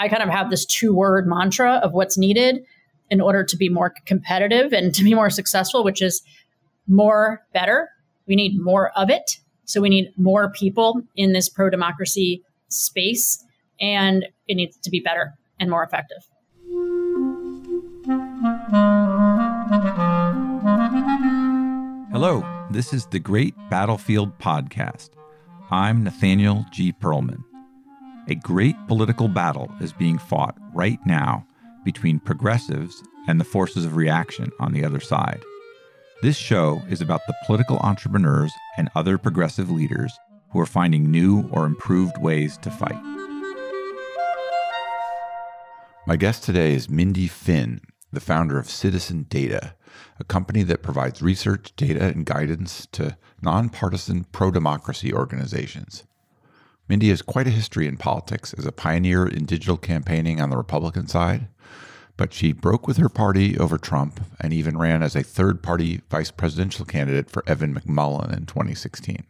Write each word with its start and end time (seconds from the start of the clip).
I 0.00 0.08
kind 0.08 0.22
of 0.22 0.28
have 0.28 0.48
this 0.48 0.64
two 0.64 0.94
word 0.94 1.26
mantra 1.26 1.80
of 1.82 1.92
what's 1.92 2.16
needed 2.16 2.64
in 3.10 3.20
order 3.20 3.42
to 3.42 3.56
be 3.56 3.68
more 3.68 3.92
competitive 4.06 4.72
and 4.72 4.94
to 4.94 5.02
be 5.02 5.12
more 5.12 5.28
successful, 5.28 5.82
which 5.82 6.00
is 6.00 6.22
more 6.86 7.42
better. 7.52 7.88
We 8.28 8.36
need 8.36 8.60
more 8.60 8.92
of 8.96 9.10
it. 9.10 9.38
So 9.64 9.80
we 9.80 9.88
need 9.88 10.12
more 10.16 10.52
people 10.52 11.02
in 11.16 11.32
this 11.32 11.48
pro 11.48 11.68
democracy 11.68 12.44
space, 12.68 13.44
and 13.80 14.24
it 14.46 14.54
needs 14.54 14.76
to 14.78 14.90
be 14.90 15.00
better 15.00 15.34
and 15.58 15.68
more 15.68 15.82
effective. 15.82 16.18
Hello, 22.12 22.44
this 22.70 22.92
is 22.92 23.06
the 23.06 23.18
Great 23.18 23.54
Battlefield 23.68 24.38
Podcast. 24.38 25.10
I'm 25.72 26.04
Nathaniel 26.04 26.64
G. 26.70 26.92
Pearlman. 26.92 27.42
A 28.30 28.34
great 28.34 28.76
political 28.88 29.26
battle 29.26 29.72
is 29.80 29.94
being 29.94 30.18
fought 30.18 30.54
right 30.74 30.98
now 31.06 31.46
between 31.82 32.20
progressives 32.20 33.02
and 33.26 33.40
the 33.40 33.44
forces 33.44 33.86
of 33.86 33.96
reaction 33.96 34.50
on 34.60 34.72
the 34.72 34.84
other 34.84 35.00
side. 35.00 35.42
This 36.20 36.36
show 36.36 36.82
is 36.90 37.00
about 37.00 37.22
the 37.26 37.34
political 37.46 37.78
entrepreneurs 37.78 38.52
and 38.76 38.90
other 38.94 39.16
progressive 39.16 39.70
leaders 39.70 40.12
who 40.50 40.60
are 40.60 40.66
finding 40.66 41.10
new 41.10 41.48
or 41.52 41.64
improved 41.64 42.18
ways 42.18 42.58
to 42.58 42.70
fight. 42.70 43.02
My 46.06 46.16
guest 46.16 46.44
today 46.44 46.74
is 46.74 46.90
Mindy 46.90 47.28
Finn, 47.28 47.80
the 48.12 48.20
founder 48.20 48.58
of 48.58 48.68
Citizen 48.68 49.24
Data, 49.30 49.74
a 50.20 50.24
company 50.24 50.64
that 50.64 50.82
provides 50.82 51.22
research, 51.22 51.72
data, 51.76 52.04
and 52.08 52.26
guidance 52.26 52.86
to 52.92 53.16
nonpartisan 53.40 54.24
pro 54.24 54.50
democracy 54.50 55.14
organizations. 55.14 56.04
Mindy 56.88 57.10
has 57.10 57.22
quite 57.22 57.46
a 57.46 57.50
history 57.50 57.86
in 57.86 57.96
politics 57.96 58.54
as 58.54 58.64
a 58.64 58.72
pioneer 58.72 59.26
in 59.26 59.44
digital 59.44 59.76
campaigning 59.76 60.40
on 60.40 60.50
the 60.50 60.56
Republican 60.56 61.06
side, 61.06 61.48
but 62.16 62.32
she 62.32 62.52
broke 62.52 62.86
with 62.86 62.96
her 62.96 63.10
party 63.10 63.58
over 63.58 63.76
Trump 63.76 64.20
and 64.40 64.52
even 64.52 64.78
ran 64.78 65.02
as 65.02 65.14
a 65.14 65.22
third 65.22 65.62
party 65.62 66.00
vice 66.10 66.30
presidential 66.30 66.84
candidate 66.84 67.30
for 67.30 67.44
Evan 67.46 67.74
McMullin 67.74 68.34
in 68.34 68.46
2016. 68.46 69.24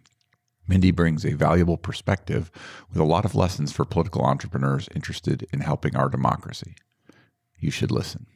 Mindy 0.69 0.91
brings 0.91 1.25
a 1.25 1.33
valuable 1.33 1.79
perspective 1.79 2.51
with 2.91 2.99
a 2.99 3.05
lot 3.05 3.25
of 3.25 3.35
lessons 3.35 3.73
for 3.73 3.85
political 3.85 4.23
entrepreneurs 4.23 4.89
interested 4.95 5.47
in 5.53 5.61
helping 5.61 5.97
our 5.97 6.09
democracy. 6.09 6.75
You 7.59 7.71
should 7.71 7.91
listen. 7.91 8.27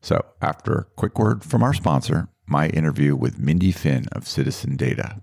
So, 0.00 0.24
after 0.40 0.72
a 0.74 0.84
quick 0.96 1.18
word 1.18 1.42
from 1.42 1.62
our 1.62 1.72
sponsor, 1.72 2.28
my 2.46 2.68
interview 2.68 3.16
with 3.16 3.38
Mindy 3.38 3.72
Finn 3.72 4.06
of 4.12 4.28
Citizen 4.28 4.76
Data. 4.76 5.22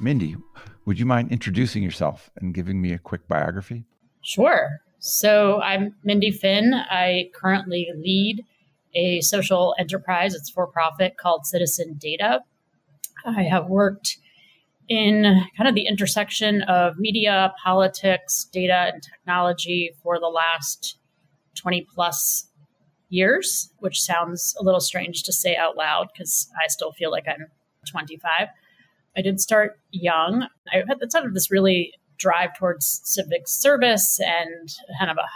Mindy, 0.00 0.36
would 0.86 0.98
you 0.98 1.04
mind 1.04 1.30
introducing 1.30 1.82
yourself 1.82 2.30
and 2.36 2.54
giving 2.54 2.80
me 2.80 2.92
a 2.92 2.98
quick 2.98 3.28
biography? 3.28 3.84
Sure. 4.22 4.80
So 4.98 5.60
I'm 5.60 5.94
Mindy 6.04 6.30
Finn. 6.30 6.72
I 6.74 7.30
currently 7.34 7.88
lead 7.94 8.44
a 8.94 9.20
social 9.20 9.74
enterprise, 9.78 10.34
it's 10.34 10.50
for 10.50 10.66
profit, 10.66 11.16
called 11.18 11.46
Citizen 11.46 11.96
Data. 11.98 12.40
I 13.26 13.42
have 13.42 13.66
worked 13.66 14.16
in 14.88 15.22
kind 15.56 15.68
of 15.68 15.74
the 15.74 15.86
intersection 15.86 16.62
of 16.62 16.98
media, 16.98 17.52
politics, 17.62 18.48
data, 18.52 18.90
and 18.92 19.02
technology 19.02 19.92
for 20.02 20.18
the 20.18 20.26
last 20.26 20.98
20 21.56 21.86
plus 21.94 22.48
years, 23.10 23.70
which 23.78 24.00
sounds 24.00 24.56
a 24.58 24.64
little 24.64 24.80
strange 24.80 25.22
to 25.24 25.32
say 25.32 25.56
out 25.56 25.76
loud 25.76 26.08
because 26.12 26.48
I 26.56 26.68
still 26.68 26.92
feel 26.92 27.10
like 27.10 27.24
I'm 27.28 27.46
25. 27.90 28.48
I 29.16 29.22
did 29.22 29.40
start 29.40 29.80
young. 29.90 30.46
I 30.72 30.82
had 30.86 31.10
sort 31.10 31.26
of 31.26 31.34
this 31.34 31.50
really 31.50 31.92
drive 32.18 32.50
towards 32.58 33.00
civic 33.04 33.48
service 33.48 34.20
and 34.20 34.68
kind 34.98 35.10
of 35.10 35.16
a 35.16 35.26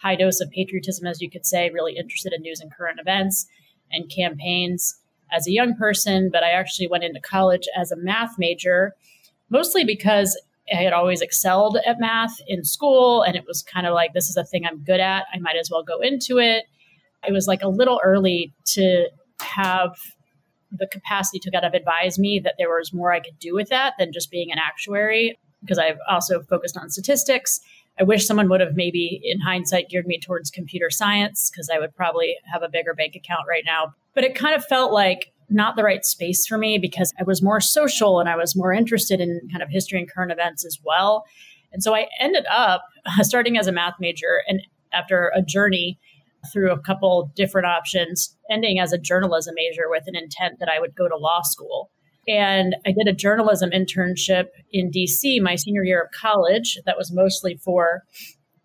high 0.00 0.16
dose 0.16 0.40
of 0.40 0.50
patriotism, 0.50 1.06
as 1.06 1.20
you 1.20 1.30
could 1.30 1.46
say, 1.46 1.70
really 1.70 1.96
interested 1.96 2.32
in 2.32 2.40
news 2.42 2.60
and 2.60 2.72
current 2.74 2.98
events 2.98 3.46
and 3.90 4.10
campaigns 4.10 4.98
as 5.30 5.46
a 5.46 5.52
young 5.52 5.76
person. 5.76 6.30
But 6.32 6.42
I 6.42 6.50
actually 6.50 6.88
went 6.88 7.04
into 7.04 7.20
college 7.20 7.68
as 7.76 7.92
a 7.92 7.96
math 7.96 8.38
major, 8.38 8.94
mostly 9.50 9.84
because 9.84 10.40
I 10.72 10.82
had 10.82 10.92
always 10.92 11.20
excelled 11.20 11.78
at 11.86 12.00
math 12.00 12.36
in 12.46 12.64
school. 12.64 13.22
And 13.22 13.36
it 13.36 13.44
was 13.46 13.62
kind 13.62 13.86
of 13.86 13.92
like, 13.92 14.14
this 14.14 14.30
is 14.30 14.36
a 14.36 14.44
thing 14.44 14.64
I'm 14.64 14.82
good 14.82 15.00
at. 15.00 15.26
I 15.34 15.38
might 15.38 15.56
as 15.56 15.70
well 15.70 15.82
go 15.82 16.00
into 16.00 16.38
it. 16.38 16.64
It 17.28 17.32
was 17.32 17.46
like 17.46 17.62
a 17.62 17.68
little 17.68 18.00
early 18.02 18.52
to 18.68 19.08
have 19.42 19.94
the 20.76 20.86
capacity 20.86 21.38
to 21.40 21.50
kind 21.50 21.64
of 21.64 21.74
advise 21.74 22.18
me 22.18 22.40
that 22.40 22.54
there 22.58 22.68
was 22.68 22.92
more 22.92 23.12
I 23.12 23.20
could 23.20 23.38
do 23.38 23.54
with 23.54 23.68
that 23.68 23.94
than 23.98 24.12
just 24.12 24.30
being 24.30 24.50
an 24.50 24.58
actuary, 24.58 25.38
because 25.60 25.78
I've 25.78 25.98
also 26.08 26.42
focused 26.42 26.76
on 26.76 26.90
statistics. 26.90 27.60
I 28.00 28.04
wish 28.04 28.26
someone 28.26 28.48
would 28.48 28.60
have 28.60 28.74
maybe, 28.74 29.20
in 29.22 29.40
hindsight, 29.40 29.90
geared 29.90 30.06
me 30.06 30.18
towards 30.18 30.50
computer 30.50 30.88
science 30.90 31.50
because 31.50 31.68
I 31.68 31.78
would 31.78 31.94
probably 31.94 32.36
have 32.50 32.62
a 32.62 32.68
bigger 32.68 32.94
bank 32.94 33.14
account 33.14 33.42
right 33.48 33.64
now. 33.66 33.94
But 34.14 34.24
it 34.24 34.34
kind 34.34 34.54
of 34.54 34.64
felt 34.64 34.92
like 34.92 35.32
not 35.50 35.76
the 35.76 35.82
right 35.82 36.04
space 36.04 36.46
for 36.46 36.56
me 36.56 36.78
because 36.78 37.12
I 37.20 37.24
was 37.24 37.42
more 37.42 37.60
social 37.60 38.18
and 38.18 38.28
I 38.28 38.36
was 38.36 38.56
more 38.56 38.72
interested 38.72 39.20
in 39.20 39.40
kind 39.50 39.62
of 39.62 39.68
history 39.68 39.98
and 39.98 40.10
current 40.10 40.32
events 40.32 40.64
as 40.64 40.78
well. 40.82 41.24
And 41.72 41.82
so 41.82 41.94
I 41.94 42.08
ended 42.18 42.46
up 42.50 42.84
uh, 43.04 43.22
starting 43.22 43.58
as 43.58 43.66
a 43.66 43.72
math 43.72 43.94
major 44.00 44.42
and 44.48 44.62
after 44.92 45.32
a 45.34 45.42
journey 45.42 45.98
through 46.52 46.72
a 46.72 46.78
couple 46.78 47.30
different 47.36 47.66
options, 47.66 48.36
ending 48.50 48.78
as 48.78 48.92
a 48.92 48.98
journalism 48.98 49.54
major 49.54 49.84
with 49.88 50.04
an 50.06 50.16
intent 50.16 50.58
that 50.58 50.68
I 50.68 50.80
would 50.80 50.94
go 50.94 51.08
to 51.08 51.16
law 51.16 51.42
school. 51.42 51.90
And 52.28 52.76
I 52.86 52.92
did 52.92 53.08
a 53.08 53.12
journalism 53.12 53.70
internship 53.70 54.46
in 54.72 54.90
DC 54.90 55.40
my 55.40 55.56
senior 55.56 55.82
year 55.82 56.02
of 56.02 56.10
college 56.12 56.78
that 56.86 56.96
was 56.96 57.12
mostly 57.12 57.56
for 57.56 58.02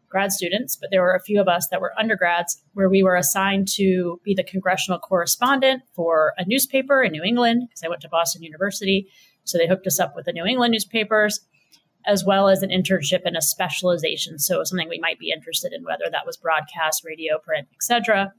grad 0.09 0.31
students, 0.31 0.75
but 0.75 0.89
there 0.91 1.01
were 1.01 1.15
a 1.15 1.21
few 1.21 1.41
of 1.41 1.47
us 1.47 1.67
that 1.69 1.81
were 1.81 1.97
undergrads 1.99 2.61
where 2.73 2.89
we 2.89 3.03
were 3.03 3.15
assigned 3.15 3.67
to 3.67 4.21
be 4.23 4.33
the 4.33 4.43
congressional 4.43 4.99
correspondent 4.99 5.83
for 5.95 6.33
a 6.37 6.45
newspaper 6.47 7.03
in 7.03 7.11
New 7.11 7.23
England 7.23 7.67
because 7.67 7.83
I 7.83 7.89
went 7.89 8.01
to 8.01 8.09
Boston 8.09 8.43
University. 8.43 9.07
So 9.43 9.57
they 9.57 9.67
hooked 9.67 9.87
us 9.87 9.99
up 9.99 10.13
with 10.15 10.25
the 10.25 10.33
New 10.33 10.45
England 10.45 10.71
newspapers 10.71 11.39
as 12.07 12.23
well 12.25 12.47
as 12.47 12.63
an 12.63 12.69
internship 12.69 13.21
and 13.25 13.35
a 13.35 13.41
specialization. 13.41 14.39
So 14.39 14.63
something 14.63 14.89
we 14.89 14.99
might 14.99 15.19
be 15.19 15.31
interested 15.31 15.73
in, 15.73 15.83
whether 15.83 16.05
that 16.09 16.25
was 16.25 16.37
broadcast, 16.37 17.03
radio, 17.05 17.37
print, 17.37 17.67
etc. 17.75 18.33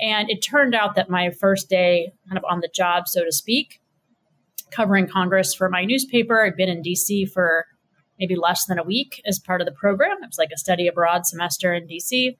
And 0.00 0.30
it 0.30 0.42
turned 0.42 0.74
out 0.74 0.94
that 0.94 1.10
my 1.10 1.30
first 1.30 1.68
day, 1.68 2.12
kind 2.28 2.38
of 2.38 2.44
on 2.48 2.60
the 2.60 2.68
job, 2.72 3.08
so 3.08 3.24
to 3.24 3.32
speak, 3.32 3.80
covering 4.70 5.08
Congress 5.08 5.54
for 5.54 5.68
my 5.68 5.84
newspaper, 5.84 6.44
I'd 6.44 6.56
been 6.56 6.68
in 6.68 6.82
DC 6.82 7.30
for 7.32 7.64
maybe 8.18 8.36
less 8.36 8.66
than 8.66 8.78
a 8.78 8.84
week 8.84 9.22
as 9.26 9.38
part 9.38 9.60
of 9.60 9.64
the 9.64 9.72
program. 9.72 10.18
It 10.22 10.26
was 10.26 10.38
like 10.38 10.50
a 10.54 10.58
study 10.58 10.86
abroad 10.86 11.26
semester 11.26 11.72
in 11.72 11.88
DC. 11.88 12.36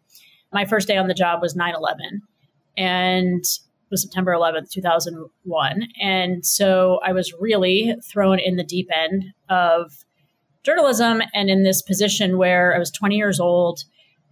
My 0.53 0.65
first 0.65 0.87
day 0.87 0.97
on 0.97 1.09
the 1.09 1.15
job 1.15 1.41
was 1.41 1.57
9 1.57 1.75
11. 1.75 2.23
And 2.77 3.45
was 3.91 4.03
September 4.03 4.33
11th, 4.33 4.71
2001. 4.71 5.89
And 6.01 6.45
so 6.45 7.01
I 7.05 7.13
was 7.13 7.33
really 7.41 7.95
thrown 8.05 8.39
in 8.39 8.57
the 8.57 8.65
deep 8.65 8.89
end 8.95 9.25
of 9.49 10.05
journalism 10.65 11.23
and 11.35 11.49
in 11.49 11.63
this 11.63 11.83
position 11.83 12.39
where 12.39 12.75
I 12.75 12.79
was 12.79 12.91
20 12.91 13.17
years 13.17 13.41
old. 13.41 13.85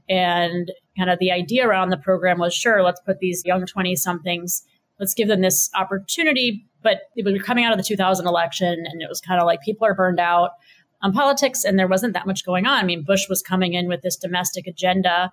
And 0.09 0.71
kind 0.97 1.11
of 1.11 1.19
the 1.19 1.33
idea 1.33 1.67
around 1.67 1.91
the 1.91 1.97
program 1.97 2.39
was 2.39 2.55
sure, 2.55 2.83
let's 2.83 3.01
put 3.01 3.19
these 3.19 3.43
young 3.45 3.67
20 3.67 3.97
somethings, 3.97 4.63
let's 5.01 5.15
give 5.15 5.29
them 5.29 5.41
this 5.41 5.69
opportunity. 5.75 6.65
But 6.83 7.01
we 7.17 7.25
were 7.25 7.43
coming 7.43 7.65
out 7.65 7.73
of 7.73 7.79
the 7.79 7.85
2000 7.85 8.27
election, 8.27 8.85
and 8.87 9.03
it 9.03 9.09
was 9.09 9.21
kind 9.21 9.41
of 9.41 9.47
like 9.47 9.63
people 9.63 9.85
are 9.85 9.95
burned 9.95 10.21
out 10.21 10.51
on 11.03 11.13
politics, 11.13 11.65
and 11.65 11.77
there 11.77 11.89
wasn't 11.89 12.13
that 12.13 12.27
much 12.27 12.47
going 12.47 12.67
on. 12.67 12.79
I 12.79 12.85
mean, 12.85 13.03
Bush 13.03 13.29
was 13.29 13.43
coming 13.43 13.75
in 13.75 13.89
with 13.89 14.03
this 14.03 14.17
domestic 14.17 14.69
agenda, 14.69 15.33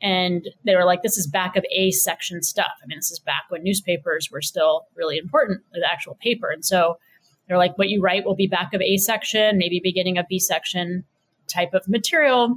and 0.00 0.48
they 0.64 0.76
were 0.76 0.84
like, 0.84 1.02
this 1.02 1.18
is 1.18 1.26
back 1.26 1.56
of 1.56 1.64
A 1.74 1.90
section 1.90 2.42
stuff. 2.42 2.72
I 2.82 2.86
mean, 2.86 2.98
this 2.98 3.10
is 3.10 3.18
back 3.18 3.44
when 3.48 3.64
newspapers 3.64 4.30
were 4.30 4.42
still 4.42 4.86
really 4.94 5.18
important, 5.18 5.62
the 5.72 5.84
actual 5.90 6.14
paper. 6.20 6.48
And 6.48 6.64
so 6.64 6.98
they're 7.48 7.58
like, 7.58 7.76
what 7.76 7.88
you 7.88 8.00
write 8.00 8.24
will 8.24 8.34
be 8.34 8.46
back 8.46 8.72
of 8.72 8.80
A 8.80 8.96
section, 8.96 9.58
maybe 9.58 9.80
beginning 9.82 10.18
of 10.18 10.26
B 10.28 10.38
section 10.38 11.04
type 11.46 11.74
of 11.74 11.86
material. 11.88 12.56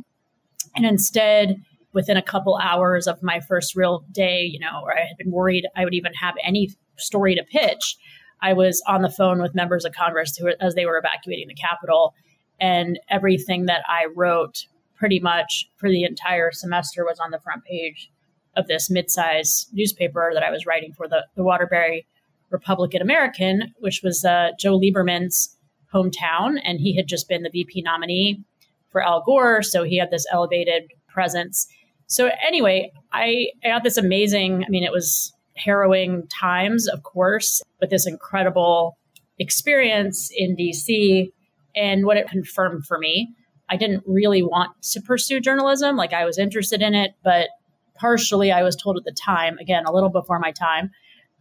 And 0.75 0.85
instead, 0.85 1.55
within 1.93 2.17
a 2.17 2.21
couple 2.21 2.57
hours 2.57 3.07
of 3.07 3.21
my 3.23 3.39
first 3.39 3.75
real 3.75 4.05
day, 4.11 4.43
you 4.43 4.59
know, 4.59 4.81
where 4.83 4.97
I 4.97 5.05
had 5.05 5.17
been 5.17 5.31
worried 5.31 5.65
I 5.75 5.83
would 5.83 5.93
even 5.93 6.13
have 6.13 6.35
any 6.43 6.69
story 6.97 7.35
to 7.35 7.43
pitch, 7.43 7.97
I 8.41 8.53
was 8.53 8.81
on 8.87 9.01
the 9.01 9.09
phone 9.09 9.41
with 9.41 9.55
members 9.55 9.85
of 9.85 9.93
Congress 9.93 10.37
who, 10.37 10.51
as 10.61 10.75
they 10.75 10.85
were 10.85 10.97
evacuating 10.97 11.47
the 11.47 11.55
Capitol, 11.55 12.13
and 12.59 12.99
everything 13.09 13.65
that 13.65 13.81
I 13.87 14.07
wrote 14.15 14.65
pretty 14.95 15.19
much 15.19 15.69
for 15.77 15.89
the 15.89 16.03
entire 16.03 16.51
semester 16.51 17.03
was 17.03 17.19
on 17.19 17.31
the 17.31 17.39
front 17.39 17.63
page 17.63 18.11
of 18.55 18.67
this 18.67 18.89
mid-sized 18.89 19.69
newspaper 19.73 20.31
that 20.33 20.43
I 20.43 20.49
was 20.49 20.65
writing 20.65 20.93
for 20.93 21.07
the, 21.07 21.25
the 21.35 21.43
Waterbury 21.43 22.07
Republican 22.49 23.01
American, 23.01 23.73
which 23.79 24.01
was 24.03 24.23
uh, 24.23 24.49
Joe 24.59 24.79
Lieberman's 24.79 25.55
hometown, 25.93 26.57
and 26.63 26.79
he 26.79 26.95
had 26.95 27.07
just 27.07 27.27
been 27.27 27.43
the 27.43 27.49
VP 27.49 27.81
nominee 27.81 28.43
for 28.89 29.01
Al 29.01 29.23
Gore, 29.25 29.61
so 29.61 29.83
he 29.83 29.97
had 29.97 30.11
this 30.11 30.25
elevated 30.31 30.83
presence. 31.07 31.67
So 32.07 32.29
anyway, 32.45 32.91
I, 33.11 33.47
I 33.63 33.69
got 33.69 33.83
this 33.83 33.97
amazing. 33.97 34.63
I 34.63 34.69
mean, 34.69 34.83
it 34.83 34.91
was 34.91 35.33
harrowing 35.57 36.27
times, 36.27 36.87
of 36.87 37.03
course, 37.03 37.61
but 37.79 37.89
this 37.89 38.07
incredible 38.07 38.97
experience 39.39 40.29
in 40.35 40.55
DC. 40.55 41.31
And 41.75 42.05
what 42.05 42.17
it 42.17 42.27
confirmed 42.27 42.85
for 42.85 42.97
me, 42.97 43.35
I 43.69 43.77
didn't 43.77 44.03
really 44.07 44.41
want 44.41 44.71
to 44.91 45.01
pursue 45.01 45.39
journalism. 45.39 45.95
Like 45.95 46.13
I 46.13 46.25
was 46.25 46.37
interested 46.37 46.81
in 46.81 46.93
it, 46.93 47.11
but 47.23 47.49
partially 47.95 48.51
I 48.51 48.63
was 48.63 48.75
told 48.75 48.97
at 48.97 49.03
the 49.03 49.11
time, 49.11 49.57
again, 49.59 49.85
a 49.85 49.91
little 49.91 50.09
before 50.09 50.39
my 50.39 50.51
time, 50.51 50.91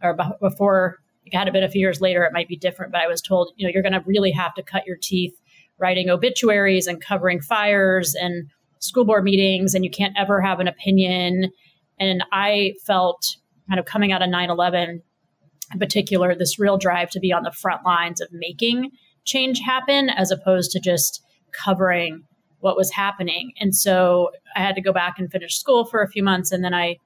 or 0.01 0.17
before 0.39 0.97
it 1.25 1.35
had 1.35 1.51
been 1.51 1.63
a 1.63 1.69
few 1.69 1.81
years 1.81 2.01
later, 2.01 2.23
it 2.23 2.33
might 2.33 2.47
be 2.47 2.55
different, 2.55 2.91
but 2.91 3.01
I 3.01 3.07
was 3.07 3.21
told, 3.21 3.51
you 3.57 3.67
know, 3.67 3.71
you're 3.73 3.83
going 3.83 3.93
to 3.93 4.03
really 4.05 4.31
have 4.31 4.53
to 4.55 4.63
cut 4.63 4.85
your 4.85 4.97
teeth 5.01 5.33
writing 5.79 6.09
obituaries 6.09 6.87
and 6.87 7.01
covering 7.01 7.41
fires 7.41 8.15
and 8.15 8.49
school 8.79 9.05
board 9.05 9.23
meetings, 9.23 9.73
and 9.73 9.83
you 9.83 9.91
can't 9.91 10.15
ever 10.17 10.41
have 10.41 10.59
an 10.59 10.67
opinion. 10.67 11.51
And 11.99 12.23
I 12.31 12.73
felt 12.85 13.37
kind 13.67 13.79
of 13.79 13.85
coming 13.85 14.11
out 14.11 14.21
of 14.21 14.29
9 14.29 14.49
11 14.49 15.01
in 15.73 15.79
particular, 15.79 16.33
this 16.35 16.59
real 16.59 16.77
drive 16.77 17.09
to 17.11 17.19
be 17.19 17.33
on 17.33 17.43
the 17.43 17.51
front 17.51 17.83
lines 17.85 18.21
of 18.21 18.29
making 18.31 18.91
change 19.25 19.59
happen 19.59 20.09
as 20.09 20.31
opposed 20.31 20.71
to 20.71 20.79
just 20.79 21.21
covering 21.51 22.23
what 22.59 22.77
was 22.77 22.91
happening. 22.91 23.51
And 23.59 23.75
so 23.75 24.31
I 24.55 24.61
had 24.61 24.75
to 24.75 24.81
go 24.81 24.93
back 24.93 25.19
and 25.19 25.29
finish 25.29 25.57
school 25.57 25.85
for 25.85 26.01
a 26.01 26.09
few 26.09 26.23
months. 26.23 26.51
And 26.51 26.63
then 26.63 26.73
I 26.73 26.97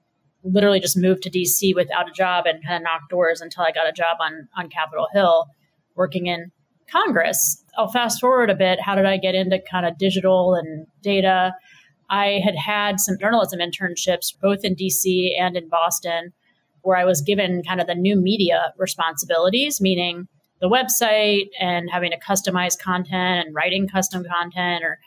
literally 0.44 0.80
just 0.80 0.98
moved 0.98 1.24
to 1.24 1.30
DC 1.30 1.76
without 1.76 2.10
a 2.10 2.14
job 2.14 2.46
and 2.46 2.64
kind 2.66 2.78
of 2.78 2.84
knocked 2.84 3.10
doors 3.10 3.42
until 3.42 3.64
I 3.64 3.72
got 3.72 3.88
a 3.88 3.92
job 3.92 4.18
on, 4.20 4.48
on 4.58 4.70
Capitol 4.70 5.08
Hill 5.14 5.48
working 5.96 6.28
in 6.28 6.52
Congress. 6.92 7.64
I'll 7.78 7.92
fast 7.92 8.20
forward 8.20 8.50
a 8.50 8.56
bit. 8.56 8.82
How 8.82 8.96
did 8.96 9.06
I 9.06 9.18
get 9.18 9.36
into 9.36 9.60
kind 9.70 9.86
of 9.86 9.98
digital 9.98 10.56
and 10.56 10.88
data? 11.02 11.54
I 12.10 12.42
had 12.44 12.56
had 12.56 13.00
some 13.00 13.18
journalism 13.20 13.60
internships 13.60 14.34
both 14.42 14.64
in 14.64 14.76
DC 14.76 15.40
and 15.40 15.56
in 15.56 15.70
Boston 15.70 16.34
where 16.82 16.98
I 16.98 17.06
was 17.06 17.22
given 17.22 17.64
kind 17.64 17.80
of 17.80 17.88
the 17.88 17.96
new 17.96 18.20
media 18.20 18.74
responsibilities, 18.78 19.80
meaning 19.80 20.28
the 20.60 20.70
website 20.70 21.48
and 21.60 21.90
having 21.90 22.12
to 22.12 22.20
customize 22.20 22.78
content 22.78 23.46
and 23.46 23.56
writing 23.56 23.88
custom 23.88 24.24
content 24.24 24.84
or 24.84 25.00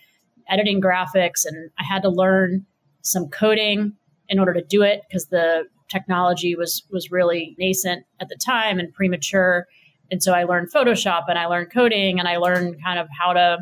editing 0.48 0.80
graphics. 0.80 1.44
And 1.44 1.70
I 1.78 1.84
had 1.84 2.02
to 2.02 2.08
learn 2.08 2.64
some 3.02 3.28
coding 3.28 3.94
in 4.28 4.38
order 4.38 4.54
to 4.54 4.62
do 4.62 4.82
it 4.82 5.02
because 5.08 5.26
the 5.26 5.64
technology 5.88 6.54
was 6.54 6.82
was 6.90 7.10
really 7.10 7.54
nascent 7.58 8.04
at 8.20 8.28
the 8.28 8.36
time 8.36 8.78
and 8.78 8.92
premature. 8.92 9.66
And 10.10 10.22
so 10.22 10.32
I 10.32 10.44
learned 10.44 10.72
Photoshop 10.72 11.24
and 11.28 11.38
I 11.38 11.46
learned 11.46 11.72
coding 11.72 12.18
and 12.18 12.28
I 12.28 12.36
learned 12.36 12.76
kind 12.82 12.98
of 12.98 13.08
how 13.18 13.32
to 13.32 13.58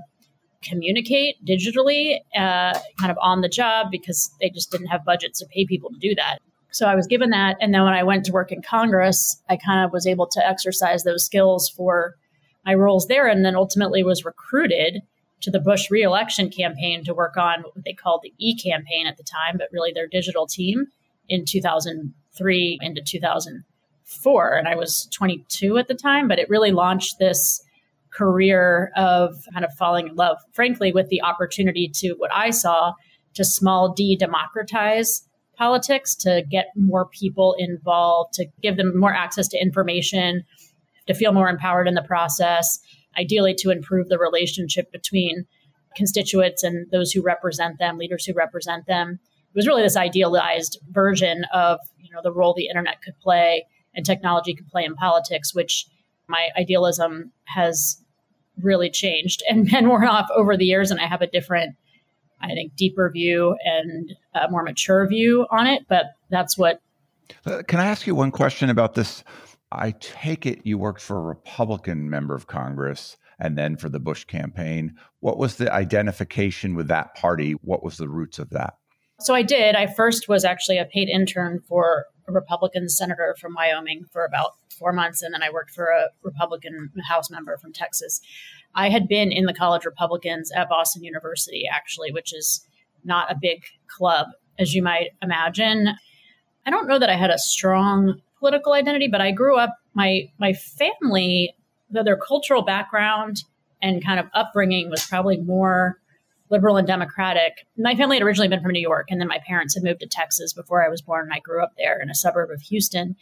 communicate 0.63 1.37
digitally, 1.45 2.19
uh, 2.37 2.79
kind 2.99 3.11
of 3.11 3.19
on 3.21 3.41
the 3.41 3.49
job 3.49 3.89
because 3.91 4.31
they 4.41 4.51
just 4.51 4.71
didn't 4.71 4.89
have 4.89 5.05
budgets 5.05 5.41
to 5.41 5.47
pay 5.47 5.67
people 5.67 5.91
to 5.91 5.99
do 5.99 6.15
that. 6.15 6.39
So 6.71 6.87
I 6.87 6.95
was 6.95 7.07
given 7.07 7.31
that. 7.31 7.57
And 7.61 7.75
then 7.75 7.85
when 7.85 7.93
I 7.93 8.03
went 8.03 8.25
to 8.27 8.33
work 8.33 8.51
in 8.51 8.63
Congress, 8.63 9.41
I 9.49 9.57
kind 9.57 9.85
of 9.85 9.93
was 9.93 10.07
able 10.07 10.27
to 10.29 10.47
exercise 10.47 11.05
those 11.05 11.25
skills 11.25 11.69
for 11.69 12.15
my 12.65 12.75
roles 12.75 13.07
there. 13.09 13.27
And 13.27 13.45
then 13.45 13.57
ultimately 13.57 14.03
was 14.03 14.25
recruited 14.25 15.03
to 15.43 15.51
the 15.51 15.61
Bush 15.61 15.91
reelection 15.91 16.51
campaign 16.51 17.05
to 17.05 17.15
work 17.15 17.37
on 17.37 17.63
what 17.63 17.85
they 17.85 17.93
called 17.93 18.21
the 18.23 18.33
E 18.39 18.57
campaign 18.57 19.07
at 19.07 19.17
the 19.17 19.25
time, 19.25 19.57
but 19.59 19.69
really 19.73 19.93
their 19.93 20.07
digital 20.07 20.47
team 20.47 20.87
in 21.29 21.45
2003 21.45 22.79
into 22.81 23.03
2004. 23.03 24.55
And 24.55 24.69
I 24.69 24.75
was 24.75 25.09
22 25.13 25.79
at 25.79 25.89
the 25.89 25.95
time, 25.95 26.29
but 26.29 26.39
it 26.39 26.49
really 26.49 26.73
launched 26.73 27.19
this 27.19 27.63
career 28.13 28.93
of 28.97 29.35
kind 29.53 29.65
of 29.65 29.73
falling 29.75 30.09
in 30.09 30.15
love, 30.15 30.39
frankly, 30.53 30.93
with 30.93 31.09
the 31.09 31.23
opportunity 31.23 31.91
to 31.95 32.13
what 32.19 32.31
I 32.35 32.51
saw 32.51 32.93
to 33.35 33.45
small 33.45 33.93
d 33.93 34.17
democratize 34.17 35.27
politics 35.57 36.15
to 36.15 36.43
get 36.51 36.67
more 36.77 37.07
people 37.07 37.55
involved, 37.59 38.35
to 38.35 38.47
give 38.63 38.77
them 38.77 38.99
more 38.99 39.15
access 39.15 39.49
to 39.49 39.61
information, 39.61 40.45
to 41.07 41.15
feel 41.15 41.33
more 41.33 41.49
empowered 41.49 41.89
in 41.89 41.95
the 41.95 42.03
process, 42.03 42.79
ideally 43.19 43.55
to 43.59 43.71
improve 43.71 44.09
the 44.09 44.19
relationship 44.19 44.91
between 44.93 45.47
constituents 45.97 46.63
and 46.63 46.91
those 46.91 47.13
who 47.13 47.23
represent 47.23 47.79
them, 47.79 47.99
leaders 47.99 48.25
who 48.25 48.33
represent 48.33 48.87
them. 48.87 49.19
It 49.23 49.57
was 49.57 49.67
really 49.67 49.83
this 49.83 49.97
idealized 49.97 50.79
version 50.91 51.45
of 51.53 51.79
you 51.99 52.11
know 52.13 52.21
the 52.23 52.33
role 52.33 52.55
the 52.55 52.69
internet 52.69 53.03
could 53.03 53.19
play 53.21 53.67
and 53.95 54.07
technology 54.07 54.55
could 54.55 54.69
play 54.69 54.85
in 54.85 54.95
politics, 54.95 55.55
which 55.55 55.87
my 56.29 56.49
idealism 56.57 57.33
has 57.45 58.03
really 58.63 58.91
changed 58.91 59.43
and 59.49 59.67
been 59.71 59.89
worn 59.89 60.07
off 60.07 60.29
over 60.35 60.57
the 60.57 60.65
years, 60.65 60.91
and 60.91 61.01
I 61.01 61.07
have 61.07 61.23
a 61.23 61.27
different 61.27 61.77
I 62.43 62.49
think, 62.49 62.75
deeper 62.77 63.09
view 63.11 63.57
and 63.65 64.13
a 64.35 64.51
more 64.51 64.63
mature 64.63 65.07
view 65.07 65.47
on 65.51 65.67
it. 65.67 65.87
But 65.89 66.07
that's 66.31 66.59
what. 66.59 66.81
Uh, 67.47 67.63
can 67.67 67.81
I 67.81 67.87
ask 67.87 68.07
you 68.07 68.15
one 68.15 68.31
question 68.31 68.69
about 68.69 68.95
this? 68.95 69.25
I 69.75 69.95
take 70.01 70.47
it 70.47 70.61
you 70.65 70.79
worked 70.79 71.01
for 71.01 71.19
a 71.19 71.23
Republican 71.23 72.11
member 72.11 72.35
of 72.35 72.47
Congress 72.47 73.17
and 73.39 73.57
then 73.59 73.77
for 73.77 73.89
the 73.89 73.99
Bush 73.99 74.25
campaign. 74.25 74.97
What 75.21 75.39
was 75.39 75.57
the 75.57 75.73
identification 75.73 76.75
with 76.75 76.89
that 76.89 77.15
party? 77.15 77.53
What 77.63 77.83
was 77.83 77.97
the 77.97 78.09
roots 78.09 78.39
of 78.39 78.51
that? 78.51 78.75
So 79.21 79.35
I 79.35 79.43
did. 79.43 79.75
I 79.75 79.87
first 79.87 80.29
was 80.29 80.45
actually 80.45 80.79
a 80.79 80.85
paid 80.85 81.09
intern 81.09 81.61
for 81.69 82.07
a 82.29 82.33
Republican 82.33 82.89
senator 82.89 83.37
from 83.41 83.55
Wyoming 83.55 84.05
for 84.13 84.25
about 84.25 84.53
four 84.79 84.93
months, 84.93 85.23
and 85.23 85.33
then 85.33 85.43
I 85.43 85.51
worked 85.51 85.71
for 85.71 85.87
a 85.87 86.09
Republican 86.23 86.91
House 87.09 87.31
member 87.31 87.57
from 87.57 87.73
Texas. 87.73 88.21
I 88.75 88.91
had 88.91 89.09
been 89.09 89.31
in 89.31 89.45
the 89.45 89.55
college 89.55 89.85
Republicans 89.85 90.51
at 90.53 90.69
Boston 90.69 91.05
University, 91.05 91.65
actually, 91.71 92.11
which 92.11 92.35
is 92.35 92.67
not 93.05 93.31
a 93.31 93.39
big 93.41 93.65
club, 93.87 94.29
as 94.59 94.75
you 94.75 94.83
might 94.83 95.11
imagine. 95.21 95.95
I 96.67 96.71
don't 96.71 96.89
know 96.89 96.99
that 96.99 97.11
I 97.11 97.17
had 97.17 97.31
a 97.31 97.39
strong 97.39 98.21
political 98.43 98.73
identity, 98.73 99.07
but 99.07 99.21
I 99.21 99.31
grew 99.31 99.57
up, 99.57 99.77
my, 99.95 100.29
my 100.41 100.53
family, 100.53 101.55
their 101.91 102.17
cultural 102.17 102.63
background 102.63 103.45
and 103.81 104.05
kind 104.05 104.19
of 104.19 104.27
upbringing 104.35 104.91
was 104.91 105.07
probably 105.07 105.37
more 105.37 106.01
liberal 106.51 106.77
and 106.77 106.85
democratic. 106.85 107.65
My 107.79 107.95
family 107.95 108.17
had 108.17 108.25
originally 108.25 108.49
been 108.49 108.61
from 108.61 108.73
New 108.73 108.81
York, 108.81 109.07
and 109.11 109.21
then 109.21 109.29
my 109.29 109.39
parents 109.47 109.75
had 109.75 109.85
moved 109.85 110.01
to 110.01 110.09
Texas 110.09 110.53
before 110.53 110.85
I 110.85 110.89
was 110.89 111.01
born. 111.01 111.27
And 111.27 111.33
I 111.33 111.39
grew 111.39 111.63
up 111.63 111.75
there 111.79 112.01
in 112.03 112.11
a 112.11 112.17
suburb 112.17 112.51
of 112.51 112.61
Houston. 112.63 113.15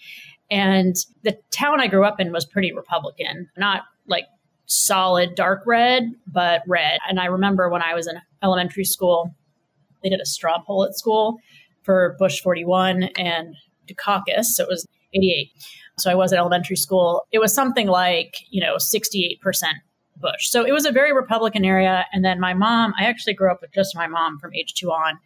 And 0.50 0.96
the 1.22 1.36
town 1.50 1.82
I 1.82 1.86
grew 1.86 2.06
up 2.06 2.18
in 2.18 2.32
was 2.32 2.46
pretty 2.46 2.72
Republican, 2.72 3.50
not 3.58 3.82
like 4.06 4.24
solid 4.64 5.34
dark 5.34 5.64
red, 5.66 6.04
but 6.26 6.62
red. 6.66 6.98
And 7.06 7.20
I 7.20 7.26
remember 7.26 7.68
when 7.68 7.82
I 7.82 7.92
was 7.92 8.06
in 8.06 8.16
elementary 8.42 8.84
school, 8.84 9.34
they 10.02 10.08
did 10.08 10.20
a 10.22 10.26
straw 10.26 10.62
poll 10.66 10.82
at 10.84 10.96
school 10.96 11.36
for 11.82 12.16
Bush 12.18 12.40
41 12.40 13.02
and 13.18 13.54
Dukakis. 13.86 14.44
So 14.44 14.64
it 14.64 14.68
was 14.68 14.86
88. 15.14 15.50
So 15.98 16.10
I 16.10 16.14
was 16.14 16.32
at 16.32 16.38
elementary 16.38 16.76
school. 16.76 17.26
It 17.32 17.38
was 17.38 17.54
something 17.54 17.86
like, 17.86 18.36
you 18.50 18.60
know, 18.60 18.76
68% 18.76 19.38
Bush. 20.16 20.48
So 20.48 20.64
it 20.64 20.72
was 20.72 20.86
a 20.86 20.92
very 20.92 21.12
Republican 21.12 21.64
area. 21.64 22.04
And 22.12 22.24
then 22.24 22.40
my 22.40 22.54
mom, 22.54 22.94
I 22.98 23.04
actually 23.04 23.34
grew 23.34 23.50
up 23.50 23.60
with 23.60 23.72
just 23.72 23.96
my 23.96 24.06
mom 24.06 24.38
from 24.38 24.54
age 24.54 24.74
two 24.74 24.90
on. 24.90 25.18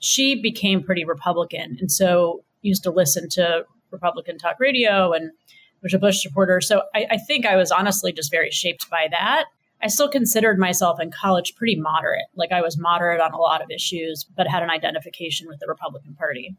She 0.00 0.40
became 0.40 0.82
pretty 0.82 1.04
Republican. 1.04 1.76
And 1.80 1.90
so 1.90 2.44
used 2.62 2.82
to 2.84 2.90
listen 2.90 3.28
to 3.30 3.64
Republican 3.90 4.38
talk 4.38 4.58
radio 4.58 5.12
and 5.12 5.30
was 5.82 5.94
a 5.94 5.98
Bush 5.98 6.22
supporter. 6.22 6.60
So 6.60 6.82
I, 6.94 7.06
I 7.12 7.18
think 7.18 7.46
I 7.46 7.56
was 7.56 7.70
honestly 7.70 8.12
just 8.12 8.30
very 8.30 8.50
shaped 8.50 8.90
by 8.90 9.08
that. 9.10 9.44
I 9.80 9.86
still 9.86 10.08
considered 10.08 10.58
myself 10.58 11.00
in 11.00 11.10
college 11.12 11.54
pretty 11.54 11.76
moderate. 11.76 12.26
Like 12.34 12.50
I 12.50 12.62
was 12.62 12.76
moderate 12.76 13.20
on 13.20 13.32
a 13.32 13.38
lot 13.38 13.62
of 13.62 13.70
issues, 13.70 14.24
but 14.36 14.48
had 14.48 14.62
an 14.62 14.70
identification 14.70 15.46
with 15.46 15.60
the 15.60 15.66
Republican 15.68 16.14
Party. 16.14 16.56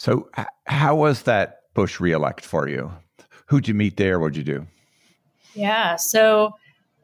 So, 0.00 0.30
how 0.64 0.94
was 0.94 1.24
that 1.24 1.58
Bush 1.74 2.00
reelect 2.00 2.42
for 2.42 2.66
you? 2.66 2.90
Who'd 3.48 3.68
you 3.68 3.74
meet 3.74 3.98
there? 3.98 4.18
What'd 4.18 4.34
you 4.34 4.42
do? 4.42 4.66
Yeah. 5.52 5.96
So, 5.96 6.52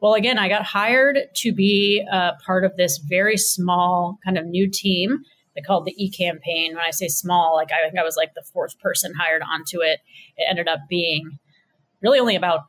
well, 0.01 0.15
again, 0.15 0.39
I 0.39 0.49
got 0.49 0.63
hired 0.63 1.19
to 1.35 1.53
be 1.53 2.03
a 2.11 2.31
part 2.43 2.65
of 2.65 2.75
this 2.75 2.97
very 2.97 3.37
small 3.37 4.17
kind 4.25 4.35
of 4.35 4.47
new 4.47 4.67
team 4.67 5.19
they 5.53 5.61
called 5.61 5.85
the 5.85 6.03
E 6.03 6.09
campaign. 6.09 6.73
When 6.73 6.83
I 6.83 6.89
say 6.89 7.07
small, 7.07 7.53
like 7.55 7.69
I 7.71 7.87
think 7.87 7.99
I 7.99 8.03
was 8.03 8.17
like 8.17 8.33
the 8.33 8.41
fourth 8.51 8.79
person 8.79 9.13
hired 9.13 9.43
onto 9.43 9.81
it. 9.81 9.99
It 10.35 10.47
ended 10.49 10.67
up 10.67 10.79
being 10.89 11.37
really 12.01 12.17
only 12.17 12.35
about 12.35 12.61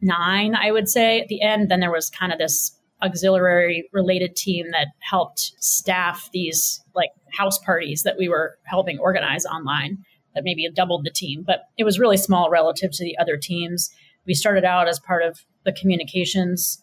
nine, 0.00 0.56
I 0.56 0.72
would 0.72 0.88
say, 0.88 1.20
at 1.20 1.28
the 1.28 1.42
end. 1.42 1.68
Then 1.68 1.78
there 1.78 1.92
was 1.92 2.10
kind 2.10 2.32
of 2.32 2.40
this 2.40 2.76
auxiliary 3.02 3.88
related 3.92 4.36
team 4.36 4.70
that 4.72 4.88
helped 5.00 5.52
staff 5.58 6.30
these 6.32 6.82
like 6.94 7.10
house 7.32 7.58
parties 7.58 8.02
that 8.02 8.16
we 8.18 8.28
were 8.28 8.56
helping 8.64 8.98
organize 8.98 9.44
online 9.44 9.98
that 10.34 10.44
maybe 10.44 10.68
doubled 10.74 11.04
the 11.04 11.10
team, 11.10 11.44
but 11.46 11.64
it 11.78 11.84
was 11.84 11.98
really 11.98 12.16
small 12.16 12.50
relative 12.50 12.90
to 12.92 13.04
the 13.04 13.16
other 13.18 13.36
teams. 13.36 13.90
We 14.26 14.34
started 14.34 14.64
out 14.64 14.88
as 14.88 14.98
part 14.98 15.22
of 15.22 15.40
the 15.64 15.72
communications 15.72 16.82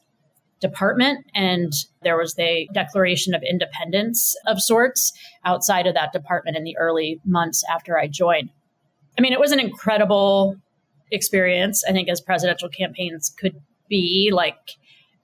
department 0.62 1.26
and 1.34 1.74
there 2.04 2.18
was 2.18 2.36
a 2.38 2.68
declaration 2.74 3.34
of 3.34 3.42
independence 3.42 4.36
of 4.46 4.62
sorts 4.62 5.12
outside 5.44 5.88
of 5.88 5.96
that 5.96 6.14
department 6.14 6.56
in 6.56 6.64
the 6.64 6.78
early 6.78 7.20
months 7.26 7.64
after 7.70 7.98
I 7.98 8.08
joined. 8.08 8.52
I 9.18 9.22
mean, 9.22 9.34
it 9.34 9.40
was 9.40 9.52
an 9.52 9.60
incredible 9.60 10.56
experience, 11.12 11.84
I 11.84 11.92
think, 11.92 12.10
as 12.10 12.22
presidential 12.22 12.70
campaigns 12.70 13.34
could 13.38 13.56
be 13.90 14.30
like 14.32 14.56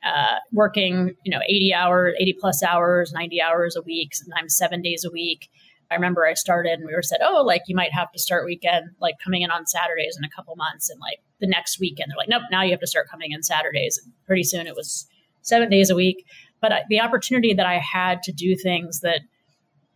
uh, 0.07 0.35
working, 0.51 1.15
you 1.23 1.31
know, 1.31 1.41
80 1.47 1.73
hours, 1.73 2.15
80 2.19 2.33
plus 2.39 2.63
hours, 2.63 3.11
90 3.13 3.41
hours 3.41 3.75
a 3.75 3.81
week, 3.81 4.15
sometimes 4.15 4.55
seven 4.55 4.81
days 4.81 5.03
a 5.03 5.11
week. 5.11 5.49
I 5.91 5.95
remember 5.95 6.25
I 6.25 6.33
started 6.33 6.73
and 6.73 6.85
we 6.85 6.93
were 6.93 7.01
said, 7.01 7.19
oh, 7.21 7.43
like 7.43 7.63
you 7.67 7.75
might 7.75 7.93
have 7.93 8.11
to 8.11 8.19
start 8.19 8.45
weekend, 8.45 8.91
like 8.99 9.15
coming 9.23 9.41
in 9.41 9.51
on 9.51 9.65
Saturdays 9.65 10.17
in 10.17 10.23
a 10.23 10.29
couple 10.29 10.55
months. 10.55 10.89
And 10.89 10.99
like 10.99 11.19
the 11.39 11.47
next 11.47 11.79
weekend, 11.79 12.11
they're 12.11 12.17
like, 12.17 12.29
nope, 12.29 12.43
now 12.51 12.61
you 12.61 12.71
have 12.71 12.79
to 12.81 12.87
start 12.87 13.09
coming 13.09 13.31
in 13.31 13.43
Saturdays. 13.43 13.99
And 14.03 14.13
pretty 14.25 14.43
soon 14.43 14.67
it 14.67 14.75
was 14.75 15.07
seven 15.41 15.69
days 15.69 15.89
a 15.89 15.95
week. 15.95 16.25
But 16.61 16.71
the 16.89 17.01
opportunity 17.01 17.53
that 17.53 17.65
I 17.65 17.77
had 17.79 18.23
to 18.23 18.31
do 18.31 18.55
things 18.55 19.01
that 19.01 19.21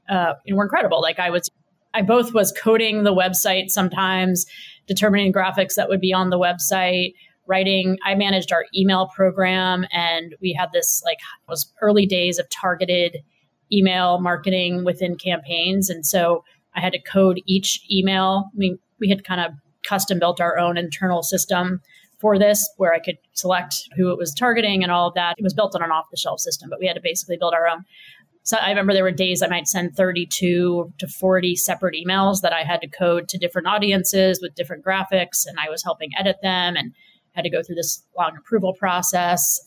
uh, 0.09 0.33
were 0.49 0.63
incredible. 0.63 1.01
Like 1.01 1.19
I 1.19 1.29
was, 1.29 1.49
I 1.93 2.01
both 2.01 2.33
was 2.33 2.51
coding 2.51 3.03
the 3.03 3.13
website 3.13 3.69
sometimes, 3.69 4.45
determining 4.87 5.33
graphics 5.33 5.75
that 5.75 5.89
would 5.89 6.01
be 6.01 6.13
on 6.13 6.29
the 6.29 6.39
website, 6.39 7.13
writing. 7.51 7.97
I 8.05 8.15
managed 8.15 8.53
our 8.53 8.65
email 8.73 9.09
program, 9.13 9.85
and 9.91 10.35
we 10.41 10.53
had 10.53 10.69
this 10.71 11.01
like 11.05 11.17
was 11.49 11.71
early 11.81 12.05
days 12.05 12.39
of 12.39 12.49
targeted 12.49 13.17
email 13.71 14.19
marketing 14.19 14.85
within 14.85 15.17
campaigns. 15.17 15.89
And 15.89 16.05
so 16.05 16.43
I 16.73 16.79
had 16.79 16.93
to 16.93 17.01
code 17.01 17.41
each 17.45 17.81
email. 17.91 18.49
I 18.53 18.57
mean, 18.57 18.79
we 18.99 19.09
had 19.09 19.23
kind 19.23 19.41
of 19.41 19.51
custom 19.83 20.19
built 20.19 20.39
our 20.39 20.57
own 20.57 20.77
internal 20.77 21.23
system 21.23 21.81
for 22.19 22.37
this 22.37 22.69
where 22.77 22.93
I 22.93 22.99
could 22.99 23.17
select 23.33 23.75
who 23.97 24.11
it 24.11 24.17
was 24.17 24.33
targeting 24.33 24.83
and 24.83 24.91
all 24.91 25.07
of 25.07 25.15
that. 25.15 25.35
It 25.37 25.43
was 25.43 25.53
built 25.53 25.75
on 25.75 25.83
an 25.83 25.91
off 25.91 26.05
the 26.11 26.17
shelf 26.17 26.39
system, 26.39 26.69
but 26.69 26.79
we 26.79 26.87
had 26.87 26.95
to 26.95 27.01
basically 27.01 27.37
build 27.37 27.53
our 27.53 27.67
own. 27.67 27.83
So 28.43 28.57
I 28.57 28.69
remember 28.69 28.93
there 28.93 29.03
were 29.03 29.11
days 29.11 29.43
I 29.43 29.47
might 29.47 29.67
send 29.67 29.95
32 29.95 30.93
to 30.97 31.07
40 31.07 31.55
separate 31.55 31.95
emails 31.95 32.41
that 32.41 32.53
I 32.53 32.63
had 32.63 32.81
to 32.81 32.87
code 32.87 33.27
to 33.29 33.37
different 33.37 33.67
audiences 33.67 34.39
with 34.41 34.55
different 34.55 34.83
graphics, 34.83 35.45
and 35.45 35.57
I 35.59 35.69
was 35.69 35.83
helping 35.83 36.09
edit 36.17 36.37
them 36.41 36.75
and 36.75 36.93
had 37.33 37.43
to 37.43 37.49
go 37.49 37.63
through 37.63 37.75
this 37.75 38.03
long 38.17 38.35
approval 38.37 38.73
process. 38.73 39.59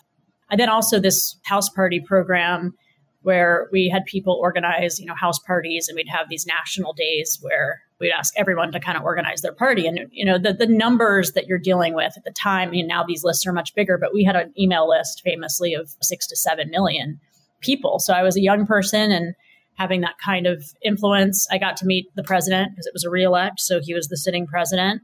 And 0.50 0.61
then 0.61 0.68
also 0.68 1.00
this 1.00 1.37
house 1.44 1.68
party 1.71 2.00
program 2.00 2.75
where 3.23 3.68
we 3.73 3.88
had 3.88 4.04
people 4.04 4.38
organize, 4.40 4.99
you 4.99 5.06
know, 5.06 5.14
house 5.18 5.38
parties 5.38 5.88
and 5.88 5.97
we'd 5.97 6.09
have 6.09 6.28
these 6.28 6.44
national 6.47 6.92
days 6.92 7.38
where 7.40 7.80
we'd 7.99 8.12
ask 8.12 8.35
everyone 8.37 8.71
to 8.71 8.78
kind 8.78 8.99
of 8.99 9.04
organize 9.04 9.40
their 9.40 9.54
party. 9.54 9.87
And, 9.87 10.00
you 10.11 10.26
know, 10.26 10.38
the, 10.38 10.52
the 10.52 10.66
numbers 10.66 11.33
that 11.33 11.47
you're 11.47 11.59
dealing 11.59 11.94
with 11.94 12.12
at 12.18 12.25
the 12.25 12.33
time, 12.33 12.68
I 12.68 12.73
mean, 12.73 12.87
now 12.87 13.02
these 13.02 13.25
lists 13.25 13.47
are 13.47 13.52
much 13.52 13.75
bigger, 13.75 13.97
but 13.97 14.12
we 14.12 14.25
had 14.25 14.37
an 14.37 14.52
email 14.59 14.87
list 14.87 15.23
famously 15.25 15.73
of 15.73 15.97
six 16.02 16.26
to 16.26 16.37
seven 16.37 16.71
million 16.71 17.18
people. 17.62 17.99
So 17.99 18.12
I 18.12 18.23
was 18.23 18.37
a 18.37 18.42
young 18.42 18.66
person 18.66 19.11
and 19.11 19.35
having 19.76 20.02
that 20.02 20.16
kind 20.23 20.47
of 20.47 20.62
influence. 20.85 21.47
I 21.50 21.56
got 21.56 21.78
to 21.78 21.87
meet 21.87 22.06
the 22.14 22.23
president 22.23 22.73
because 22.73 22.87
it 22.87 22.92
was 22.92 23.04
a 23.04 23.11
reelect. 23.11 23.59
So 23.61 23.80
he 23.83 23.94
was 23.94 24.09
the 24.09 24.18
sitting 24.18 24.47
president. 24.47 25.00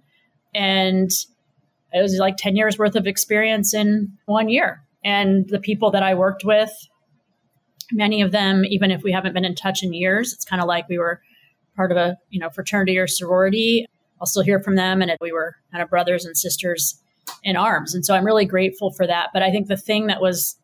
And 0.54 1.10
it 1.92 2.02
was 2.02 2.16
like 2.18 2.36
10 2.36 2.56
years 2.56 2.78
worth 2.78 2.96
of 2.96 3.06
experience 3.06 3.74
in 3.74 4.12
one 4.26 4.48
year. 4.48 4.82
And 5.04 5.48
the 5.48 5.60
people 5.60 5.90
that 5.92 6.02
I 6.02 6.14
worked 6.14 6.44
with 6.44 6.70
many 7.92 8.22
of 8.22 8.32
them, 8.32 8.64
even 8.64 8.90
if 8.90 9.02
we 9.02 9.12
haven't 9.12 9.34
been 9.34 9.44
in 9.44 9.54
touch 9.54 9.82
in 9.82 9.92
years, 9.92 10.32
it's 10.32 10.44
kind 10.44 10.62
of 10.62 10.68
like 10.68 10.88
we 10.88 10.98
were 10.98 11.20
part 11.76 11.90
of 11.90 11.96
a 11.96 12.16
you 12.30 12.40
know 12.40 12.50
fraternity 12.50 12.98
or 12.98 13.06
sorority. 13.06 13.86
I'll 14.20 14.26
still 14.26 14.42
hear 14.42 14.60
from 14.60 14.76
them, 14.76 15.00
and 15.00 15.12
we 15.20 15.32
were 15.32 15.56
kind 15.72 15.82
of 15.82 15.88
brothers 15.88 16.24
and 16.24 16.36
sisters 16.36 17.00
in 17.42 17.56
arms. 17.56 17.94
And 17.94 18.04
so 18.04 18.14
I'm 18.14 18.24
really 18.24 18.44
grateful 18.44 18.90
for 18.90 19.06
that. 19.06 19.28
But 19.32 19.42
I 19.42 19.50
think 19.50 19.68
the 19.68 19.76
thing 19.76 20.08
that 20.08 20.20
was 20.20 20.58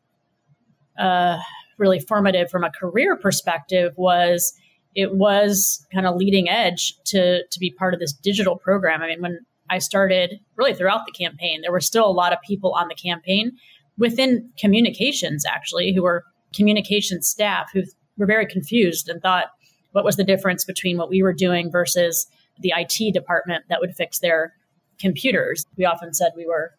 uh, 0.99 1.39
really 1.79 2.01
formative 2.01 2.51
from 2.51 2.65
a 2.65 2.71
career 2.71 3.17
perspective 3.17 3.93
was 3.97 4.53
it 4.95 5.15
was 5.15 5.87
kind 5.93 6.07
of 6.07 6.17
leading 6.17 6.49
edge 6.49 6.95
to 7.07 7.47
to 7.47 7.59
be 7.59 7.71
part 7.71 7.95
of 7.95 8.01
this 8.01 8.13
digital 8.13 8.57
program. 8.57 9.03
I 9.03 9.09
mean, 9.09 9.23
when 9.23 9.41
I 9.71 9.79
started, 9.79 10.41
really 10.57 10.75
throughout 10.75 11.07
the 11.07 11.13
campaign, 11.13 11.63
there 11.63 11.73
were 11.73 11.81
still 11.81 12.07
a 12.07 12.13
lot 12.13 12.33
of 12.33 12.39
people 12.47 12.73
on 12.73 12.89
the 12.89 12.95
campaign 12.95 13.53
within 13.99 14.51
communications 14.59 15.45
actually 15.47 15.93
who 15.93 16.03
were 16.03 16.25
communication 16.55 17.23
staff 17.23 17.69
who 17.73 17.83
were 18.17 18.27
very 18.27 18.47
confused 18.47 19.09
and 19.09 19.21
thought, 19.21 19.47
what 19.93 20.05
was 20.05 20.17
the 20.17 20.25
difference 20.25 20.65
between 20.65 20.99
what 20.99 21.09
we 21.09 21.23
were 21.23 21.33
doing 21.33 21.71
versus 21.71 22.27
the 22.61 22.73
IT 22.77 23.13
department 23.13 23.65
that 23.69 23.81
would 23.81 23.95
fix 23.95 24.19
their 24.19 24.55
computers? 24.99 25.65
We 25.77 25.85
often 25.85 26.15
said 26.15 26.33
we 26.37 26.47
were 26.47 26.73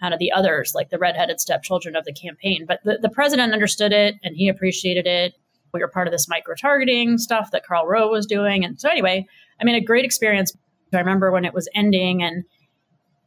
kind 0.00 0.12
of 0.12 0.18
the 0.18 0.32
others, 0.32 0.74
like 0.74 0.90
the 0.90 0.98
redheaded 0.98 1.40
stepchildren 1.40 1.94
of 1.94 2.04
the 2.04 2.12
campaign. 2.12 2.64
But 2.66 2.80
the, 2.84 2.98
the 3.00 3.08
president 3.08 3.52
understood 3.52 3.92
it 3.92 4.16
and 4.24 4.36
he 4.36 4.48
appreciated 4.48 5.06
it. 5.06 5.34
We 5.72 5.80
were 5.80 5.88
part 5.88 6.06
of 6.06 6.12
this 6.12 6.28
micro 6.28 6.54
targeting 6.54 7.18
stuff 7.18 7.50
that 7.52 7.64
Karl 7.64 7.86
Rove 7.86 8.10
was 8.10 8.26
doing. 8.26 8.64
And 8.64 8.78
so, 8.80 8.88
anyway, 8.90 9.26
I 9.60 9.64
mean, 9.64 9.74
a 9.74 9.80
great 9.80 10.04
experience. 10.04 10.52
I 10.94 11.00
remember 11.00 11.30
when 11.30 11.44
it 11.44 11.54
was 11.54 11.68
ending 11.74 12.22
and 12.22 12.44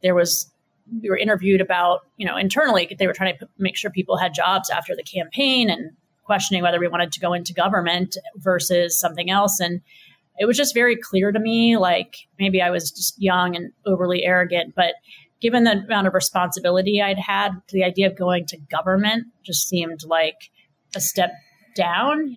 there 0.02 0.14
was 0.14 0.50
we 1.02 1.10
were 1.10 1.16
interviewed 1.16 1.60
about, 1.60 2.02
you 2.16 2.26
know, 2.26 2.36
internally, 2.36 2.94
they 2.98 3.06
were 3.06 3.12
trying 3.12 3.36
to 3.38 3.48
make 3.58 3.76
sure 3.76 3.90
people 3.90 4.16
had 4.16 4.34
jobs 4.34 4.70
after 4.70 4.94
the 4.94 5.02
campaign 5.02 5.68
and 5.68 5.90
questioning 6.24 6.62
whether 6.62 6.78
we 6.78 6.88
wanted 6.88 7.12
to 7.12 7.20
go 7.20 7.32
into 7.32 7.52
government 7.52 8.16
versus 8.36 8.98
something 8.98 9.30
else. 9.30 9.60
And 9.60 9.80
it 10.38 10.46
was 10.46 10.56
just 10.56 10.74
very 10.74 10.96
clear 10.96 11.32
to 11.32 11.38
me, 11.38 11.76
like 11.76 12.16
maybe 12.38 12.60
I 12.60 12.70
was 12.70 12.90
just 12.90 13.20
young 13.20 13.56
and 13.56 13.72
overly 13.84 14.24
arrogant, 14.24 14.74
but 14.74 14.94
given 15.40 15.64
the 15.64 15.72
amount 15.72 16.06
of 16.06 16.14
responsibility 16.14 17.02
I'd 17.02 17.18
had, 17.18 17.50
the 17.70 17.84
idea 17.84 18.06
of 18.06 18.16
going 18.16 18.46
to 18.46 18.58
government 18.70 19.26
just 19.44 19.68
seemed 19.68 20.00
like 20.04 20.50
a 20.94 21.00
step 21.00 21.32
down. 21.74 22.36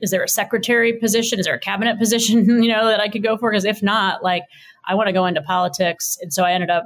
Is 0.00 0.10
there 0.10 0.22
a 0.22 0.28
secretary 0.28 0.94
position? 0.94 1.38
Is 1.38 1.46
there 1.46 1.54
a 1.54 1.60
cabinet 1.60 1.98
position, 1.98 2.44
you 2.62 2.70
know, 2.70 2.86
that 2.86 3.00
I 3.00 3.08
could 3.08 3.22
go 3.22 3.36
for? 3.36 3.50
Because 3.50 3.64
if 3.64 3.82
not, 3.82 4.22
like 4.22 4.42
I 4.86 4.94
want 4.94 5.08
to 5.08 5.12
go 5.12 5.26
into 5.26 5.42
politics. 5.42 6.18
And 6.20 6.32
so 6.32 6.44
I 6.44 6.52
ended 6.52 6.70
up 6.70 6.84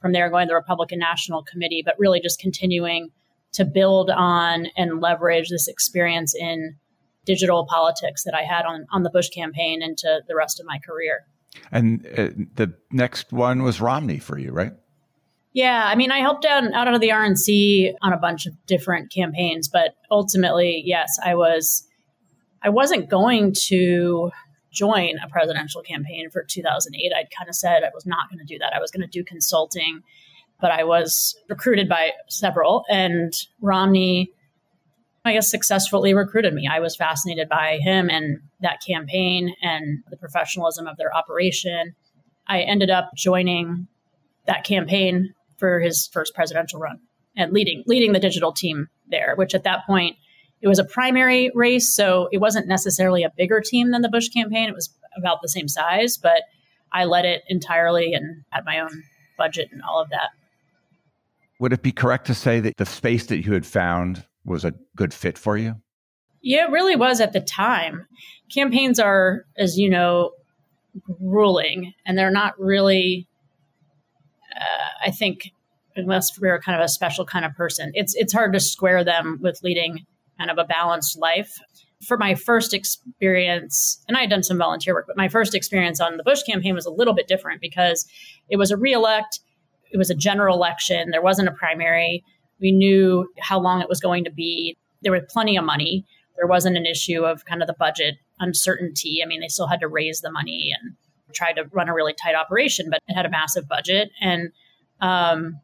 from 0.00 0.12
there 0.12 0.28
going 0.30 0.46
to 0.46 0.50
the 0.50 0.54
Republican 0.54 0.98
National 0.98 1.42
Committee, 1.42 1.82
but 1.84 1.94
really 1.98 2.20
just 2.20 2.38
continuing 2.38 3.10
to 3.52 3.64
build 3.64 4.10
on 4.10 4.66
and 4.76 5.00
leverage 5.00 5.48
this 5.48 5.68
experience 5.68 6.34
in 6.34 6.76
digital 7.24 7.66
politics 7.66 8.24
that 8.24 8.34
I 8.34 8.42
had 8.42 8.66
on, 8.66 8.86
on 8.92 9.02
the 9.02 9.10
Bush 9.10 9.30
campaign 9.30 9.82
into 9.82 10.20
the 10.28 10.36
rest 10.36 10.60
of 10.60 10.66
my 10.66 10.78
career. 10.78 11.20
And 11.72 12.06
uh, 12.06 12.30
the 12.56 12.74
next 12.90 13.32
one 13.32 13.62
was 13.62 13.80
Romney 13.80 14.18
for 14.18 14.38
you, 14.38 14.50
right? 14.50 14.72
Yeah, 15.52 15.84
I 15.86 15.94
mean, 15.94 16.10
I 16.10 16.18
helped 16.18 16.44
out 16.44 16.64
out 16.74 16.92
of 16.92 17.00
the 17.00 17.10
RNC 17.10 17.94
on 18.02 18.12
a 18.12 18.16
bunch 18.16 18.46
of 18.46 18.54
different 18.66 19.12
campaigns, 19.12 19.68
but 19.68 19.94
ultimately, 20.10 20.82
yes, 20.84 21.16
I 21.24 21.36
was. 21.36 21.86
I 22.64 22.70
wasn't 22.70 23.10
going 23.10 23.54
to 23.66 24.30
join 24.72 25.18
a 25.22 25.28
presidential 25.28 25.82
campaign 25.82 26.30
for 26.30 26.42
2008. 26.42 27.12
I'd 27.14 27.28
kind 27.36 27.48
of 27.48 27.54
said 27.54 27.84
I 27.84 27.90
was 27.94 28.06
not 28.06 28.28
going 28.30 28.38
to 28.38 28.44
do 28.44 28.58
that. 28.58 28.72
I 28.74 28.80
was 28.80 28.90
going 28.90 29.02
to 29.02 29.06
do 29.06 29.22
consulting, 29.22 30.00
but 30.60 30.72
I 30.72 30.82
was 30.82 31.36
recruited 31.48 31.88
by 31.88 32.12
several, 32.28 32.84
and 32.88 33.32
Romney, 33.60 34.32
I 35.24 35.34
guess, 35.34 35.50
successfully 35.50 36.14
recruited 36.14 36.54
me. 36.54 36.68
I 36.70 36.80
was 36.80 36.96
fascinated 36.96 37.48
by 37.48 37.78
him 37.82 38.08
and 38.08 38.38
that 38.60 38.80
campaign 38.84 39.54
and 39.62 40.02
the 40.10 40.16
professionalism 40.16 40.86
of 40.86 40.96
their 40.96 41.14
operation. 41.14 41.94
I 42.48 42.60
ended 42.62 42.90
up 42.90 43.10
joining 43.14 43.88
that 44.46 44.64
campaign 44.64 45.34
for 45.58 45.80
his 45.80 46.08
first 46.12 46.34
presidential 46.34 46.80
run 46.80 47.00
and 47.36 47.52
leading 47.52 47.84
leading 47.86 48.12
the 48.12 48.18
digital 48.18 48.52
team 48.52 48.88
there, 49.08 49.34
which 49.36 49.54
at 49.54 49.64
that 49.64 49.86
point 49.86 50.16
it 50.60 50.68
was 50.68 50.78
a 50.78 50.84
primary 50.84 51.50
race, 51.54 51.94
so 51.94 52.28
it 52.32 52.38
wasn't 52.38 52.66
necessarily 52.66 53.22
a 53.22 53.32
bigger 53.36 53.60
team 53.60 53.90
than 53.90 54.02
the 54.02 54.08
Bush 54.08 54.28
campaign. 54.28 54.68
It 54.68 54.74
was 54.74 54.90
about 55.16 55.42
the 55.42 55.48
same 55.48 55.68
size, 55.68 56.16
but 56.16 56.42
I 56.92 57.04
led 57.04 57.24
it 57.24 57.42
entirely 57.48 58.14
and 58.14 58.44
had 58.50 58.64
my 58.64 58.80
own 58.80 59.02
budget 59.36 59.68
and 59.72 59.82
all 59.82 60.00
of 60.00 60.10
that. 60.10 60.30
Would 61.60 61.72
it 61.72 61.82
be 61.82 61.92
correct 61.92 62.26
to 62.26 62.34
say 62.34 62.60
that 62.60 62.76
the 62.76 62.86
space 62.86 63.26
that 63.26 63.44
you 63.44 63.52
had 63.52 63.66
found 63.66 64.24
was 64.44 64.64
a 64.64 64.74
good 64.96 65.12
fit 65.12 65.38
for 65.38 65.56
you? 65.56 65.76
Yeah, 66.42 66.66
it 66.66 66.70
really 66.70 66.96
was 66.96 67.20
at 67.20 67.32
the 67.32 67.40
time. 67.40 68.06
Campaigns 68.52 69.00
are, 69.00 69.44
as 69.56 69.78
you 69.78 69.88
know, 69.88 70.32
grueling, 71.02 71.94
and 72.04 72.18
they're 72.18 72.30
not 72.30 72.58
really. 72.58 73.26
Uh, 74.54 75.08
I 75.08 75.10
think, 75.10 75.50
unless 75.96 76.38
we're 76.38 76.60
kind 76.60 76.78
of 76.78 76.84
a 76.84 76.88
special 76.88 77.24
kind 77.24 77.44
of 77.44 77.54
person, 77.54 77.92
it's 77.94 78.14
it's 78.14 78.32
hard 78.32 78.52
to 78.52 78.60
square 78.60 79.02
them 79.04 79.38
with 79.40 79.60
leading 79.62 80.06
kind 80.38 80.50
of 80.50 80.58
a 80.58 80.64
balanced 80.64 81.18
life. 81.18 81.52
For 82.06 82.18
my 82.18 82.34
first 82.34 82.74
experience, 82.74 84.02
and 84.08 84.16
I 84.16 84.20
had 84.20 84.30
done 84.30 84.42
some 84.42 84.58
volunteer 84.58 84.92
work, 84.92 85.06
but 85.06 85.16
my 85.16 85.28
first 85.28 85.54
experience 85.54 86.00
on 86.00 86.18
the 86.18 86.22
Bush 86.22 86.42
campaign 86.42 86.74
was 86.74 86.84
a 86.84 86.90
little 86.90 87.14
bit 87.14 87.28
different 87.28 87.62
because 87.62 88.06
it 88.50 88.56
was 88.56 88.70
a 88.70 88.76
reelect, 88.76 89.40
it 89.90 89.96
was 89.96 90.10
a 90.10 90.14
general 90.14 90.54
election, 90.56 91.10
there 91.12 91.22
wasn't 91.22 91.48
a 91.48 91.52
primary. 91.52 92.22
We 92.60 92.72
knew 92.72 93.26
how 93.40 93.58
long 93.58 93.80
it 93.80 93.88
was 93.88 94.00
going 94.00 94.24
to 94.24 94.30
be. 94.30 94.76
There 95.02 95.12
was 95.12 95.22
plenty 95.28 95.56
of 95.56 95.64
money. 95.64 96.04
There 96.36 96.46
wasn't 96.46 96.76
an 96.76 96.84
issue 96.84 97.24
of 97.24 97.44
kind 97.46 97.62
of 97.62 97.68
the 97.68 97.74
budget 97.78 98.16
uncertainty. 98.38 99.20
I 99.22 99.26
mean, 99.26 99.40
they 99.40 99.48
still 99.48 99.66
had 99.66 99.80
to 99.80 99.88
raise 99.88 100.20
the 100.20 100.30
money 100.30 100.74
and 100.78 100.96
tried 101.34 101.54
to 101.54 101.64
run 101.72 101.88
a 101.88 101.94
really 101.94 102.14
tight 102.14 102.34
operation, 102.34 102.88
but 102.90 103.00
it 103.08 103.14
had 103.14 103.26
a 103.26 103.30
massive 103.30 103.68
budget. 103.68 104.10
And 104.20 104.50
um, 105.00 105.60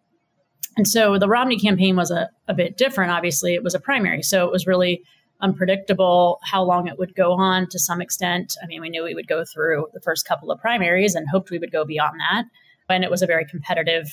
and 0.80 0.88
so 0.88 1.18
the 1.18 1.28
Romney 1.28 1.58
campaign 1.58 1.94
was 1.94 2.10
a, 2.10 2.30
a 2.48 2.54
bit 2.54 2.78
different. 2.78 3.12
Obviously, 3.12 3.52
it 3.52 3.62
was 3.62 3.74
a 3.74 3.78
primary. 3.78 4.22
So 4.22 4.46
it 4.46 4.50
was 4.50 4.66
really 4.66 5.02
unpredictable 5.42 6.40
how 6.42 6.62
long 6.62 6.88
it 6.88 6.98
would 6.98 7.14
go 7.14 7.34
on 7.34 7.68
to 7.68 7.78
some 7.78 8.00
extent. 8.00 8.54
I 8.62 8.66
mean, 8.66 8.80
we 8.80 8.88
knew 8.88 9.04
we 9.04 9.14
would 9.14 9.28
go 9.28 9.44
through 9.44 9.88
the 9.92 10.00
first 10.00 10.26
couple 10.26 10.50
of 10.50 10.58
primaries 10.58 11.14
and 11.14 11.28
hoped 11.28 11.50
we 11.50 11.58
would 11.58 11.70
go 11.70 11.84
beyond 11.84 12.18
that. 12.18 12.44
And 12.88 13.04
it 13.04 13.10
was 13.10 13.20
a 13.20 13.26
very 13.26 13.44
competitive 13.44 14.06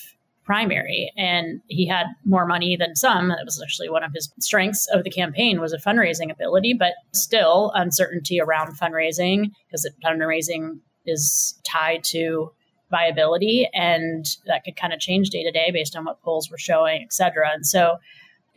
primary 0.43 1.09
and 1.15 1.61
he 1.67 1.87
had 1.87 2.07
more 2.25 2.45
money 2.45 2.75
than 2.75 2.97
some 2.97 3.29
that 3.29 3.45
was 3.45 3.61
actually 3.63 3.89
one 3.89 4.03
of 4.03 4.11
his 4.13 4.29
strengths 4.41 4.87
of 4.87 5.05
the 5.05 5.09
campaign 5.09 5.61
was 5.61 5.71
a 5.71 5.77
fundraising 5.77 6.31
ability 6.31 6.73
but 6.73 6.93
still 7.13 7.71
uncertainty 7.75 8.39
around 8.39 8.77
fundraising 8.77 9.51
because 9.65 9.89
fundraising 10.05 10.79
is 11.05 11.59
tied 11.65 12.01
to 12.01 12.49
viability 12.89 13.67
and 13.73 14.37
that 14.45 14.63
could 14.63 14.75
kind 14.75 14.93
of 14.93 14.99
change 14.99 15.29
day 15.29 15.43
to 15.43 15.51
day 15.51 15.71
based 15.71 15.95
on 15.95 16.05
what 16.05 16.21
polls 16.21 16.49
were 16.49 16.57
showing 16.57 17.01
et 17.01 17.11
cetera 17.11 17.49
and 17.53 17.65
so 17.65 17.97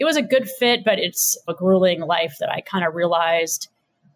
it 0.01 0.07
was 0.07 0.17
a 0.17 0.23
good 0.23 0.49
fit, 0.49 0.83
but 0.83 0.99
it's 0.99 1.39
a 1.47 1.55
grueling 1.55 2.01
life 2.01 2.39
that 2.41 2.51
I 2.51 2.63
kind 2.63 2.85
of 2.87 2.95
realized 2.95 3.69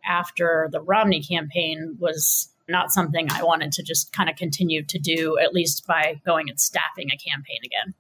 after 0.05 0.69
the 0.73 0.81
Romney 0.81 1.23
campaign 1.23 1.97
was 2.01 2.49
not 2.69 2.91
something 2.91 3.31
I 3.31 3.43
wanted 3.43 3.71
to 3.73 3.83
just 3.83 4.11
kind 4.15 4.31
of 4.31 4.37
continue 4.37 4.83
to 4.83 4.99
do, 4.99 5.39
at 5.39 5.53
least 5.53 5.87
by 5.87 6.21
going 6.25 6.49
and 6.49 6.59
staffing 6.59 7.09
a 7.13 7.19
campaign 7.19 7.59
again. 7.63 7.95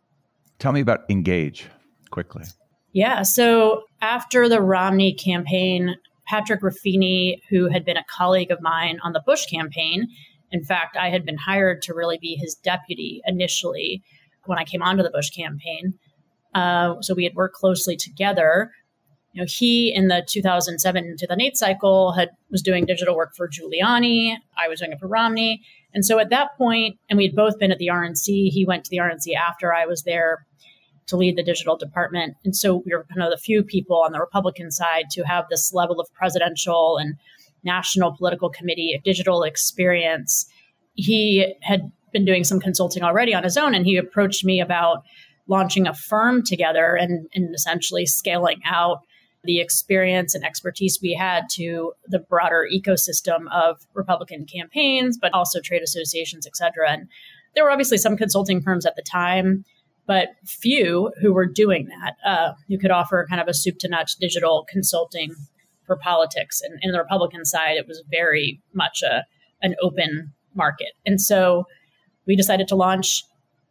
Tell 0.58 0.72
me 0.72 0.80
about 0.80 1.00
Engage 1.10 1.68
quickly. 2.10 2.44
Yeah. 2.92 3.22
So 3.22 3.82
after 4.00 4.48
the 4.48 4.62
Romney 4.62 5.12
campaign, 5.12 5.96
Patrick 6.26 6.62
Ruffini, 6.62 7.42
who 7.50 7.68
had 7.68 7.84
been 7.84 7.98
a 7.98 8.04
colleague 8.08 8.50
of 8.50 8.62
mine 8.62 8.98
on 9.02 9.12
the 9.12 9.20
Bush 9.20 9.44
campaign, 9.44 10.08
in 10.54 10.62
fact, 10.62 10.96
I 10.96 11.10
had 11.10 11.26
been 11.26 11.36
hired 11.36 11.82
to 11.82 11.94
really 11.94 12.16
be 12.16 12.36
his 12.36 12.54
deputy 12.54 13.20
initially 13.26 14.04
when 14.46 14.56
I 14.56 14.64
came 14.64 14.82
onto 14.82 15.02
the 15.02 15.10
Bush 15.10 15.30
campaign. 15.30 15.94
Uh, 16.54 16.94
so 17.00 17.12
we 17.12 17.24
had 17.24 17.34
worked 17.34 17.56
closely 17.56 17.96
together. 17.96 18.70
You 19.32 19.42
know, 19.42 19.46
he 19.48 19.92
in 19.92 20.06
the 20.06 20.24
2007 20.28 21.16
2008 21.18 21.56
cycle 21.56 22.12
had 22.12 22.30
was 22.52 22.62
doing 22.62 22.86
digital 22.86 23.16
work 23.16 23.34
for 23.36 23.48
Giuliani. 23.48 24.36
I 24.56 24.68
was 24.68 24.78
doing 24.78 24.92
it 24.92 25.00
for 25.00 25.08
Romney. 25.08 25.60
And 25.92 26.06
so 26.06 26.20
at 26.20 26.30
that 26.30 26.56
point, 26.56 26.98
and 27.10 27.16
we 27.16 27.26
had 27.26 27.34
both 27.34 27.58
been 27.58 27.72
at 27.72 27.78
the 27.78 27.88
RNC. 27.88 28.50
He 28.50 28.64
went 28.64 28.84
to 28.84 28.90
the 28.90 28.98
RNC 28.98 29.34
after 29.34 29.74
I 29.74 29.86
was 29.86 30.04
there 30.04 30.46
to 31.08 31.16
lead 31.16 31.36
the 31.36 31.42
digital 31.42 31.76
department. 31.76 32.36
And 32.44 32.54
so 32.54 32.76
we 32.86 32.92
were 32.94 33.04
kind 33.12 33.24
of 33.24 33.32
the 33.32 33.42
few 33.42 33.64
people 33.64 34.02
on 34.04 34.12
the 34.12 34.20
Republican 34.20 34.70
side 34.70 35.06
to 35.10 35.24
have 35.24 35.46
this 35.50 35.74
level 35.74 35.98
of 35.98 36.06
presidential 36.14 36.96
and 36.96 37.16
national 37.64 38.16
political 38.16 38.50
committee 38.50 38.94
of 38.94 39.02
digital 39.02 39.42
experience. 39.42 40.46
He 40.94 41.54
had 41.62 41.90
been 42.12 42.24
doing 42.24 42.44
some 42.44 42.60
consulting 42.60 43.02
already 43.02 43.34
on 43.34 43.42
his 43.42 43.56
own, 43.56 43.74
and 43.74 43.84
he 43.84 43.96
approached 43.96 44.44
me 44.44 44.60
about 44.60 45.02
launching 45.48 45.86
a 45.86 45.94
firm 45.94 46.42
together 46.42 46.94
and, 46.94 47.26
and 47.34 47.54
essentially 47.54 48.06
scaling 48.06 48.60
out 48.64 49.00
the 49.42 49.60
experience 49.60 50.34
and 50.34 50.42
expertise 50.42 51.00
we 51.02 51.12
had 51.12 51.44
to 51.50 51.92
the 52.06 52.18
broader 52.18 52.66
ecosystem 52.72 53.50
of 53.52 53.86
Republican 53.92 54.46
campaigns, 54.46 55.18
but 55.20 55.34
also 55.34 55.60
trade 55.60 55.82
associations, 55.82 56.46
et 56.46 56.56
cetera. 56.56 56.90
And 56.90 57.08
there 57.54 57.64
were 57.64 57.70
obviously 57.70 57.98
some 57.98 58.16
consulting 58.16 58.62
firms 58.62 58.86
at 58.86 58.96
the 58.96 59.02
time, 59.02 59.64
but 60.06 60.28
few 60.46 61.12
who 61.20 61.34
were 61.34 61.46
doing 61.46 61.88
that, 61.88 62.16
uh, 62.26 62.52
who 62.68 62.78
could 62.78 62.90
offer 62.90 63.26
kind 63.28 63.40
of 63.40 63.48
a 63.48 63.54
soup 63.54 63.78
to 63.80 63.88
nuts 63.88 64.14
digital 64.14 64.66
consulting 64.70 65.34
for 65.86 65.96
politics. 65.96 66.60
And 66.62 66.78
in 66.82 66.92
the 66.92 66.98
Republican 66.98 67.44
side, 67.44 67.76
it 67.76 67.86
was 67.86 68.02
very 68.10 68.60
much 68.72 69.02
a 69.02 69.24
an 69.62 69.74
open 69.82 70.32
market. 70.54 70.92
And 71.06 71.20
so 71.20 71.64
we 72.26 72.36
decided 72.36 72.68
to 72.68 72.76
launch 72.76 73.24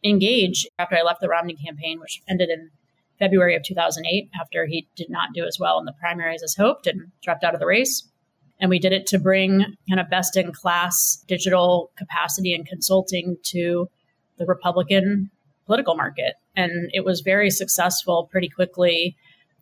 engage 0.04 0.66
after 0.78 0.96
I 0.96 1.02
left 1.02 1.20
the 1.20 1.28
Romney 1.28 1.54
campaign, 1.54 2.00
which 2.00 2.20
ended 2.28 2.50
in 2.50 2.70
February 3.18 3.56
of 3.56 3.62
2008 3.62 4.28
after 4.38 4.66
he 4.66 4.88
did 4.96 5.08
not 5.08 5.30
do 5.34 5.46
as 5.46 5.58
well 5.58 5.78
in 5.78 5.84
the 5.84 5.92
primaries 5.92 6.42
as 6.42 6.54
hoped 6.54 6.86
and 6.86 7.12
dropped 7.22 7.44
out 7.44 7.54
of 7.54 7.60
the 7.60 7.66
race. 7.66 8.06
And 8.60 8.70
we 8.70 8.78
did 8.78 8.92
it 8.92 9.06
to 9.08 9.18
bring 9.18 9.64
kind 9.88 10.00
of 10.00 10.10
best 10.10 10.36
in 10.36 10.52
class 10.52 11.24
digital 11.26 11.90
capacity 11.96 12.54
and 12.54 12.66
consulting 12.66 13.36
to 13.44 13.88
the 14.38 14.46
Republican 14.46 15.30
political 15.66 15.94
market. 15.94 16.34
And 16.56 16.90
it 16.92 17.04
was 17.04 17.20
very 17.20 17.50
successful 17.50 18.28
pretty 18.30 18.48
quickly 18.48 19.16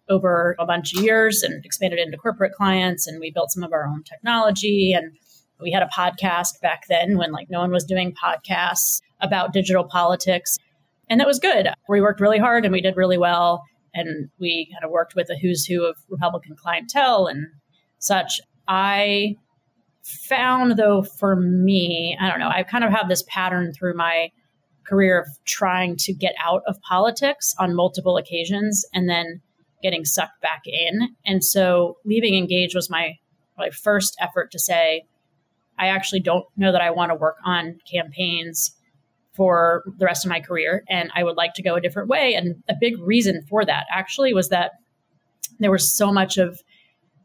over 0.08 0.56
a 0.58 0.66
bunch 0.66 0.94
of 0.94 1.02
years 1.02 1.42
and 1.42 1.64
expanded 1.64 1.98
into 1.98 2.18
corporate 2.18 2.52
clients. 2.52 3.06
And 3.06 3.20
we 3.20 3.30
built 3.30 3.50
some 3.50 3.62
of 3.62 3.72
our 3.72 3.86
own 3.86 4.02
technology. 4.02 4.92
And 4.92 5.12
we 5.60 5.70
had 5.70 5.82
a 5.82 5.88
podcast 5.96 6.60
back 6.60 6.84
then 6.88 7.16
when 7.16 7.32
like 7.32 7.48
no 7.50 7.60
one 7.60 7.70
was 7.70 7.84
doing 7.84 8.14
podcasts 8.14 9.00
about 9.20 9.52
digital 9.52 9.84
politics. 9.84 10.56
And 11.08 11.20
that 11.20 11.26
was 11.26 11.38
good. 11.38 11.68
We 11.88 12.00
worked 12.00 12.20
really 12.20 12.38
hard 12.38 12.64
and 12.64 12.72
we 12.72 12.80
did 12.80 12.96
really 12.96 13.18
well. 13.18 13.62
And 13.94 14.28
we 14.38 14.68
kind 14.72 14.84
of 14.84 14.90
worked 14.90 15.14
with 15.14 15.28
a 15.30 15.36
who's 15.36 15.64
who 15.66 15.84
of 15.84 15.96
Republican 16.08 16.56
clientele 16.56 17.26
and 17.26 17.46
such. 17.98 18.40
I 18.66 19.36
found, 20.02 20.76
though, 20.76 21.02
for 21.02 21.36
me, 21.36 22.16
I 22.20 22.28
don't 22.28 22.40
know, 22.40 22.48
I 22.48 22.62
kind 22.62 22.84
of 22.84 22.90
have 22.90 23.08
this 23.08 23.24
pattern 23.28 23.72
through 23.72 23.94
my 23.94 24.30
career 24.86 25.20
of 25.20 25.28
trying 25.44 25.96
to 25.96 26.12
get 26.12 26.34
out 26.44 26.62
of 26.66 26.80
politics 26.80 27.54
on 27.58 27.74
multiple 27.74 28.16
occasions 28.16 28.84
and 28.92 29.08
then 29.08 29.40
getting 29.82 30.04
sucked 30.04 30.40
back 30.40 30.62
in. 30.66 31.08
And 31.26 31.44
so 31.44 31.96
leaving 32.04 32.34
Engage 32.34 32.74
was 32.74 32.88
my, 32.88 33.18
my 33.58 33.70
first 33.70 34.16
effort 34.20 34.50
to 34.52 34.58
say, 34.58 35.04
I 35.78 35.88
actually 35.88 36.20
don't 36.20 36.46
know 36.56 36.72
that 36.72 36.80
I 36.80 36.90
want 36.90 37.10
to 37.10 37.16
work 37.16 37.36
on 37.44 37.78
campaigns 37.90 38.76
for 39.34 39.82
the 39.98 40.04
rest 40.04 40.24
of 40.24 40.28
my 40.28 40.40
career 40.40 40.84
and 40.88 41.10
I 41.14 41.24
would 41.24 41.36
like 41.36 41.54
to 41.54 41.62
go 41.62 41.74
a 41.74 41.80
different 41.80 42.08
way. 42.08 42.34
And 42.34 42.62
a 42.68 42.74
big 42.78 42.98
reason 42.98 43.42
for 43.48 43.64
that 43.64 43.86
actually 43.90 44.34
was 44.34 44.50
that 44.50 44.72
there 45.58 45.70
was 45.70 45.96
so 45.96 46.12
much 46.12 46.36
of 46.36 46.60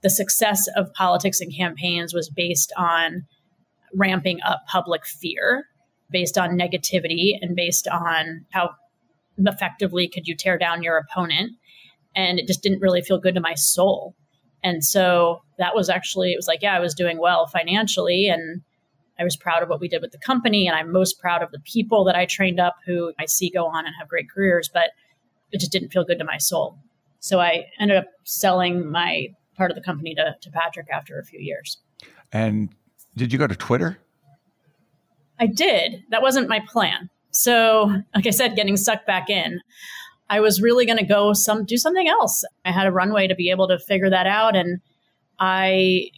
the 0.02 0.10
success 0.10 0.68
of 0.76 0.94
politics 0.94 1.42
and 1.42 1.54
campaigns 1.56 2.14
was 2.14 2.30
based 2.30 2.72
on 2.78 3.26
ramping 3.94 4.40
up 4.42 4.64
public 4.68 5.06
fear, 5.06 5.66
based 6.10 6.38
on 6.38 6.58
negativity, 6.58 7.34
and 7.42 7.56
based 7.56 7.88
on 7.88 8.46
how 8.52 8.72
effectively 9.38 10.08
could 10.08 10.28
you 10.28 10.36
tear 10.36 10.58
down 10.58 10.84
your 10.84 10.98
opponent. 10.98 11.54
And 12.18 12.38
it 12.38 12.48
just 12.48 12.62
didn't 12.62 12.82
really 12.82 13.02
feel 13.02 13.20
good 13.20 13.36
to 13.36 13.42
my 13.42 13.54
soul. 13.54 14.14
And 14.64 14.84
so 14.84 15.42
that 15.58 15.74
was 15.74 15.88
actually, 15.88 16.34
it 16.34 16.38
was 16.38 16.48
like, 16.48 16.62
yeah, 16.62 16.76
I 16.76 16.80
was 16.82 16.94
doing 16.94 17.20
well 17.20 17.48
financially 17.48 18.28
and 18.28 18.62
I 19.20 19.24
was 19.24 19.38
proud 19.38 19.64
of 19.64 19.70
what 19.70 19.80
we 19.80 19.88
did 19.88 20.02
with 20.02 20.12
the 20.12 20.20
company, 20.20 20.68
and 20.68 20.76
I'm 20.76 20.92
most 20.92 21.20
proud 21.20 21.42
of 21.42 21.52
the 21.52 21.60
people 21.60 22.04
that 22.06 22.16
I 22.16 22.26
trained 22.26 22.60
up 22.60 22.76
who 22.86 23.14
I 23.20 23.26
see 23.26 23.50
go 23.50 23.66
on 23.66 23.86
and 23.86 23.96
have 24.00 24.08
great 24.08 24.30
careers, 24.30 24.70
but 24.72 24.92
it 25.52 25.60
just 25.60 25.72
didn't 25.72 25.90
feel 25.90 26.04
good 26.04 26.20
to 26.20 26.26
my 26.26 26.38
soul. 26.38 26.78
So 27.20 27.40
I 27.40 27.66
ended 27.80 27.98
up 27.98 28.06
selling 28.24 28.92
my 28.92 29.30
part 29.56 29.72
of 29.72 29.76
the 29.76 29.82
company 29.82 30.14
to, 30.16 30.36
to 30.40 30.52
Patrick 30.52 30.88
after 30.92 31.20
a 31.20 31.24
few 31.24 31.40
years. 31.40 31.78
And 32.32 32.70
did 33.16 33.34
you 33.34 33.40
go 33.40 33.48
to 33.48 33.56
Twitter? 33.56 33.98
I 35.40 35.48
did. 35.48 36.04
That 36.10 36.22
wasn't 36.22 36.50
my 36.50 36.62
plan. 36.68 37.10
So, 37.32 37.92
like 38.16 38.28
I 38.28 38.32
said, 38.32 38.56
getting 38.56 38.78
sucked 38.78 39.08
back 39.08 39.30
in, 39.30 39.62
I 40.30 40.40
was 40.40 40.62
really 40.62 40.86
going 40.86 40.98
to 40.98 41.06
go 41.06 41.34
some 41.34 41.66
do 41.66 41.78
something 41.78 42.08
else. 42.08 42.44
I 42.66 42.72
had 42.72 42.88
a 42.88 42.92
runway 42.92 43.28
to 43.28 43.36
be 43.36 43.50
able 43.50 43.68
to 43.70 43.80
figure 43.80 44.10
that 44.10 44.28
out, 44.28 44.56
and 44.56 44.80
I 45.40 46.10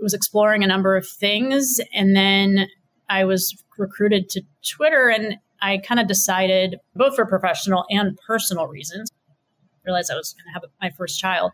was 0.00 0.14
exploring 0.14 0.64
a 0.64 0.66
number 0.66 0.96
of 0.96 1.06
things. 1.06 1.80
And 1.92 2.14
then 2.16 2.66
I 3.08 3.24
was 3.24 3.56
recruited 3.76 4.28
to 4.30 4.42
Twitter 4.68 5.08
and 5.08 5.36
I 5.60 5.78
kind 5.78 6.00
of 6.00 6.06
decided, 6.06 6.76
both 6.94 7.16
for 7.16 7.26
professional 7.26 7.84
and 7.90 8.16
personal 8.26 8.68
reasons, 8.68 9.10
realized 9.84 10.10
I 10.10 10.16
was 10.16 10.34
going 10.34 10.44
to 10.46 10.52
have 10.52 10.70
my 10.80 10.90
first 10.96 11.18
child, 11.18 11.52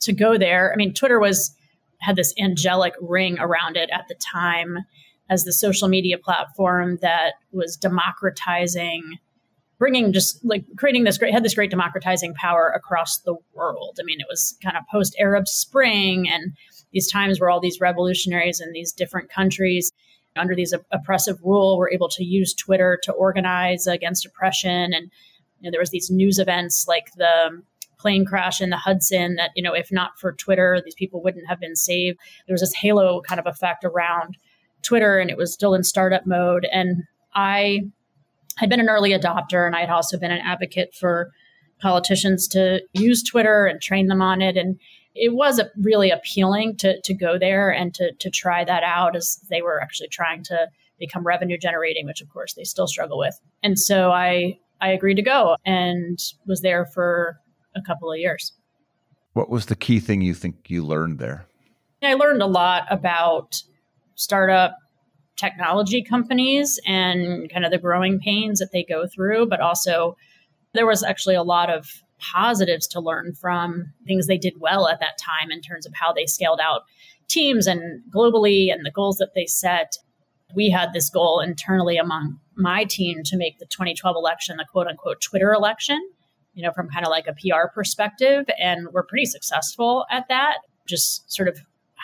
to 0.00 0.12
go 0.12 0.38
there. 0.38 0.72
I 0.72 0.76
mean, 0.76 0.94
Twitter 0.94 1.18
was 1.18 1.54
had 2.00 2.16
this 2.16 2.32
angelic 2.38 2.94
ring 3.00 3.38
around 3.38 3.76
it 3.76 3.90
at 3.92 4.06
the 4.08 4.14
time 4.14 4.78
as 5.28 5.44
the 5.44 5.52
social 5.52 5.88
media 5.88 6.16
platform 6.16 6.98
that 7.02 7.34
was 7.52 7.76
democratizing 7.76 9.18
bringing 9.80 10.12
just 10.12 10.38
like 10.44 10.64
creating 10.76 11.02
this 11.02 11.18
great 11.18 11.34
had 11.34 11.44
this 11.44 11.54
great 11.54 11.70
democratizing 11.70 12.32
power 12.34 12.72
across 12.76 13.18
the 13.18 13.34
world 13.54 13.98
i 14.00 14.04
mean 14.04 14.20
it 14.20 14.26
was 14.28 14.56
kind 14.62 14.76
of 14.76 14.84
post 14.92 15.16
arab 15.18 15.48
spring 15.48 16.28
and 16.28 16.52
these 16.92 17.10
times 17.10 17.40
where 17.40 17.50
all 17.50 17.60
these 17.60 17.80
revolutionaries 17.80 18.60
in 18.60 18.72
these 18.72 18.92
different 18.92 19.30
countries 19.30 19.92
under 20.36 20.54
these 20.54 20.74
oppressive 20.92 21.38
rule 21.42 21.76
were 21.76 21.90
able 21.90 22.08
to 22.08 22.24
use 22.24 22.54
Twitter 22.54 22.98
to 23.02 23.12
organize 23.12 23.86
against 23.86 24.26
oppression. 24.26 24.92
And 24.94 25.10
you 25.60 25.64
know, 25.64 25.70
there 25.70 25.80
was 25.80 25.90
these 25.90 26.10
news 26.10 26.38
events 26.38 26.86
like 26.88 27.12
the 27.16 27.62
plane 27.98 28.24
crash 28.24 28.60
in 28.60 28.70
the 28.70 28.76
Hudson 28.76 29.36
that, 29.36 29.50
you 29.54 29.62
know, 29.62 29.74
if 29.74 29.92
not 29.92 30.18
for 30.18 30.32
Twitter, 30.32 30.80
these 30.84 30.94
people 30.94 31.22
wouldn't 31.22 31.48
have 31.48 31.60
been 31.60 31.76
saved. 31.76 32.18
There 32.46 32.54
was 32.54 32.62
this 32.62 32.74
halo 32.74 33.20
kind 33.20 33.38
of 33.38 33.46
effect 33.46 33.84
around 33.84 34.38
Twitter 34.82 35.18
and 35.18 35.30
it 35.30 35.36
was 35.36 35.52
still 35.52 35.74
in 35.74 35.82
startup 35.82 36.26
mode. 36.26 36.66
And 36.72 37.04
I 37.34 37.90
had 38.60 38.68
been 38.68 38.78
an 38.78 38.90
early 38.90 39.10
adopter 39.10 39.66
and 39.66 39.74
I 39.74 39.80
had 39.80 39.90
also 39.90 40.18
been 40.18 40.30
an 40.30 40.42
advocate 40.44 40.94
for 40.94 41.30
politicians 41.80 42.46
to 42.48 42.82
use 42.92 43.22
Twitter 43.22 43.64
and 43.64 43.80
train 43.80 44.06
them 44.08 44.20
on 44.20 44.42
it. 44.42 44.58
And 44.58 44.78
it 45.14 45.34
was 45.34 45.60
really 45.78 46.10
appealing 46.10 46.76
to, 46.76 47.00
to 47.00 47.14
go 47.14 47.38
there 47.38 47.70
and 47.70 47.94
to, 47.94 48.12
to 48.20 48.30
try 48.30 48.62
that 48.64 48.82
out 48.82 49.16
as 49.16 49.40
they 49.48 49.62
were 49.62 49.80
actually 49.80 50.08
trying 50.08 50.44
to 50.44 50.68
become 50.98 51.26
revenue 51.26 51.56
generating, 51.56 52.04
which 52.04 52.20
of 52.20 52.28
course 52.28 52.52
they 52.52 52.64
still 52.64 52.86
struggle 52.86 53.18
with. 53.18 53.34
And 53.62 53.78
so 53.78 54.12
I, 54.12 54.58
I 54.82 54.90
agreed 54.90 55.14
to 55.14 55.22
go 55.22 55.56
and 55.64 56.18
was 56.46 56.60
there 56.60 56.84
for 56.84 57.38
a 57.74 57.80
couple 57.80 58.12
of 58.12 58.18
years. 58.18 58.52
What 59.32 59.48
was 59.48 59.66
the 59.66 59.76
key 59.76 60.00
thing 60.00 60.20
you 60.20 60.34
think 60.34 60.68
you 60.68 60.84
learned 60.84 61.18
there? 61.18 61.46
I 62.02 62.12
learned 62.12 62.42
a 62.42 62.46
lot 62.46 62.84
about 62.90 63.62
startup 64.16 64.76
technology 65.36 66.02
companies 66.02 66.78
and 66.86 67.50
kind 67.50 67.64
of 67.64 67.70
the 67.70 67.78
growing 67.78 68.18
pains 68.20 68.58
that 68.58 68.70
they 68.72 68.84
go 68.84 69.06
through, 69.06 69.46
but 69.46 69.60
also 69.60 70.16
there 70.74 70.86
was 70.86 71.02
actually 71.02 71.34
a 71.34 71.42
lot 71.42 71.70
of 71.70 72.02
positives 72.20 72.86
to 72.86 73.00
learn 73.00 73.32
from 73.34 73.92
things 74.06 74.26
they 74.26 74.38
did 74.38 74.54
well 74.60 74.88
at 74.88 75.00
that 75.00 75.18
time 75.18 75.50
in 75.50 75.60
terms 75.60 75.86
of 75.86 75.92
how 75.94 76.12
they 76.12 76.26
scaled 76.26 76.60
out 76.62 76.82
teams 77.28 77.66
and 77.66 78.02
globally 78.14 78.72
and 78.72 78.84
the 78.84 78.90
goals 78.90 79.16
that 79.16 79.30
they 79.34 79.46
set. 79.46 79.96
We 80.54 80.68
had 80.68 80.92
this 80.92 81.08
goal 81.08 81.40
internally 81.40 81.96
among 81.96 82.38
my 82.56 82.84
team 82.84 83.22
to 83.24 83.36
make 83.36 83.58
the 83.58 83.66
2012 83.66 84.16
election 84.16 84.56
the 84.56 84.66
quote 84.70 84.86
unquote 84.86 85.20
Twitter 85.20 85.52
election, 85.52 85.98
you 86.54 86.62
know, 86.62 86.72
from 86.72 86.88
kind 86.88 87.06
of 87.06 87.10
like 87.10 87.26
a 87.26 87.32
PR 87.34 87.68
perspective. 87.72 88.44
And 88.58 88.88
we're 88.92 89.04
pretty 89.04 89.26
successful 89.26 90.04
at 90.10 90.26
that, 90.28 90.58
just 90.86 91.30
sort 91.32 91.48
of 91.48 91.58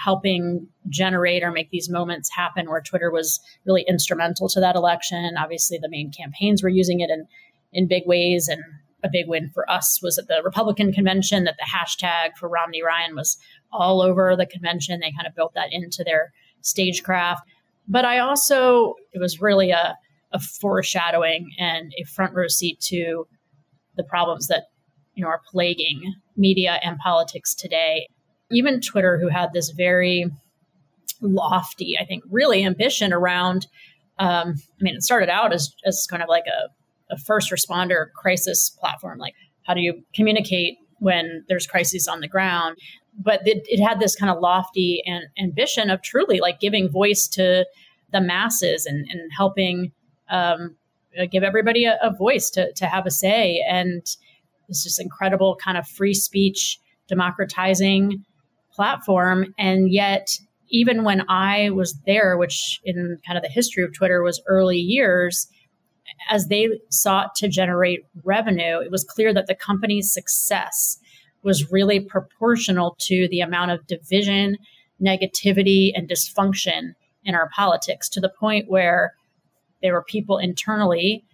helping 0.04 0.68
generate 0.88 1.42
or 1.42 1.50
make 1.50 1.70
these 1.70 1.88
moments 1.88 2.30
happen 2.34 2.68
where 2.68 2.80
Twitter 2.80 3.10
was 3.10 3.40
really 3.64 3.84
instrumental 3.88 4.48
to 4.48 4.60
that 4.60 4.76
election. 4.76 5.34
Obviously, 5.38 5.78
the 5.78 5.88
main 5.88 6.10
campaigns 6.10 6.62
were 6.62 6.68
using 6.68 7.00
it 7.00 7.10
in, 7.10 7.26
in 7.72 7.88
big 7.88 8.02
ways. 8.06 8.48
And 8.48 8.62
a 9.02 9.08
big 9.10 9.28
win 9.28 9.50
for 9.54 9.68
us 9.70 10.00
was 10.02 10.18
at 10.18 10.28
the 10.28 10.42
Republican 10.44 10.92
convention 10.92 11.44
that 11.44 11.56
the 11.58 11.66
hashtag 11.66 12.36
for 12.38 12.48
Romney 12.48 12.82
Ryan 12.82 13.14
was 13.14 13.38
all 13.72 14.02
over 14.02 14.36
the 14.36 14.46
convention. 14.46 15.00
They 15.00 15.12
kind 15.12 15.26
of 15.26 15.34
built 15.34 15.54
that 15.54 15.72
into 15.72 16.04
their 16.04 16.32
stagecraft. 16.60 17.42
But 17.88 18.04
I 18.04 18.18
also, 18.18 18.94
it 19.12 19.20
was 19.20 19.40
really 19.40 19.70
a, 19.70 19.96
a 20.32 20.40
foreshadowing 20.40 21.50
and 21.58 21.92
a 21.98 22.04
front 22.04 22.34
row 22.34 22.48
seat 22.48 22.80
to 22.88 23.26
the 23.96 24.04
problems 24.04 24.48
that 24.48 24.64
you 25.14 25.24
know 25.24 25.30
are 25.30 25.40
plaguing 25.50 26.14
media 26.36 26.78
and 26.82 26.98
politics 26.98 27.54
today 27.54 28.06
even 28.50 28.80
Twitter, 28.80 29.18
who 29.18 29.28
had 29.28 29.52
this 29.52 29.70
very 29.70 30.30
lofty, 31.20 31.96
I 32.00 32.04
think, 32.04 32.24
really 32.30 32.64
ambition 32.64 33.12
around. 33.12 33.66
Um, 34.18 34.54
I 34.58 34.82
mean, 34.82 34.94
it 34.94 35.02
started 35.02 35.28
out 35.28 35.52
as 35.52 35.74
as 35.84 36.06
kind 36.08 36.22
of 36.22 36.28
like 36.28 36.44
a, 36.46 37.14
a 37.14 37.18
first 37.18 37.50
responder 37.50 38.06
crisis 38.14 38.70
platform. 38.70 39.18
Like, 39.18 39.34
how 39.64 39.74
do 39.74 39.80
you 39.80 40.02
communicate 40.14 40.78
when 40.98 41.44
there's 41.48 41.66
crises 41.66 42.08
on 42.08 42.20
the 42.20 42.28
ground? 42.28 42.78
But 43.18 43.46
it, 43.46 43.62
it 43.66 43.82
had 43.82 43.98
this 43.98 44.14
kind 44.14 44.30
of 44.30 44.40
lofty 44.40 45.02
and 45.06 45.24
ambition 45.38 45.90
of 45.90 46.02
truly 46.02 46.38
like 46.38 46.60
giving 46.60 46.90
voice 46.90 47.26
to 47.28 47.66
the 48.12 48.20
masses 48.20 48.86
and, 48.86 49.06
and 49.10 49.30
helping 49.36 49.92
um, 50.28 50.76
give 51.30 51.42
everybody 51.42 51.86
a, 51.86 51.98
a 52.02 52.12
voice 52.14 52.50
to, 52.50 52.72
to 52.74 52.86
have 52.86 53.06
a 53.06 53.10
say. 53.10 53.64
And 53.68 54.02
this 54.68 54.84
just 54.84 55.00
incredible 55.00 55.56
kind 55.56 55.78
of 55.78 55.86
free 55.88 56.14
speech, 56.14 56.78
democratizing 57.08 58.24
platform. 58.76 59.54
And 59.58 59.90
yet, 59.90 60.28
even 60.68 61.02
when 61.04 61.22
I 61.28 61.70
was 61.70 61.98
there, 62.06 62.36
which 62.36 62.80
in 62.84 63.18
kind 63.26 63.36
of 63.36 63.42
the 63.42 63.50
history 63.50 63.82
of 63.82 63.94
Twitter 63.94 64.22
was 64.22 64.42
early 64.46 64.78
years, 64.78 65.48
as 66.30 66.46
they 66.46 66.68
sought 66.90 67.34
to 67.36 67.48
generate 67.48 68.00
revenue, 68.24 68.78
it 68.80 68.90
was 68.90 69.04
clear 69.04 69.32
that 69.34 69.46
the 69.46 69.54
company's 69.54 70.12
success 70.12 70.98
was 71.42 71.70
really 71.70 72.00
proportional 72.00 72.96
to 73.00 73.28
the 73.30 73.40
amount 73.40 73.70
of 73.70 73.86
division, 73.86 74.56
negativity, 75.00 75.92
and 75.94 76.08
dysfunction 76.08 76.94
in 77.24 77.34
our 77.34 77.48
politics 77.54 78.08
to 78.08 78.20
the 78.20 78.28
point 78.28 78.68
where 78.68 79.14
there 79.82 79.92
were 79.92 80.02
people 80.02 80.38
internally 80.38 81.24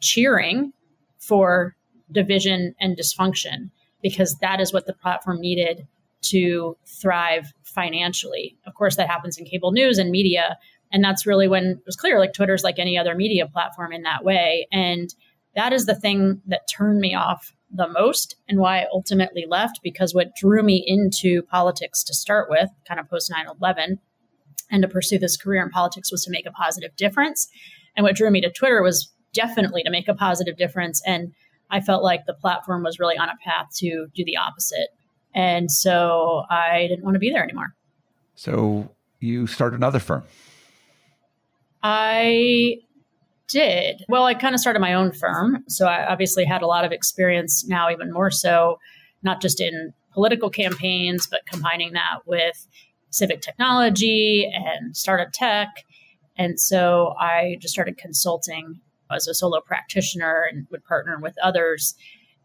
cheering 0.00 0.72
for 1.18 1.74
division 2.10 2.74
and 2.80 2.96
dysfunction 2.96 3.70
because 4.02 4.36
that 4.40 4.60
is 4.60 4.72
what 4.72 4.86
the 4.86 4.92
platform 4.92 5.40
needed 5.40 5.86
to 6.22 6.76
thrive 6.86 7.52
financially. 7.64 8.56
Of 8.66 8.74
course, 8.74 8.96
that 8.96 9.08
happens 9.08 9.38
in 9.38 9.44
cable 9.44 9.72
news 9.72 9.98
and 9.98 10.10
media. 10.10 10.56
And 10.92 11.02
that's 11.02 11.26
really 11.26 11.48
when 11.48 11.64
it 11.64 11.82
was 11.86 11.96
clear 11.96 12.18
like 12.18 12.32
Twitter's 12.32 12.64
like 12.64 12.78
any 12.78 12.98
other 12.98 13.14
media 13.14 13.46
platform 13.46 13.92
in 13.92 14.02
that 14.02 14.24
way. 14.24 14.66
And 14.72 15.14
that 15.54 15.72
is 15.72 15.86
the 15.86 15.94
thing 15.94 16.40
that 16.46 16.68
turned 16.70 17.00
me 17.00 17.14
off 17.14 17.54
the 17.74 17.88
most 17.88 18.36
and 18.48 18.58
why 18.58 18.80
I 18.80 18.86
ultimately 18.92 19.46
left 19.48 19.80
because 19.82 20.14
what 20.14 20.36
drew 20.36 20.62
me 20.62 20.84
into 20.86 21.42
politics 21.42 22.04
to 22.04 22.14
start 22.14 22.50
with, 22.50 22.68
kind 22.86 23.00
of 23.00 23.08
post 23.08 23.30
9 23.30 23.46
11, 23.60 23.98
and 24.70 24.82
to 24.82 24.88
pursue 24.88 25.18
this 25.18 25.36
career 25.36 25.62
in 25.62 25.70
politics 25.70 26.10
was 26.10 26.24
to 26.24 26.30
make 26.30 26.46
a 26.46 26.52
positive 26.52 26.94
difference. 26.96 27.48
And 27.96 28.04
what 28.04 28.16
drew 28.16 28.30
me 28.30 28.40
to 28.42 28.50
Twitter 28.50 28.82
was 28.82 29.12
definitely 29.32 29.82
to 29.82 29.90
make 29.90 30.08
a 30.08 30.14
positive 30.14 30.56
difference. 30.56 31.02
And 31.06 31.32
I 31.70 31.80
felt 31.80 32.02
like 32.02 32.26
the 32.26 32.34
platform 32.34 32.82
was 32.82 32.98
really 32.98 33.16
on 33.16 33.28
a 33.28 33.36
path 33.44 33.68
to 33.76 34.06
do 34.14 34.24
the 34.24 34.36
opposite. 34.36 34.88
And 35.34 35.70
so 35.70 36.44
I 36.50 36.86
didn't 36.88 37.04
want 37.04 37.14
to 37.14 37.20
be 37.20 37.30
there 37.30 37.42
anymore. 37.42 37.74
So 38.34 38.90
you 39.20 39.46
started 39.46 39.76
another 39.76 39.98
firm. 39.98 40.24
I 41.82 42.76
did. 43.48 44.04
Well, 44.08 44.24
I 44.24 44.34
kind 44.34 44.54
of 44.54 44.60
started 44.60 44.80
my 44.80 44.94
own 44.94 45.12
firm. 45.12 45.64
So 45.68 45.86
I 45.86 46.06
obviously 46.06 46.44
had 46.44 46.62
a 46.62 46.66
lot 46.66 46.84
of 46.84 46.92
experience 46.92 47.66
now, 47.66 47.90
even 47.90 48.12
more 48.12 48.30
so, 48.30 48.78
not 49.22 49.40
just 49.40 49.60
in 49.60 49.92
political 50.12 50.50
campaigns, 50.50 51.26
but 51.26 51.40
combining 51.46 51.92
that 51.92 52.20
with 52.26 52.66
civic 53.10 53.40
technology 53.42 54.50
and 54.52 54.96
startup 54.96 55.32
tech. 55.32 55.68
And 56.36 56.58
so 56.58 57.14
I 57.18 57.56
just 57.60 57.74
started 57.74 57.98
consulting 57.98 58.80
as 59.10 59.28
a 59.28 59.34
solo 59.34 59.60
practitioner 59.60 60.46
and 60.50 60.66
would 60.70 60.84
partner 60.84 61.18
with 61.20 61.34
others 61.42 61.94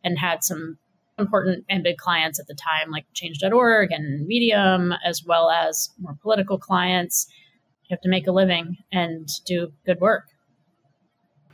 and 0.04 0.20
had 0.20 0.44
some 0.44 0.78
important 1.18 1.66
and 1.70 1.84
big 1.84 1.98
clients 1.98 2.40
at 2.40 2.48
the 2.48 2.56
time, 2.56 2.92
like 2.92 3.06
change.org 3.14 3.92
and 3.92 4.26
Medium, 4.28 4.94
as 5.04 5.24
well 5.24 5.50
as 5.50 5.90
more 6.00 6.16
political 6.22 6.58
clients. 6.58 7.28
You 7.84 7.94
have 7.96 8.02
to 8.02 8.10
make 8.10 8.28
a 8.28 8.32
living 8.32 8.78
and 8.92 9.28
do 9.46 9.72
good 9.86 10.00
work. 10.00 10.26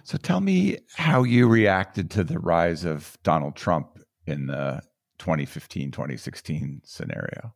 So 0.04 0.18
tell 0.18 0.42
me 0.42 0.80
how 0.96 1.24
you 1.24 1.48
reacted 1.48 2.12
to 2.12 2.24
the 2.24 2.40
rise 2.40 2.84
of 2.84 3.18
Donald 3.24 3.56
Trump 3.56 4.00
in 4.28 4.48
the 4.48 4.82
2015 5.20 5.92
2016 5.92 6.82
scenario. 6.84 7.54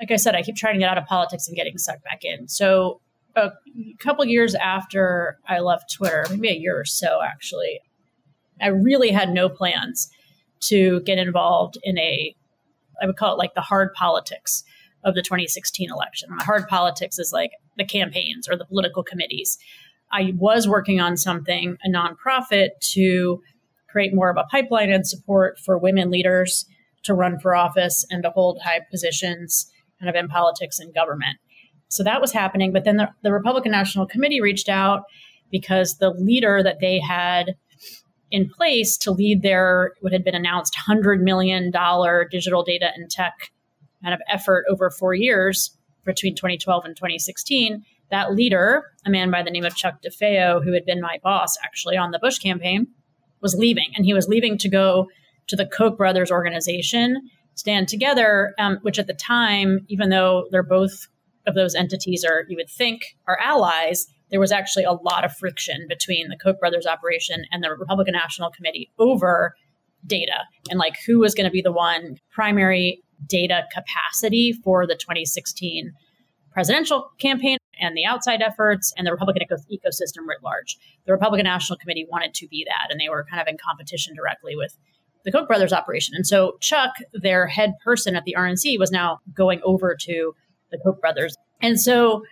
Like 0.00 0.10
I 0.10 0.16
said, 0.16 0.34
I 0.34 0.42
keep 0.42 0.56
trying 0.56 0.74
to 0.74 0.80
get 0.80 0.90
out 0.90 0.98
of 0.98 1.04
politics 1.06 1.46
and 1.46 1.56
getting 1.56 1.76
sucked 1.78 2.02
back 2.04 2.20
in. 2.24 2.48
So, 2.48 3.00
a 3.36 3.50
couple 3.98 4.24
years 4.26 4.54
after 4.54 5.38
I 5.46 5.60
left 5.60 5.92
Twitter, 5.92 6.26
maybe 6.30 6.48
a 6.48 6.54
year 6.54 6.78
or 6.78 6.84
so 6.84 7.20
actually, 7.22 7.80
I 8.60 8.68
really 8.68 9.10
had 9.10 9.30
no 9.30 9.48
plans 9.48 10.10
to 10.62 11.00
get 11.00 11.18
involved 11.18 11.78
in 11.82 11.98
a, 11.98 12.34
I 13.02 13.06
would 13.06 13.16
call 13.16 13.34
it 13.34 13.38
like 13.38 13.54
the 13.54 13.60
hard 13.60 13.92
politics 13.94 14.64
of 15.04 15.14
the 15.14 15.22
2016 15.22 15.90
election. 15.90 16.30
The 16.38 16.44
hard 16.44 16.68
politics 16.68 17.18
is 17.18 17.32
like 17.32 17.50
the 17.76 17.84
campaigns 17.84 18.48
or 18.48 18.56
the 18.56 18.64
political 18.64 19.02
committees. 19.02 19.58
I 20.12 20.32
was 20.36 20.68
working 20.68 21.00
on 21.00 21.16
something, 21.16 21.76
a 21.84 21.88
nonprofit, 21.88 22.70
to 22.92 23.42
create 23.88 24.14
more 24.14 24.30
of 24.30 24.36
a 24.36 24.44
pipeline 24.44 24.92
and 24.92 25.06
support 25.06 25.58
for 25.58 25.78
women 25.78 26.10
leaders 26.10 26.66
to 27.04 27.14
run 27.14 27.38
for 27.38 27.54
office 27.54 28.06
and 28.10 28.22
to 28.22 28.30
hold 28.30 28.60
high 28.62 28.80
positions 28.90 29.70
kind 29.98 30.08
of 30.08 30.16
in 30.16 30.28
politics 30.28 30.78
and 30.78 30.94
government. 30.94 31.38
So 31.88 32.02
that 32.04 32.20
was 32.20 32.32
happening. 32.32 32.72
But 32.72 32.84
then 32.84 32.96
the, 32.96 33.08
the 33.22 33.32
Republican 33.32 33.72
National 33.72 34.06
Committee 34.06 34.40
reached 34.40 34.68
out 34.68 35.02
because 35.50 35.98
the 35.98 36.10
leader 36.10 36.62
that 36.62 36.80
they 36.80 36.98
had 36.98 37.54
in 38.32 38.48
place 38.48 38.96
to 38.96 39.12
lead 39.12 39.42
their 39.42 39.92
what 40.00 40.12
had 40.12 40.24
been 40.24 40.34
announced 40.34 40.74
$100 40.88 41.20
million 41.20 41.70
digital 42.30 42.64
data 42.64 42.90
and 42.96 43.08
tech 43.10 43.52
kind 44.02 44.14
of 44.14 44.20
effort 44.28 44.64
over 44.68 44.90
four 44.90 45.14
years 45.14 45.76
between 46.04 46.34
2012 46.34 46.84
and 46.86 46.96
2016. 46.96 47.84
That 48.10 48.34
leader, 48.34 48.84
a 49.06 49.10
man 49.10 49.30
by 49.30 49.42
the 49.42 49.50
name 49.50 49.64
of 49.64 49.76
Chuck 49.76 50.02
DeFeo, 50.02 50.64
who 50.64 50.72
had 50.72 50.84
been 50.84 51.00
my 51.00 51.18
boss 51.22 51.56
actually 51.62 51.96
on 51.96 52.10
the 52.10 52.18
Bush 52.18 52.38
campaign, 52.38 52.88
was 53.40 53.54
leaving. 53.54 53.88
And 53.94 54.04
he 54.04 54.14
was 54.14 54.28
leaving 54.28 54.56
to 54.58 54.68
go 54.68 55.08
to 55.48 55.56
the 55.56 55.66
Koch 55.66 55.96
brothers 55.98 56.30
organization, 56.30 57.28
Stand 57.54 57.88
Together, 57.88 58.54
um, 58.58 58.78
which 58.82 58.98
at 58.98 59.06
the 59.06 59.14
time, 59.14 59.80
even 59.88 60.08
though 60.08 60.46
they're 60.50 60.62
both 60.62 61.06
of 61.46 61.54
those 61.54 61.74
entities 61.74 62.24
are, 62.24 62.44
you 62.48 62.56
would 62.56 62.70
think, 62.70 63.02
are 63.26 63.38
allies, 63.40 64.06
there 64.32 64.40
was 64.40 64.50
actually 64.50 64.82
a 64.82 64.92
lot 64.92 65.24
of 65.24 65.36
friction 65.36 65.86
between 65.88 66.28
the 66.28 66.36
Koch 66.36 66.58
brothers 66.58 66.86
operation 66.86 67.44
and 67.52 67.62
the 67.62 67.70
Republican 67.70 68.14
National 68.14 68.50
Committee 68.50 68.90
over 68.98 69.54
data 70.06 70.40
and 70.68 70.80
like 70.80 70.94
who 71.06 71.20
was 71.20 71.34
going 71.34 71.44
to 71.44 71.50
be 71.50 71.62
the 71.62 71.70
one 71.70 72.16
primary 72.32 73.00
data 73.28 73.62
capacity 73.72 74.52
for 74.64 74.86
the 74.86 74.94
2016 74.94 75.92
presidential 76.50 77.10
campaign 77.20 77.58
and 77.80 77.96
the 77.96 78.04
outside 78.04 78.42
efforts 78.42 78.92
and 78.96 79.06
the 79.06 79.12
Republican 79.12 79.46
ecosystem 79.70 80.26
writ 80.26 80.42
large. 80.42 80.76
The 81.06 81.12
Republican 81.12 81.44
National 81.44 81.78
Committee 81.78 82.06
wanted 82.10 82.34
to 82.34 82.48
be 82.48 82.66
that, 82.66 82.90
and 82.90 83.00
they 83.00 83.08
were 83.08 83.24
kind 83.28 83.40
of 83.40 83.48
in 83.48 83.56
competition 83.58 84.14
directly 84.14 84.56
with 84.56 84.76
the 85.24 85.32
Koch 85.32 85.46
brothers 85.46 85.72
operation. 85.72 86.14
And 86.16 86.26
so 86.26 86.56
Chuck, 86.60 86.92
their 87.12 87.46
head 87.46 87.74
person 87.84 88.16
at 88.16 88.24
the 88.24 88.34
RNC, 88.36 88.78
was 88.78 88.90
now 88.90 89.20
going 89.34 89.60
over 89.64 89.96
to 90.00 90.34
the 90.70 90.78
Koch 90.78 91.00
brothers. 91.00 91.36
And 91.60 91.80
so 91.80 92.22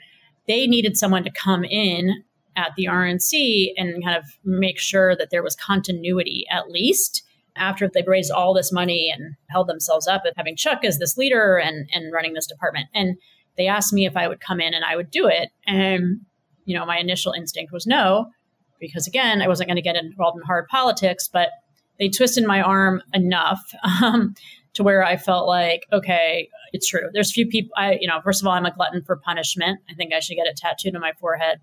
they 0.47 0.67
needed 0.67 0.97
someone 0.97 1.25
to 1.25 1.31
come 1.31 1.65
in 1.65 2.25
at 2.57 2.73
the 2.77 2.87
RNC 2.87 3.73
and 3.77 4.03
kind 4.03 4.17
of 4.17 4.25
make 4.45 4.79
sure 4.79 5.17
that 5.17 5.29
there 5.31 5.43
was 5.43 5.55
continuity 5.57 6.45
at 6.51 6.71
least 6.71 7.23
after 7.57 7.89
they've 7.89 8.07
raised 8.07 8.31
all 8.31 8.55
this 8.55 8.73
money 8.73 9.13
and 9.15 9.35
held 9.49 9.69
themselves 9.69 10.07
up 10.07 10.23
at 10.27 10.35
having 10.37 10.57
Chuck 10.57 10.85
as 10.85 10.99
this 10.99 11.17
leader 11.17 11.59
and, 11.59 11.89
and 11.93 12.13
running 12.13 12.33
this 12.33 12.47
department. 12.47 12.89
And 12.95 13.17
they 13.57 13.67
asked 13.67 13.93
me 13.93 14.07
if 14.07 14.17
I 14.17 14.29
would 14.29 14.41
come 14.41 14.61
in 14.61 14.75
and 14.75 14.85
I 14.85 14.97
would 14.97 15.11
do 15.11 15.27
it. 15.27 15.51
And, 15.67 16.21
you 16.65 16.79
know, 16.79 16.87
my 16.87 16.99
initial 16.99 17.33
instinct 17.33 17.73
was 17.73 17.87
no, 17.87 18.31
because 18.79 19.07
again, 19.07 19.43
I 19.43 19.49
wasn't 19.49 19.69
going 19.69 19.77
to 19.77 19.83
get 19.83 19.97
involved 19.97 20.39
in 20.39 20.47
hard 20.47 20.69
politics, 20.69 21.29
but 21.31 21.51
they 21.99 22.09
twisted 22.09 22.45
my 22.45 22.63
arm 22.63 23.03
enough 23.13 23.61
um, 24.03 24.35
to 24.75 24.83
where 24.83 25.05
I 25.05 25.17
felt 25.17 25.47
like, 25.47 25.87
okay, 25.93 26.49
it's 26.73 26.89
true. 26.89 27.09
There's 27.13 27.31
a 27.31 27.33
few 27.33 27.47
people, 27.47 27.73
I, 27.77 27.99
you 28.01 28.07
know, 28.07 28.21
first 28.23 28.41
of 28.41 28.47
all, 28.47 28.53
I'm 28.53 28.67
a 28.67 28.73
glutton 28.73 29.03
for 29.03 29.17
punishment. 29.17 29.81
I 29.91 29.95
think 29.95 30.13
I 30.13 30.21
should 30.21 30.37
get 30.37 30.47
it 30.47 30.57
tattooed 30.57 30.95
on 30.95 31.01
my 31.01 31.13
forehead, 31.19 31.59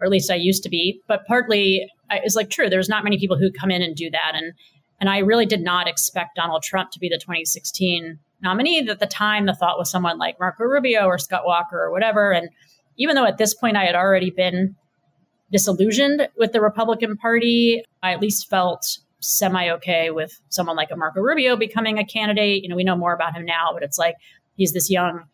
or 0.00 0.06
at 0.06 0.10
least 0.10 0.30
I 0.30 0.34
used 0.34 0.62
to 0.64 0.68
be. 0.68 1.00
But 1.06 1.26
partly, 1.26 1.88
it's 2.10 2.34
like 2.34 2.50
true. 2.50 2.68
There's 2.68 2.88
not 2.88 3.04
many 3.04 3.18
people 3.18 3.38
who 3.38 3.52
come 3.52 3.70
in 3.70 3.82
and 3.82 3.94
do 3.94 4.10
that. 4.10 4.32
And, 4.34 4.52
and 5.00 5.08
I 5.08 5.18
really 5.18 5.46
did 5.46 5.60
not 5.60 5.86
expect 5.86 6.36
Donald 6.36 6.62
Trump 6.62 6.90
to 6.92 6.98
be 6.98 7.08
the 7.08 7.18
2016 7.18 8.18
nominee. 8.42 8.88
At 8.88 8.98
the 8.98 9.06
time, 9.06 9.46
the 9.46 9.54
thought 9.54 9.78
was 9.78 9.90
someone 9.90 10.18
like 10.18 10.40
Marco 10.40 10.64
Rubio 10.64 11.04
or 11.04 11.18
Scott 11.18 11.46
Walker 11.46 11.80
or 11.80 11.92
whatever. 11.92 12.32
And 12.32 12.48
even 12.96 13.14
though 13.14 13.26
at 13.26 13.38
this 13.38 13.54
point 13.54 13.76
I 13.76 13.84
had 13.84 13.94
already 13.94 14.30
been 14.30 14.74
disillusioned 15.50 16.28
with 16.36 16.52
the 16.52 16.60
Republican 16.60 17.16
Party, 17.16 17.84
I 18.02 18.12
at 18.12 18.20
least 18.20 18.50
felt 18.50 18.98
semi 19.20 19.70
okay 19.70 20.10
with 20.10 20.32
someone 20.48 20.76
like 20.76 20.90
a 20.90 20.96
Marco 20.96 21.20
Rubio 21.20 21.56
becoming 21.56 21.98
a 21.98 22.04
candidate. 22.04 22.62
You 22.62 22.68
know, 22.68 22.76
we 22.76 22.84
know 22.84 22.96
more 22.96 23.14
about 23.14 23.34
him 23.34 23.44
now, 23.44 23.70
but 23.72 23.82
it's 23.82 23.98
like 23.98 24.14
he's 24.56 24.72
this 24.72 24.90
young 24.90 25.24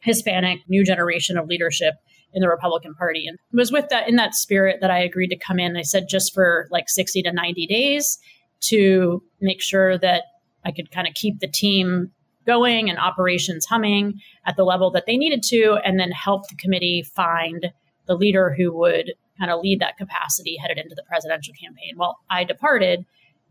Hispanic 0.00 0.60
new 0.68 0.84
generation 0.84 1.36
of 1.36 1.46
leadership 1.46 1.94
in 2.32 2.40
the 2.40 2.48
Republican 2.48 2.94
Party. 2.94 3.26
And 3.26 3.36
it 3.52 3.56
was 3.56 3.72
with 3.72 3.88
that 3.90 4.08
in 4.08 4.16
that 4.16 4.34
spirit 4.34 4.78
that 4.80 4.90
I 4.90 4.98
agreed 5.00 5.28
to 5.28 5.36
come 5.36 5.58
in. 5.58 5.76
I 5.76 5.82
said 5.82 6.06
just 6.08 6.32
for 6.32 6.68
like 6.70 6.88
60 6.88 7.22
to 7.22 7.32
90 7.32 7.66
days 7.66 8.18
to 8.62 9.22
make 9.40 9.60
sure 9.60 9.98
that 9.98 10.24
I 10.64 10.72
could 10.72 10.90
kind 10.90 11.08
of 11.08 11.14
keep 11.14 11.40
the 11.40 11.48
team 11.48 12.10
going 12.46 12.88
and 12.88 12.98
operations 12.98 13.66
humming 13.66 14.20
at 14.46 14.56
the 14.56 14.64
level 14.64 14.90
that 14.90 15.06
they 15.06 15.16
needed 15.16 15.42
to, 15.42 15.78
and 15.84 16.00
then 16.00 16.10
help 16.10 16.48
the 16.48 16.56
committee 16.56 17.02
find 17.02 17.70
the 18.06 18.14
leader 18.14 18.54
who 18.56 18.76
would 18.76 19.12
kind 19.38 19.50
of 19.50 19.60
lead 19.60 19.80
that 19.80 19.96
capacity 19.96 20.56
headed 20.56 20.78
into 20.78 20.94
the 20.94 21.02
presidential 21.06 21.54
campaign. 21.54 21.94
Well, 21.96 22.18
I 22.28 22.44
departed 22.44 23.04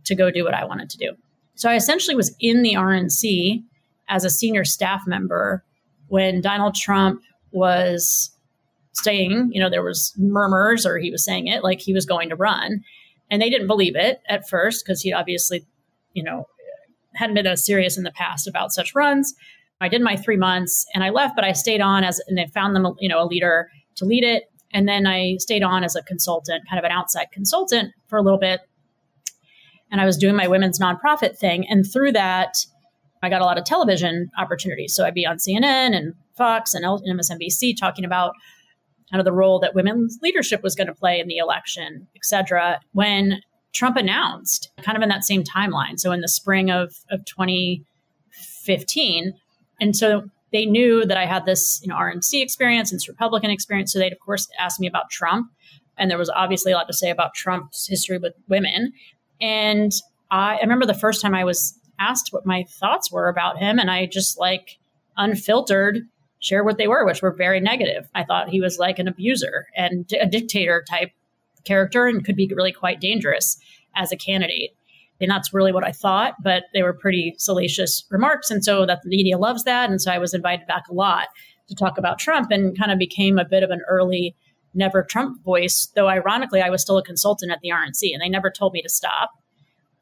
to 0.06 0.16
go 0.16 0.32
do 0.32 0.44
what 0.44 0.54
I 0.54 0.66
wanted 0.66 0.90
to 0.92 0.98
do. 0.98 1.14
So 1.56 1.70
I 1.70 1.76
essentially 1.76 2.16
was 2.16 2.36
in 2.40 2.62
the 2.62 2.74
RNC 2.74 3.64
as 4.08 4.26
a 4.26 4.30
senior 4.30 4.64
staff 4.64 5.02
member 5.06 5.64
when 6.08 6.42
Donald 6.42 6.76
Trump 6.76 7.22
was 7.52 8.32
saying, 8.94 9.50
you 9.52 9.62
know, 9.62 9.70
there 9.70 9.84
was 9.84 10.14
murmurs 10.18 10.86
or 10.86 10.98
he 10.98 11.12
was 11.12 11.24
saying 11.24 11.48
it 11.48 11.64
like 11.64 11.80
he 11.80 11.94
was 11.94 12.06
going 12.06 12.30
to 12.30 12.36
run. 12.36 12.82
And 13.30 13.42
they 13.42 13.50
didn't 13.50 13.68
believe 13.68 13.96
it 13.96 14.20
at 14.28 14.50
first 14.50 14.84
because 14.84 15.02
he 15.02 15.14
obviously, 15.14 15.66
you 16.14 16.24
know, 16.24 16.48
hadn't 17.16 17.36
been 17.36 17.48
as 17.48 17.66
serious 17.66 17.98
in 17.98 18.04
the 18.04 18.12
past 18.12 18.48
about 18.48 18.72
such 18.72 18.96
runs. 18.96 19.34
I 19.82 19.88
did 19.88 20.02
my 20.02 20.16
three 20.16 20.38
months 20.38 20.86
and 20.94 21.04
I 21.04 21.10
left, 21.10 21.36
but 21.36 21.46
I 21.46 21.54
stayed 21.54 21.82
on 21.82 22.04
as, 22.04 22.20
and 22.28 22.38
they 22.38 22.48
found 22.48 22.76
them, 22.76 22.96
you 23.00 23.08
know, 23.08 23.22
a 23.22 23.26
leader 23.26 23.70
to 23.96 24.06
lead 24.06 24.24
it. 24.24 24.44
And 24.74 24.88
then 24.88 25.08
I 25.08 25.38
stayed 25.40 25.64
on 25.64 25.84
as 25.84 25.96
a 25.96 26.04
consultant, 26.04 26.64
kind 26.70 26.80
of 26.80 26.86
an 26.86 26.92
outside 26.92 27.28
consultant 27.32 27.94
for 28.08 28.18
a 28.18 28.22
little 28.22 28.40
bit. 28.40 28.62
And 29.92 30.00
I 30.00 30.06
was 30.06 30.18
doing 30.18 30.36
my 30.36 30.48
women's 30.48 30.80
nonprofit 30.80 31.38
thing. 31.38 31.66
And 31.68 31.86
through 31.92 32.12
that, 32.14 32.56
I 33.22 33.30
got 33.30 33.42
a 33.42 33.46
lot 33.46 33.58
of 33.58 33.66
television 33.66 34.30
opportunities. 34.38 34.96
So 34.96 35.06
I'd 35.06 35.14
be 35.14 35.26
on 35.26 35.38
CNN 35.38 35.96
and 35.96 36.14
Fox 36.38 36.74
and 36.74 36.86
MSNBC 36.86 37.76
talking 37.78 38.06
about 38.06 38.34
kind 39.12 39.20
of 39.20 39.26
the 39.26 39.32
role 39.32 39.60
that 39.60 39.76
women's 39.76 40.20
leadership 40.22 40.64
was 40.64 40.76
going 40.76 40.88
to 40.88 40.94
play 40.94 41.20
in 41.20 41.28
the 41.28 41.38
election, 41.38 42.08
et 42.16 42.24
cetera, 42.24 42.80
when 42.94 43.42
Trump 43.74 43.98
announced 43.98 44.70
kind 44.82 44.96
of 44.96 45.02
in 45.02 45.10
that 45.10 45.24
same 45.24 45.44
timeline. 45.44 46.00
So 46.00 46.12
in 46.12 46.22
the 46.22 46.28
spring 46.28 46.70
of, 46.70 46.96
of 47.12 47.26
2015. 47.26 49.34
And 49.82 49.96
so 49.96 50.30
they 50.52 50.66
knew 50.66 51.06
that 51.06 51.18
I 51.18 51.26
had 51.26 51.46
this, 51.46 51.80
you 51.82 51.90
know, 51.90 51.96
RNC 51.96 52.42
experience 52.42 52.92
and 52.92 53.00
this 53.00 53.08
Republican 53.08 53.52
experience. 53.52 53.94
So 53.94 54.00
they'd 54.00 54.14
of 54.14 54.20
course 54.20 54.48
asked 54.60 54.80
me 54.80 54.88
about 54.88 55.10
Trump. 55.10 55.48
And 55.98 56.10
there 56.10 56.18
was 56.18 56.30
obviously 56.30 56.72
a 56.72 56.76
lot 56.76 56.88
to 56.88 56.94
say 56.94 57.10
about 57.10 57.34
Trump's 57.36 57.88
history 57.88 58.18
with 58.18 58.34
women. 58.48 58.94
And 59.42 59.92
I, 60.32 60.58
I 60.58 60.62
remember 60.62 60.86
the 60.86 60.94
first 60.94 61.22
time 61.22 61.36
I 61.36 61.44
was 61.44 61.78
asked 62.00 62.30
what 62.32 62.46
my 62.46 62.66
thoughts 62.80 63.12
were 63.12 63.30
about 63.30 63.58
him, 63.58 63.80
and 63.80 63.92
I 63.92 64.06
just 64.06 64.40
like 64.40 64.78
unfiltered 65.18 66.00
share 66.40 66.64
what 66.64 66.78
they 66.78 66.88
were, 66.88 67.06
which 67.06 67.22
were 67.22 67.32
very 67.32 67.60
negative. 67.60 68.08
I 68.16 68.24
thought 68.24 68.50
he 68.50 68.62
was 68.62 68.80
like 68.80 68.98
an 68.98 69.08
abuser 69.08 69.68
and 69.76 70.10
a 70.20 70.26
dictator 70.26 70.84
type 70.90 71.12
character 71.66 72.08
and 72.08 72.24
could 72.24 72.38
be 72.38 72.50
really 72.56 72.72
quite 72.72 73.02
dangerous 73.02 73.60
as 73.96 74.12
a 74.12 74.18
candidate. 74.18 74.72
And 75.22 75.30
that's 75.30 75.54
really 75.54 75.74
what 75.74 75.84
I 75.84 75.92
thought, 75.92 76.36
but 76.42 76.64
they 76.74 76.82
were 76.82 76.94
pretty 76.94 77.36
salacious 77.38 78.06
remarks. 78.10 78.50
And 78.50 78.64
so 78.64 78.86
that 78.86 79.02
the 79.04 79.10
media 79.10 79.38
loves 79.38 79.66
that. 79.66 79.90
And 79.90 80.02
so 80.02 80.12
I 80.12 80.18
was 80.18 80.34
invited 80.34 80.66
back 80.66 80.84
a 80.90 80.94
lot 80.94 81.28
to 81.68 81.76
talk 81.76 81.98
about 81.98 82.20
Trump 82.20 82.52
and 82.52 82.78
kind 82.78 82.92
of 82.92 82.98
became 82.98 83.38
a 83.38 83.44
bit 83.44 83.62
of 83.62 83.70
an 83.70 83.82
early 83.90 84.34
never 84.74 85.04
Trump 85.04 85.44
voice, 85.44 85.92
though 85.96 86.08
ironically, 86.08 86.62
I 86.62 86.70
was 86.70 86.82
still 86.82 86.98
a 86.98 87.04
consultant 87.04 87.52
at 87.52 87.60
the 87.62 87.70
RNC 87.70 88.14
and 88.14 88.22
they 88.22 88.30
never 88.30 88.50
told 88.50 88.74
me 88.74 88.82
to 88.82 88.90
stop. 88.90 89.32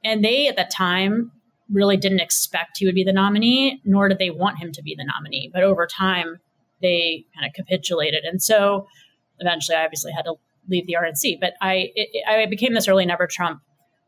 And 0.03 0.23
they, 0.23 0.47
at 0.47 0.56
that 0.58 0.69
time, 0.69 1.32
really 1.71 1.97
didn't 1.97 2.19
expect 2.19 2.77
he 2.77 2.86
would 2.86 2.95
be 2.95 3.03
the 3.03 3.13
nominee, 3.13 3.82
nor 3.84 4.08
did 4.08 4.19
they 4.19 4.30
want 4.30 4.60
him 4.60 4.71
to 4.73 4.82
be 4.82 4.95
the 4.95 5.06
nominee. 5.06 5.49
But 5.53 5.63
over 5.63 5.86
time, 5.86 6.38
they 6.82 7.25
kind 7.36 7.47
of 7.47 7.53
capitulated. 7.53 8.23
And 8.23 8.41
so 8.41 8.88
eventually, 9.39 9.75
I 9.75 9.84
obviously 9.84 10.12
had 10.12 10.23
to 10.23 10.36
leave 10.69 10.88
the 10.88 10.97
RNC. 11.01 11.39
But 11.39 11.53
I, 11.62 11.91
it, 11.95 12.10
I 12.27 12.45
became 12.45 12.73
this 12.73 12.88
early 12.88 13.06
never 13.06 13.27
Trump 13.27 13.62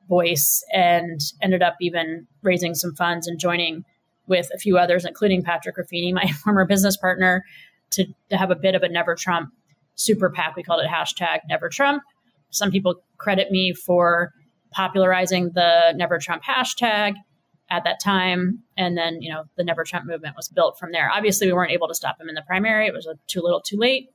voice 0.08 0.64
and 0.74 1.20
ended 1.42 1.62
up 1.62 1.76
even 1.82 2.28
raising 2.42 2.76
some 2.76 2.96
funds 2.96 3.28
and 3.28 3.40
joining 3.40 3.84
with 4.28 4.50
a 4.54 4.58
few 4.58 4.78
others, 4.78 5.06
including 5.06 5.44
Patrick 5.44 5.76
Ruffini, 5.78 6.14
my 6.14 6.28
former 6.44 6.66
business 6.66 6.98
partner, 6.98 7.44
to, 7.92 8.06
to 8.30 8.38
have 8.38 8.52
a 8.52 8.56
bit 8.56 8.76
of 8.76 8.84
a 8.84 8.90
never 8.90 9.16
Trump 9.16 9.52
super 10.00 10.30
PAC. 10.30 10.56
We 10.56 10.64
called 10.64 10.82
it 10.82 10.90
hashtag 10.90 11.40
never 11.48 11.70
Trump. 11.70 12.04
Some 12.52 12.72
people 12.72 12.96
credit 13.18 13.52
me 13.52 13.74
for 13.74 14.32
popularizing 14.72 15.52
the 15.54 15.94
never 15.96 16.18
Trump 16.18 16.44
hashtag 16.44 17.16
at 17.70 17.84
that 17.84 18.00
time. 18.04 18.64
And 18.78 18.98
then, 18.98 19.22
you 19.22 19.32
know, 19.32 19.44
the 19.58 19.64
never 19.64 19.84
Trump 19.84 20.06
movement 20.08 20.36
was 20.36 20.48
built 20.48 20.80
from 20.80 20.92
there. 20.92 21.12
Obviously, 21.12 21.48
we 21.48 21.54
weren't 21.54 21.72
able 21.72 21.88
to 21.88 21.94
stop 21.94 22.20
him 22.20 22.30
in 22.30 22.36
the 22.36 22.42
primary. 22.42 22.88
It 22.88 22.94
was 22.94 23.08
too 23.28 23.42
little 23.42 23.62
too 23.62 23.78
late. 23.78 24.08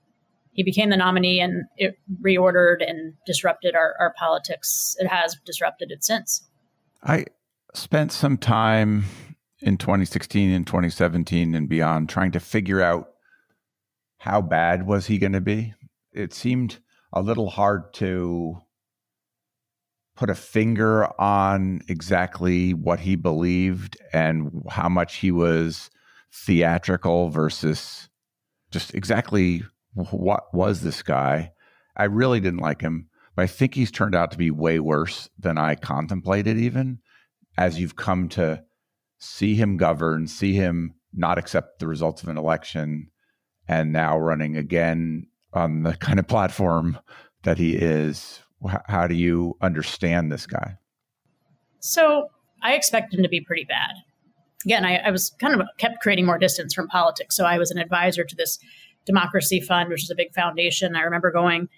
He 0.53 0.63
became 0.63 0.91
the 0.91 0.97
nominee 0.97 1.41
and 1.41 1.65
it 1.77 1.97
reordered 2.23 2.89
and 2.89 3.15
disrupted 3.27 3.75
our, 3.75 3.95
our 4.01 4.15
politics. 4.17 4.97
It 4.99 5.09
has 5.09 5.37
disrupted 5.45 5.91
it 5.91 6.05
since. 6.05 6.49
I 7.03 7.27
spent 7.75 8.13
some 8.13 8.39
time 8.39 9.05
in 9.61 9.77
2016 9.79 10.51
and 10.51 10.67
2017 10.67 11.55
and 11.55 11.69
beyond 11.69 12.09
trying 12.09 12.33
to 12.33 12.41
figure 12.41 12.81
out 12.81 13.14
how 14.25 14.41
bad 14.41 14.87
was 14.87 15.07
he 15.07 15.19
going 15.19 15.35
to 15.35 15.41
be? 15.43 15.75
It 16.11 16.33
seemed 16.33 16.79
a 17.13 17.21
little 17.21 17.51
hard 17.51 17.93
to 17.95 18.57
put 20.17 20.31
a 20.31 20.35
finger 20.35 21.05
on 21.21 21.83
exactly 21.89 22.73
what 22.73 23.01
he 23.01 23.17
believed 23.17 23.99
and 24.15 24.63
how 24.71 24.89
much 24.89 25.17
he 25.17 25.31
was 25.31 25.91
theatrical 26.33 27.29
versus 27.29 28.09
just 28.71 28.95
exactly 28.95 29.63
what 29.93 30.45
was 30.55 30.81
this 30.81 31.03
guy. 31.03 31.53
I 31.95 32.05
really 32.05 32.41
didn't 32.41 32.61
like 32.61 32.81
him, 32.81 33.11
but 33.37 33.43
I 33.43 33.47
think 33.47 33.75
he's 33.75 33.91
turned 33.91 34.15
out 34.15 34.31
to 34.31 34.39
be 34.39 34.51
way 34.51 34.81
worse 34.81 35.29
than 35.39 35.59
I 35.59 35.75
contemplated, 35.75 36.57
even 36.57 37.01
as 37.59 37.79
you've 37.79 37.97
come 37.97 38.31
to 38.31 38.65
see 39.19 39.55
him 39.55 39.77
govern, 39.77 40.29
see 40.29 40.55
him 40.55 40.95
not 41.13 41.37
accept 41.37 41.79
the 41.79 41.87
results 41.87 42.23
of 42.23 42.31
an 42.31 42.39
election, 42.39 43.11
and 43.69 43.93
now 43.93 44.19
running 44.19 44.57
again 44.57 45.27
on 45.53 45.83
the 45.83 45.95
kind 45.95 46.19
of 46.19 46.27
platform 46.27 46.99
that 47.43 47.59
he 47.59 47.75
is. 47.75 48.41
How 48.87 49.07
do 49.07 49.15
you 49.15 49.57
understand 49.61 50.33
this 50.33 50.47
guy? 50.47 50.79
So 51.81 52.29
I 52.63 52.75
expect 52.75 53.13
him 53.13 53.23
to 53.23 53.29
be 53.29 53.41
pretty 53.43 53.65
bad. 53.65 53.91
Again, 54.65 54.85
I, 54.87 54.97
I, 54.97 55.11
was 55.11 55.31
kind 55.39 55.61
of 55.61 55.67
kept 55.77 56.01
creating 56.01 56.25
more 56.25 56.39
distance 56.39 56.73
from 56.73 56.89
politics. 56.89 57.37
So 57.37 57.45
I 57.45 57.59
was 57.59 57.71
an 57.71 57.77
advisor 57.77 58.25
to 58.25 58.35
this 58.35 58.59
democracy 59.05 59.61
fund, 59.61 59.91
which 59.91 60.03
is 60.03 60.11
a 60.11 60.15
big 60.15 60.33
foundation. 60.33 60.97
I 60.97 61.03
remember 61.03 61.31
going 61.31 61.69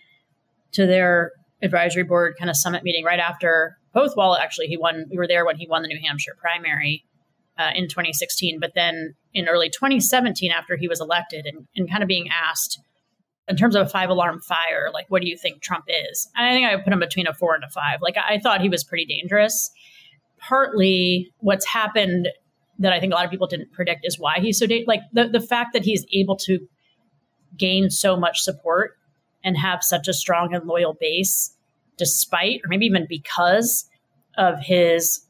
to 0.72 0.87
their 0.87 1.33
advisory 1.62 2.05
board 2.05 2.35
kind 2.38 2.51
of 2.51 2.57
summit 2.57 2.85
meeting 2.85 3.05
right 3.05 3.18
after 3.18 3.79
both 3.92 4.12
while 4.14 4.37
actually 4.37 4.66
he 4.66 4.77
won 4.77 5.07
we 5.11 5.16
were 5.16 5.27
there 5.27 5.46
when 5.46 5.57
he 5.57 5.66
won 5.66 5.83
the 5.83 5.88
new 5.88 5.99
hampshire 6.07 6.37
primary 6.38 7.03
uh, 7.58 7.70
in 7.74 7.88
2016. 7.88 8.58
But 8.60 8.72
then 8.74 9.14
in 9.34 9.48
early 9.48 9.68
2017, 9.68 10.50
after 10.52 10.76
he 10.76 10.88
was 10.88 11.00
elected 11.00 11.46
and, 11.46 11.66
and 11.76 11.90
kind 11.90 12.02
of 12.02 12.08
being 12.08 12.28
asked, 12.30 12.80
in 13.48 13.56
terms 13.56 13.76
of 13.76 13.86
a 13.86 13.88
five 13.88 14.10
alarm 14.10 14.40
fire, 14.40 14.90
like, 14.92 15.06
what 15.08 15.22
do 15.22 15.28
you 15.28 15.36
think 15.36 15.62
Trump 15.62 15.84
is? 15.88 16.28
I 16.36 16.50
think 16.52 16.66
I 16.66 16.74
would 16.74 16.84
put 16.84 16.92
him 16.92 16.98
between 16.98 17.26
a 17.28 17.34
four 17.34 17.54
and 17.54 17.62
a 17.62 17.70
five. 17.70 18.02
Like, 18.02 18.16
I 18.16 18.38
thought 18.40 18.60
he 18.60 18.68
was 18.68 18.82
pretty 18.84 19.06
dangerous. 19.06 19.70
partly 20.38 21.32
what's 21.38 21.66
happened 21.66 22.28
that 22.78 22.92
I 22.92 23.00
think 23.00 23.12
a 23.12 23.16
lot 23.16 23.24
of 23.24 23.30
people 23.30 23.46
didn't 23.46 23.72
predict 23.72 24.04
is 24.04 24.18
why 24.18 24.38
he's 24.40 24.58
so 24.58 24.66
da- 24.66 24.84
like 24.86 25.00
the 25.12 25.28
the 25.28 25.40
fact 25.40 25.72
that 25.72 25.82
he's 25.84 26.04
able 26.12 26.36
to 26.38 26.58
gain 27.56 27.88
so 27.90 28.16
much 28.16 28.40
support 28.40 28.98
and 29.42 29.56
have 29.56 29.82
such 29.82 30.08
a 30.08 30.12
strong 30.12 30.54
and 30.54 30.66
loyal 30.66 30.94
base 31.00 31.56
despite 31.96 32.60
or 32.64 32.68
maybe 32.68 32.86
even 32.86 33.06
because 33.08 33.88
of 34.36 34.60
his 34.60 35.25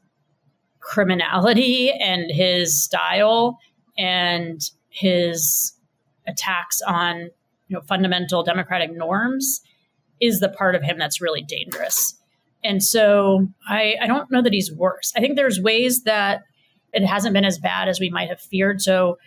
criminality 0.87 1.91
and 1.91 2.31
his 2.31 2.81
style 2.81 3.59
and 3.97 4.61
his 4.89 5.73
attacks 6.25 6.81
on 6.87 7.29
you 7.67 7.75
know 7.75 7.81
fundamental 7.81 8.41
democratic 8.41 8.95
norms 8.95 9.61
is 10.21 10.39
the 10.39 10.47
part 10.49 10.75
of 10.75 10.81
him 10.81 10.97
that's 10.97 11.21
really 11.21 11.43
dangerous. 11.43 12.15
And 12.63 12.81
so 12.81 13.47
I, 13.67 13.95
I 14.01 14.07
don't 14.07 14.31
know 14.31 14.41
that 14.41 14.53
he's 14.53 14.71
worse. 14.71 15.13
I 15.15 15.19
think 15.19 15.35
there's 15.35 15.61
ways 15.61 16.03
that 16.03 16.41
it 16.93 17.05
hasn't 17.05 17.33
been 17.33 17.45
as 17.45 17.59
bad 17.59 17.87
as 17.87 17.99
we 17.99 18.09
might 18.09 18.29
have 18.29 18.39
feared. 18.39 18.81
So 18.81 19.17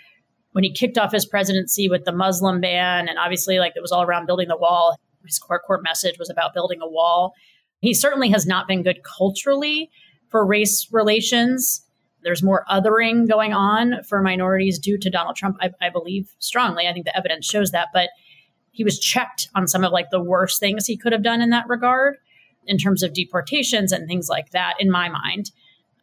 when 0.53 0.65
he 0.65 0.73
kicked 0.73 0.99
off 0.99 1.13
his 1.13 1.27
presidency 1.27 1.89
with 1.89 2.05
the 2.05 2.13
Muslim 2.13 2.61
ban, 2.61 3.09
and 3.09 3.19
obviously 3.19 3.59
like 3.59 3.75
it 3.77 3.83
was 3.83 3.93
all 3.93 4.03
around 4.03 4.27
building 4.27 4.49
the 4.49 4.57
wall, 4.57 4.97
his 5.25 5.39
core 5.39 5.61
core 5.61 5.81
message 5.83 6.19
was 6.19 6.31
about 6.31 6.55
building 6.55 6.81
a 6.83 6.89
wall. 6.89 7.35
He 7.81 7.95
certainly 7.95 8.31
has 8.31 8.47
not 8.47 8.67
been 8.67 8.83
good 8.83 9.01
culturally 9.05 9.91
for 10.31 10.47
race 10.47 10.89
relations. 10.91 11.85
There's 12.23 12.43
more 12.43 12.65
othering 12.71 13.29
going 13.29 13.53
on 13.53 14.03
for 14.05 14.23
minorities 14.23 14.79
due 14.79 14.99
to 14.99 15.11
Donald 15.11 15.37
Trump, 15.37 15.57
I, 15.61 15.71
I 15.81 15.91
believe 15.91 16.35
strongly. 16.39 16.87
I 16.87 16.93
think 16.93 17.07
the 17.07 17.17
evidence 17.17 17.47
shows 17.47 17.71
that. 17.71 17.89
But 17.93 18.11
he 18.73 18.85
was 18.85 18.99
checked 18.99 19.49
on 19.55 19.67
some 19.67 19.85
of 19.85 19.93
like 19.93 20.11
the 20.11 20.23
worst 20.23 20.61
things 20.61 20.87
he 20.87 20.97
could 20.97 21.13
have 21.13 21.23
done 21.23 21.41
in 21.41 21.51
that 21.51 21.69
regard 21.69 22.17
in 22.67 22.79
terms 22.79 23.03
of 23.03 23.13
deportations 23.13 23.93
and 23.93 24.07
things 24.07 24.29
like 24.29 24.51
that 24.51 24.75
in 24.79 24.91
my 24.91 25.09
mind 25.09 25.51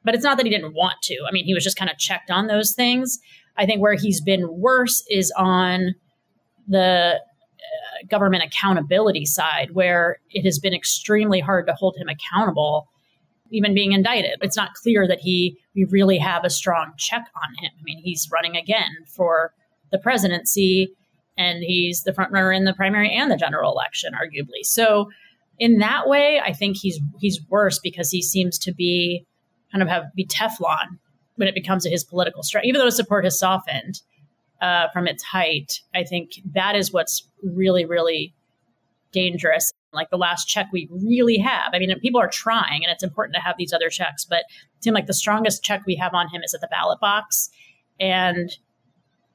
but 0.04 0.16
it's 0.16 0.24
not 0.24 0.38
that 0.38 0.46
he 0.46 0.52
didn't 0.52 0.74
want 0.74 1.02
to 1.02 1.18
i 1.28 1.32
mean 1.32 1.46
he 1.46 1.54
was 1.54 1.64
just 1.64 1.78
kind 1.78 1.90
of 1.92 1.98
checked 1.98 2.30
on 2.30 2.48
those 2.48 2.74
things 2.74 3.20
i 3.58 3.66
think 3.66 3.82
where 3.82 3.96
he's 3.96 4.22
been 4.22 4.48
worse 4.60 5.04
is 5.10 5.32
on 5.38 5.96
the 6.68 7.16
uh, 7.20 8.08
government 8.10 8.44
accountability 8.44 9.26
side 9.26 9.70
where 9.72 10.18
it 10.30 10.44
has 10.44 10.60
been 10.60 10.74
extremely 10.74 11.40
hard 11.40 11.66
to 11.68 11.74
hold 11.74 11.96
him 11.98 12.08
accountable 12.10 12.88
even 13.52 13.74
being 13.74 13.92
indicted 13.92 14.38
it's 14.42 14.58
not 14.58 14.74
clear 14.74 15.08
that 15.08 15.20
he 15.20 15.58
we 15.76 15.86
really 15.90 16.18
have 16.18 16.44
a 16.44 16.50
strong 16.50 16.92
check 16.98 17.26
on 17.36 17.64
him 17.64 17.72
i 17.80 17.84
mean 17.84 18.00
he's 18.04 18.30
running 18.32 18.56
again 18.56 18.92
for 19.08 19.54
the 19.92 19.98
presidency 19.98 20.94
and 21.38 21.64
he's 21.64 22.04
the 22.04 22.14
front 22.14 22.32
runner 22.32 22.52
in 22.52 22.66
the 22.66 22.74
primary 22.74 23.14
and 23.14 23.30
the 23.30 23.38
general 23.38 23.72
election, 23.72 24.14
arguably. 24.14 24.64
So 24.64 25.10
in 25.60 25.78
that 25.80 26.08
way, 26.08 26.42
I 26.44 26.54
think 26.54 26.78
he's 26.78 27.00
he's 27.20 27.40
worse 27.50 27.80
because 27.80 28.10
he 28.10 28.22
seems 28.22 28.58
to 28.60 28.74
be 28.74 29.26
kind 29.72 29.82
of 29.82 29.88
have 29.88 30.06
be 30.16 30.26
Teflon 30.26 31.00
when 31.36 31.48
it 31.48 31.56
becomes 31.56 31.84
to 31.84 31.90
his 31.90 32.04
political 32.04 32.44
strength. 32.44 32.66
Even 32.66 32.80
though 32.80 32.86
his 32.86 32.96
support 32.96 33.24
has 33.24 33.40
softened 33.40 34.02
uh, 34.62 34.88
from 34.92 35.08
its 35.08 35.24
height, 35.24 35.82
I 35.94 36.04
think 36.04 36.32
that 36.54 36.76
is 36.76 36.92
what's 36.92 37.28
really, 37.44 37.86
really 37.86 38.34
dangerous. 39.12 39.72
Like 39.94 40.10
the 40.10 40.18
last 40.18 40.46
check 40.46 40.68
we 40.72 40.90
really 40.92 41.38
have. 41.38 41.72
I 41.74 41.80
mean, 41.80 41.98
people 42.00 42.22
are 42.22 42.30
trying, 42.30 42.84
and 42.84 42.92
it's 42.92 43.04
important 43.04 43.36
to 43.36 43.42
have 43.42 43.56
these 43.58 43.74
other 43.74 43.90
checks, 43.90 44.26
but 44.26 44.44
seems 44.82 44.94
like 44.94 45.08
the 45.08 45.14
strongest 45.14 45.64
check 45.64 45.84
we 45.86 45.96
have 45.96 46.14
on 46.14 46.30
him 46.30 46.42
is 46.44 46.54
at 46.54 46.62
the 46.62 46.68
ballot 46.70 47.00
box. 47.00 47.50
And 48.00 48.50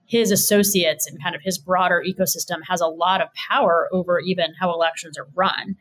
his 0.07 0.31
associates 0.31 1.07
and 1.07 1.23
kind 1.23 1.35
of 1.35 1.43
his 1.43 1.59
broader 1.59 2.05
ecosystem 2.07 2.61
has 2.69 2.81
a 2.81 2.87
lot 2.87 3.23
of 3.23 3.29
power 3.35 3.89
over 3.93 4.21
even 4.21 4.53
how 4.61 4.73
elections 4.73 5.17
are 5.19 5.27
run 5.35 5.77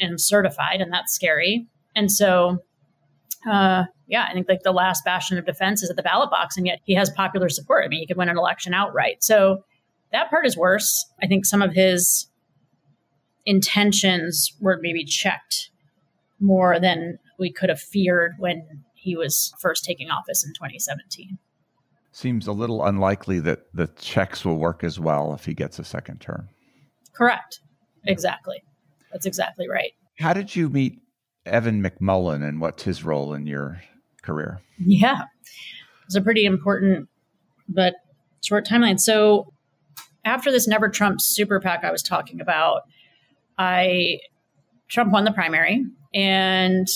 and 0.00 0.20
certified, 0.20 0.80
and 0.80 0.92
that's 0.92 1.14
scary. 1.14 1.66
And 1.94 2.10
so, 2.10 2.58
uh, 3.48 3.84
yeah, 4.06 4.26
I 4.28 4.32
think 4.34 4.48
like 4.48 4.62
the 4.64 4.72
last 4.72 5.04
bastion 5.04 5.38
of 5.38 5.46
defense 5.46 5.82
is 5.82 5.90
at 5.90 5.96
the 5.96 6.02
ballot 6.02 6.30
box, 6.30 6.56
and 6.56 6.66
yet 6.66 6.80
he 6.84 6.94
has 6.94 7.10
popular 7.10 7.48
support. 7.48 7.84
I 7.84 7.88
mean, 7.88 8.00
he 8.00 8.06
could 8.06 8.16
win 8.16 8.28
an 8.28 8.36
election 8.36 8.74
outright. 8.74 9.22
So 9.22 9.64
that 10.12 10.30
part 10.30 10.46
is 10.46 10.56
worse. 10.56 11.06
I 11.22 11.26
think 11.26 11.46
some 11.46 11.62
of 11.62 11.72
his 11.72 12.26
intentions 13.46 14.52
were 14.60 14.78
maybe 14.82 15.04
checked 15.04 15.70
more 16.38 16.78
than 16.78 17.18
we 17.38 17.50
could 17.50 17.70
have 17.70 17.80
feared 17.80 18.32
when 18.38 18.84
he 18.94 19.16
was 19.16 19.54
first 19.58 19.84
taking 19.84 20.10
office 20.10 20.44
in 20.44 20.52
2017 20.52 21.38
seems 22.16 22.46
a 22.46 22.52
little 22.52 22.82
unlikely 22.82 23.40
that 23.40 23.66
the 23.74 23.86
checks 23.98 24.42
will 24.42 24.56
work 24.56 24.82
as 24.82 24.98
well 24.98 25.34
if 25.34 25.44
he 25.44 25.52
gets 25.52 25.78
a 25.78 25.84
second 25.84 26.18
term. 26.18 26.48
Correct. 27.12 27.60
Exactly. 28.04 28.62
That's 29.12 29.26
exactly 29.26 29.68
right. 29.68 29.92
How 30.18 30.32
did 30.32 30.56
you 30.56 30.70
meet 30.70 30.98
Evan 31.44 31.82
McMullin 31.82 32.42
and 32.42 32.58
what's 32.58 32.84
his 32.84 33.04
role 33.04 33.34
in 33.34 33.46
your 33.46 33.82
career? 34.22 34.62
Yeah. 34.78 35.24
It's 36.06 36.14
a 36.14 36.22
pretty 36.22 36.46
important 36.46 37.10
but 37.68 37.96
short 38.42 38.66
timeline. 38.66 38.98
So 38.98 39.52
after 40.24 40.50
this 40.50 40.66
Never 40.66 40.88
Trump 40.88 41.20
super 41.20 41.60
PAC 41.60 41.84
I 41.84 41.92
was 41.92 42.02
talking 42.02 42.40
about, 42.40 42.82
I 43.58 44.18
Trump 44.88 45.12
won 45.12 45.24
the 45.24 45.32
primary 45.32 45.84
and 46.14 46.86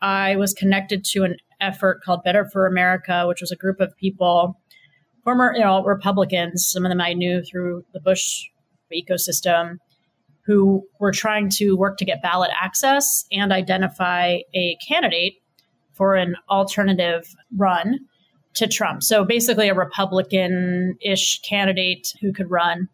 I 0.00 0.36
was 0.36 0.52
connected 0.52 1.04
to 1.06 1.24
an 1.24 1.36
effort 1.60 2.02
called 2.04 2.24
Better 2.24 2.48
for 2.52 2.66
America, 2.66 3.24
which 3.26 3.40
was 3.40 3.52
a 3.52 3.56
group 3.56 3.80
of 3.80 3.96
people 3.96 4.58
former, 5.24 5.52
you 5.54 5.60
know, 5.60 5.82
Republicans, 5.84 6.68
some 6.70 6.84
of 6.84 6.90
them 6.90 7.00
I 7.00 7.12
knew 7.12 7.42
through 7.42 7.84
the 7.92 8.00
Bush 8.00 8.44
ecosystem, 8.92 9.76
who 10.44 10.82
were 10.98 11.12
trying 11.12 11.48
to 11.48 11.74
work 11.76 11.96
to 11.98 12.04
get 12.04 12.22
ballot 12.22 12.50
access 12.60 13.24
and 13.30 13.52
identify 13.52 14.38
a 14.54 14.76
candidate 14.86 15.34
for 15.94 16.14
an 16.14 16.34
alternative 16.50 17.26
run 17.56 18.00
to 18.54 18.66
Trump. 18.66 19.02
So 19.02 19.24
basically, 19.24 19.68
a 19.68 19.74
Republican 19.74 20.96
ish 21.00 21.40
candidate 21.48 22.12
who 22.20 22.32
could 22.32 22.50
run 22.50 22.88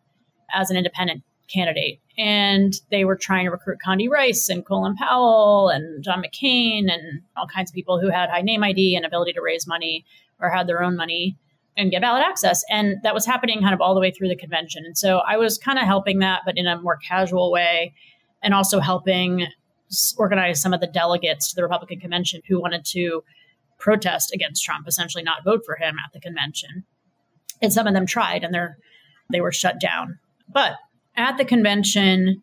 as 0.52 0.70
an 0.70 0.76
independent 0.76 1.22
candidate. 1.52 2.00
And 2.18 2.74
they 2.90 3.04
were 3.04 3.16
trying 3.16 3.44
to 3.44 3.50
recruit 3.50 3.78
Condi 3.86 4.10
Rice 4.10 4.48
and 4.48 4.66
Colin 4.66 4.96
Powell 4.96 5.68
and 5.68 6.02
John 6.02 6.20
McCain 6.22 6.92
and 6.92 7.22
all 7.36 7.46
kinds 7.46 7.70
of 7.70 7.74
people 7.74 8.00
who 8.00 8.10
had 8.10 8.28
high 8.28 8.42
name 8.42 8.64
ID 8.64 8.96
and 8.96 9.06
ability 9.06 9.32
to 9.34 9.40
raise 9.40 9.66
money 9.68 10.04
or 10.40 10.50
had 10.50 10.66
their 10.66 10.82
own 10.82 10.96
money 10.96 11.38
and 11.76 11.92
get 11.92 12.02
ballot 12.02 12.24
access. 12.26 12.64
And 12.68 12.96
that 13.04 13.14
was 13.14 13.24
happening 13.24 13.60
kind 13.60 13.72
of 13.72 13.80
all 13.80 13.94
the 13.94 14.00
way 14.00 14.10
through 14.10 14.28
the 14.28 14.36
convention. 14.36 14.84
And 14.84 14.98
so 14.98 15.18
I 15.18 15.36
was 15.36 15.58
kind 15.58 15.78
of 15.78 15.84
helping 15.84 16.18
that, 16.18 16.42
but 16.44 16.58
in 16.58 16.66
a 16.66 16.80
more 16.80 16.96
casual 16.96 17.52
way, 17.52 17.94
and 18.42 18.52
also 18.52 18.80
helping 18.80 19.46
organize 20.16 20.60
some 20.60 20.74
of 20.74 20.80
the 20.80 20.86
delegates 20.86 21.50
to 21.50 21.56
the 21.56 21.62
Republican 21.62 22.00
convention 22.00 22.42
who 22.48 22.60
wanted 22.60 22.84
to 22.84 23.22
protest 23.78 24.32
against 24.34 24.64
Trump, 24.64 24.86
essentially 24.86 25.22
not 25.22 25.44
vote 25.44 25.62
for 25.64 25.76
him 25.76 25.96
at 26.04 26.12
the 26.12 26.20
convention. 26.20 26.84
And 27.62 27.72
some 27.72 27.86
of 27.86 27.94
them 27.94 28.06
tried 28.06 28.44
and 28.44 28.52
they're 28.52 28.76
they 29.30 29.40
were 29.40 29.52
shut 29.52 29.78
down. 29.80 30.18
But 30.48 30.76
at 31.18 31.36
the 31.36 31.44
convention, 31.44 32.42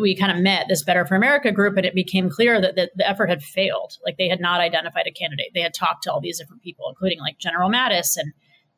we 0.00 0.14
kind 0.14 0.30
of 0.30 0.42
met 0.42 0.66
this 0.68 0.84
Better 0.84 1.04
for 1.06 1.16
America 1.16 1.50
group, 1.50 1.76
and 1.76 1.86
it 1.86 1.94
became 1.94 2.30
clear 2.30 2.60
that 2.60 2.76
the, 2.76 2.90
the, 2.94 3.08
effort 3.08 3.28
had 3.28 3.42
failed. 3.42 3.94
Like 4.04 4.16
they 4.16 4.28
had 4.28 4.40
not 4.40 4.60
identified 4.60 5.06
a 5.06 5.10
candidate. 5.10 5.48
They 5.54 5.60
had 5.60 5.74
talked 5.74 6.04
to 6.04 6.12
all 6.12 6.20
these 6.20 6.38
different 6.38 6.62
people, 6.62 6.86
including 6.88 7.18
like 7.20 7.38
General 7.38 7.70
Mattis. 7.70 8.16
And 8.16 8.32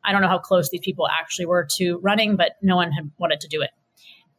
I 0.04 0.12
don't 0.12 0.22
know 0.22 0.28
how 0.28 0.38
close 0.38 0.70
these 0.70 0.80
people 0.82 1.08
actually 1.08 1.46
were 1.46 1.66
to 1.76 1.98
running, 1.98 2.36
but 2.36 2.52
no 2.62 2.76
one 2.76 2.92
had 2.92 3.10
wanted 3.18 3.40
to 3.40 3.48
do 3.48 3.60
it. 3.60 3.70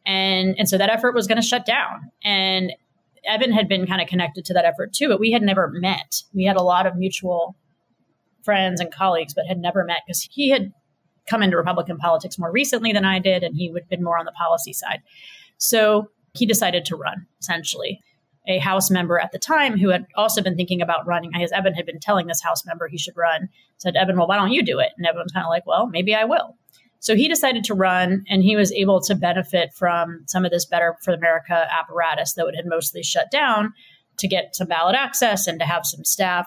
And, 0.04 0.54
and 0.58 0.68
so 0.68 0.78
that 0.78 0.90
effort 0.90 1.14
was 1.14 1.26
going 1.26 1.40
to 1.40 1.46
shut 1.46 1.66
down. 1.66 2.10
And 2.24 2.72
Evan 3.26 3.52
had 3.52 3.68
been 3.68 3.86
kind 3.86 4.00
of 4.00 4.08
connected 4.08 4.44
to 4.46 4.54
that 4.54 4.64
effort 4.64 4.92
too, 4.92 5.08
but 5.08 5.20
we 5.20 5.32
had 5.32 5.42
never 5.42 5.68
met. 5.68 6.22
We 6.32 6.44
had 6.44 6.56
a 6.56 6.62
lot 6.62 6.86
of 6.86 6.96
mutual 6.96 7.56
friends 8.44 8.80
and 8.80 8.92
colleagues, 8.92 9.34
but 9.34 9.46
had 9.46 9.58
never 9.58 9.84
met 9.84 9.98
because 10.06 10.28
he 10.30 10.50
had 10.50 10.72
come 11.28 11.42
into 11.42 11.56
Republican 11.56 11.96
politics 11.98 12.38
more 12.38 12.52
recently 12.52 12.92
than 12.92 13.04
I 13.04 13.18
did, 13.18 13.42
and 13.42 13.54
he 13.56 13.70
would 13.70 13.82
have 13.82 13.90
been 13.90 14.04
more 14.04 14.18
on 14.18 14.24
the 14.24 14.32
policy 14.32 14.72
side. 14.72 15.02
So 15.58 16.10
he 16.34 16.46
decided 16.46 16.84
to 16.86 16.96
run, 16.96 17.26
essentially. 17.40 18.00
A 18.48 18.58
House 18.58 18.90
member 18.90 19.18
at 19.18 19.32
the 19.32 19.38
time 19.38 19.76
who 19.76 19.88
had 19.88 20.06
also 20.14 20.40
been 20.40 20.56
thinking 20.56 20.80
about 20.80 21.06
running, 21.06 21.32
as 21.34 21.50
Evan 21.50 21.74
had 21.74 21.86
been 21.86 21.98
telling 21.98 22.26
this 22.26 22.42
House 22.42 22.64
member 22.64 22.86
he 22.86 22.98
should 22.98 23.16
run, 23.16 23.48
said, 23.78 23.96
Evan, 23.96 24.16
well, 24.16 24.28
why 24.28 24.36
don't 24.36 24.52
you 24.52 24.62
do 24.62 24.78
it? 24.78 24.92
And 24.96 25.06
everyone's 25.06 25.32
kind 25.32 25.44
of 25.44 25.50
like, 25.50 25.66
well, 25.66 25.88
maybe 25.88 26.14
I 26.14 26.24
will. 26.24 26.56
So 27.00 27.14
he 27.14 27.28
decided 27.28 27.64
to 27.64 27.74
run, 27.74 28.24
and 28.28 28.42
he 28.42 28.56
was 28.56 28.72
able 28.72 29.00
to 29.02 29.14
benefit 29.14 29.72
from 29.74 30.22
some 30.26 30.44
of 30.44 30.50
this 30.50 30.64
Better 30.64 30.96
for 31.02 31.12
America 31.12 31.66
apparatus 31.70 32.34
that 32.34 32.52
had 32.56 32.66
mostly 32.66 33.02
shut 33.02 33.30
down 33.30 33.72
to 34.18 34.28
get 34.28 34.56
some 34.56 34.68
ballot 34.68 34.94
access 34.94 35.46
and 35.46 35.58
to 35.60 35.66
have 35.66 35.84
some 35.84 36.04
staff. 36.04 36.46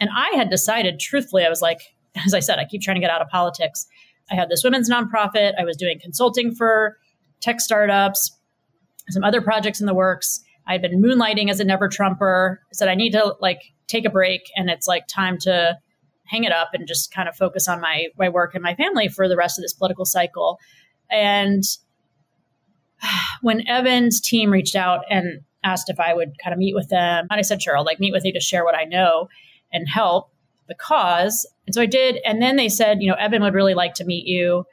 And 0.00 0.10
I 0.14 0.36
had 0.36 0.50
decided, 0.50 1.00
truthfully, 1.00 1.44
I 1.44 1.48
was 1.48 1.62
like, 1.62 1.80
as 2.26 2.34
I 2.34 2.40
said, 2.40 2.58
I 2.58 2.64
keep 2.64 2.82
trying 2.82 2.96
to 2.96 3.00
get 3.00 3.10
out 3.10 3.22
of 3.22 3.28
politics. 3.28 3.86
I 4.30 4.34
had 4.34 4.48
this 4.48 4.62
women's 4.64 4.90
nonprofit. 4.90 5.54
I 5.58 5.64
was 5.64 5.76
doing 5.76 5.98
consulting 6.00 6.54
for 6.54 6.98
tech 7.40 7.60
startups 7.60 8.32
some 9.10 9.24
other 9.24 9.40
projects 9.40 9.80
in 9.80 9.86
the 9.86 9.94
works. 9.94 10.40
I 10.66 10.72
had 10.72 10.82
been 10.82 11.02
moonlighting 11.02 11.50
as 11.50 11.60
a 11.60 11.64
never 11.64 11.88
Trumper. 11.88 12.60
I 12.64 12.72
said 12.72 12.88
I 12.88 12.94
need 12.94 13.12
to 13.12 13.34
like 13.40 13.60
take 13.86 14.04
a 14.04 14.10
break 14.10 14.42
and 14.54 14.68
it's 14.68 14.86
like 14.86 15.06
time 15.06 15.38
to 15.38 15.78
hang 16.24 16.44
it 16.44 16.52
up 16.52 16.70
and 16.74 16.86
just 16.86 17.12
kind 17.12 17.28
of 17.28 17.34
focus 17.34 17.68
on 17.68 17.80
my 17.80 18.08
my 18.18 18.28
work 18.28 18.54
and 18.54 18.62
my 18.62 18.74
family 18.74 19.08
for 19.08 19.28
the 19.28 19.36
rest 19.36 19.58
of 19.58 19.62
this 19.62 19.72
political 19.72 20.04
cycle. 20.04 20.58
And 21.10 21.64
when 23.42 23.66
Evan's 23.66 24.20
team 24.20 24.50
reached 24.50 24.76
out 24.76 25.04
and 25.10 25.40
asked 25.64 25.88
if 25.88 25.98
I 25.98 26.14
would 26.14 26.32
kind 26.42 26.52
of 26.52 26.58
meet 26.58 26.74
with 26.74 26.88
them, 26.88 27.26
and 27.30 27.38
I 27.38 27.42
said, 27.42 27.62
sure, 27.62 27.76
I'll 27.76 27.84
like 27.84 28.00
meet 28.00 28.12
with 28.12 28.24
you 28.24 28.32
to 28.32 28.40
share 28.40 28.64
what 28.64 28.76
I 28.76 28.84
know. 28.84 29.28
and 29.70 29.86
help 29.86 30.30
the 30.68 30.74
cause. 30.74 31.46
And 31.66 31.74
so 31.74 31.82
I 31.82 31.86
did. 31.86 32.18
And 32.24 32.40
then 32.40 32.56
they 32.56 32.68
said, 32.68 32.98
you 33.00 33.08
know, 33.08 33.16
Evan 33.16 33.42
would 33.42 33.54
really 33.54 33.74
like 33.74 33.94
to 33.94 34.04
meet 34.04 34.26
you. 34.26 34.64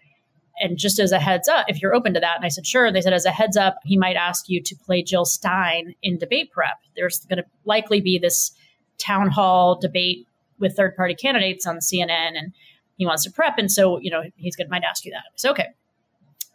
And 0.59 0.77
just 0.77 0.99
as 0.99 1.11
a 1.11 1.19
heads 1.19 1.49
up, 1.49 1.65
if 1.67 1.81
you're 1.81 1.95
open 1.95 2.13
to 2.13 2.19
that. 2.19 2.37
And 2.37 2.45
I 2.45 2.49
said, 2.49 2.65
sure. 2.65 2.85
And 2.85 2.95
they 2.95 3.01
said, 3.01 3.13
as 3.13 3.25
a 3.25 3.31
heads 3.31 3.57
up, 3.57 3.79
he 3.83 3.97
might 3.97 4.15
ask 4.15 4.47
you 4.47 4.61
to 4.61 4.75
play 4.75 5.03
Jill 5.03 5.25
Stein 5.25 5.95
in 6.01 6.17
debate 6.17 6.51
prep. 6.51 6.77
There's 6.95 7.19
going 7.25 7.37
to 7.37 7.45
likely 7.65 7.99
be 7.99 8.19
this 8.19 8.51
town 8.97 9.29
hall 9.29 9.77
debate 9.79 10.27
with 10.59 10.75
third 10.75 10.95
party 10.95 11.15
candidates 11.15 11.67
on 11.67 11.77
CNN 11.79 12.37
and 12.37 12.53
he 12.97 13.05
wants 13.05 13.23
to 13.23 13.31
prep. 13.31 13.57
And 13.57 13.69
so, 13.69 13.99
you 13.99 14.09
know, 14.09 14.23
he's 14.37 14.55
going 14.55 14.67
to 14.67 14.71
might 14.71 14.83
ask 14.83 15.03
you 15.03 15.11
that. 15.11 15.23
So, 15.35 15.51
okay. 15.51 15.67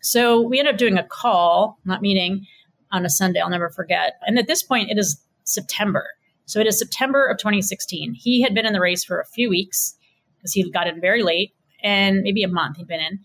So 0.00 0.40
we 0.40 0.58
ended 0.58 0.74
up 0.74 0.78
doing 0.78 0.96
a 0.96 1.04
call, 1.04 1.78
not 1.84 2.00
meeting 2.00 2.46
on 2.90 3.04
a 3.04 3.10
Sunday. 3.10 3.40
I'll 3.40 3.50
never 3.50 3.68
forget. 3.68 4.14
And 4.22 4.38
at 4.38 4.46
this 4.46 4.62
point, 4.62 4.90
it 4.90 4.98
is 4.98 5.22
September. 5.44 6.06
So 6.50 6.58
it 6.58 6.66
is 6.66 6.80
September 6.80 7.26
of 7.26 7.38
2016. 7.38 8.12
He 8.14 8.42
had 8.42 8.54
been 8.54 8.66
in 8.66 8.72
the 8.72 8.80
race 8.80 9.04
for 9.04 9.20
a 9.20 9.24
few 9.24 9.48
weeks 9.48 9.94
because 10.36 10.52
he 10.52 10.68
got 10.68 10.88
in 10.88 11.00
very 11.00 11.22
late 11.22 11.52
and 11.80 12.22
maybe 12.22 12.42
a 12.42 12.48
month 12.48 12.76
he'd 12.76 12.88
been 12.88 12.98
in. 12.98 13.20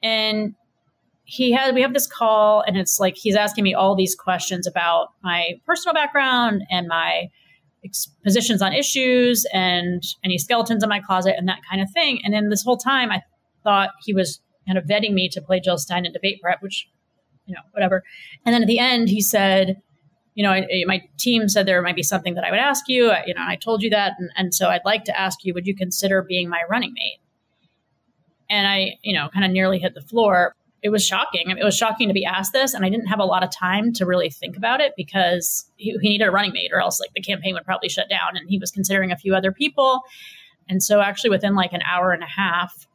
And 0.00 0.54
he 1.24 1.50
had 1.50 1.74
we 1.74 1.82
have 1.82 1.92
this 1.92 2.06
call 2.06 2.62
and 2.64 2.76
it's 2.76 3.00
like 3.00 3.16
he's 3.16 3.34
asking 3.34 3.64
me 3.64 3.74
all 3.74 3.96
these 3.96 4.14
questions 4.14 4.64
about 4.64 5.08
my 5.24 5.54
personal 5.66 5.92
background 5.92 6.62
and 6.70 6.86
my 6.86 7.26
positions 8.22 8.62
on 8.62 8.72
issues 8.72 9.44
and 9.52 10.00
any 10.22 10.38
skeletons 10.38 10.84
in 10.84 10.88
my 10.88 11.00
closet 11.00 11.34
and 11.36 11.48
that 11.48 11.58
kind 11.68 11.82
of 11.82 11.90
thing. 11.90 12.20
And 12.22 12.32
then 12.32 12.48
this 12.48 12.62
whole 12.62 12.76
time, 12.76 13.10
I 13.10 13.22
thought 13.64 13.90
he 14.04 14.14
was 14.14 14.40
kind 14.68 14.78
of 14.78 14.84
vetting 14.84 15.14
me 15.14 15.28
to 15.30 15.42
play 15.42 15.58
Jill 15.58 15.78
Stein 15.78 16.06
in 16.06 16.12
debate 16.12 16.40
prep, 16.40 16.62
which, 16.62 16.86
you 17.44 17.56
know, 17.56 17.62
whatever. 17.72 18.04
And 18.46 18.54
then 18.54 18.62
at 18.62 18.68
the 18.68 18.78
end, 18.78 19.08
he 19.08 19.20
said, 19.20 19.78
you 20.38 20.44
know, 20.44 20.52
I, 20.52 20.84
my 20.86 21.02
team 21.18 21.48
said 21.48 21.66
there 21.66 21.82
might 21.82 21.96
be 21.96 22.04
something 22.04 22.34
that 22.34 22.44
I 22.44 22.52
would 22.52 22.60
ask 22.60 22.84
you. 22.86 23.12
You 23.26 23.34
know, 23.34 23.42
I 23.44 23.56
told 23.56 23.82
you 23.82 23.90
that. 23.90 24.12
And, 24.20 24.30
and 24.36 24.54
so 24.54 24.68
I'd 24.68 24.84
like 24.84 25.02
to 25.06 25.20
ask 25.20 25.40
you, 25.42 25.52
would 25.52 25.66
you 25.66 25.74
consider 25.74 26.22
being 26.22 26.48
my 26.48 26.60
running 26.70 26.92
mate? 26.94 27.18
And 28.48 28.68
I, 28.68 28.98
you 29.02 29.18
know, 29.18 29.28
kind 29.34 29.44
of 29.44 29.50
nearly 29.50 29.80
hit 29.80 29.94
the 29.94 30.00
floor 30.00 30.54
it 30.80 30.90
was 30.90 31.04
shocking. 31.04 31.50
it 31.50 31.64
was 31.64 31.76
shocking 31.76 32.06
to 32.06 32.14
be 32.14 32.24
asked 32.24 32.52
this, 32.52 32.72
and 32.72 32.84
I 32.84 32.88
didn't 32.88 33.06
have 33.06 33.18
a 33.18 33.24
lot 33.24 33.42
of 33.42 33.50
time 33.50 33.92
to 33.94 34.06
really 34.06 34.30
think 34.30 34.56
about 34.56 34.80
it 34.80 34.92
because 34.96 35.68
he, 35.74 35.90
he, 36.00 36.10
needed 36.10 36.28
a 36.28 36.30
running 36.30 36.52
mate, 36.52 36.70
or 36.72 36.80
else 36.80 37.00
like 37.00 37.10
the 37.16 37.20
campaign 37.20 37.54
would 37.54 37.64
probably 37.64 37.88
shut 37.88 38.08
down. 38.08 38.36
And 38.36 38.48
he 38.48 38.58
was 38.58 38.70
considering 38.70 39.10
a 39.10 39.16
few 39.16 39.34
other 39.34 39.50
people, 39.50 40.02
and 40.68 40.80
so 40.80 41.00
actually 41.00 41.30
within 41.30 41.56
like 41.56 41.72
an 41.72 41.82
hour 41.82 42.12
and 42.12 42.22
a 42.22 42.28
half, 42.28 42.86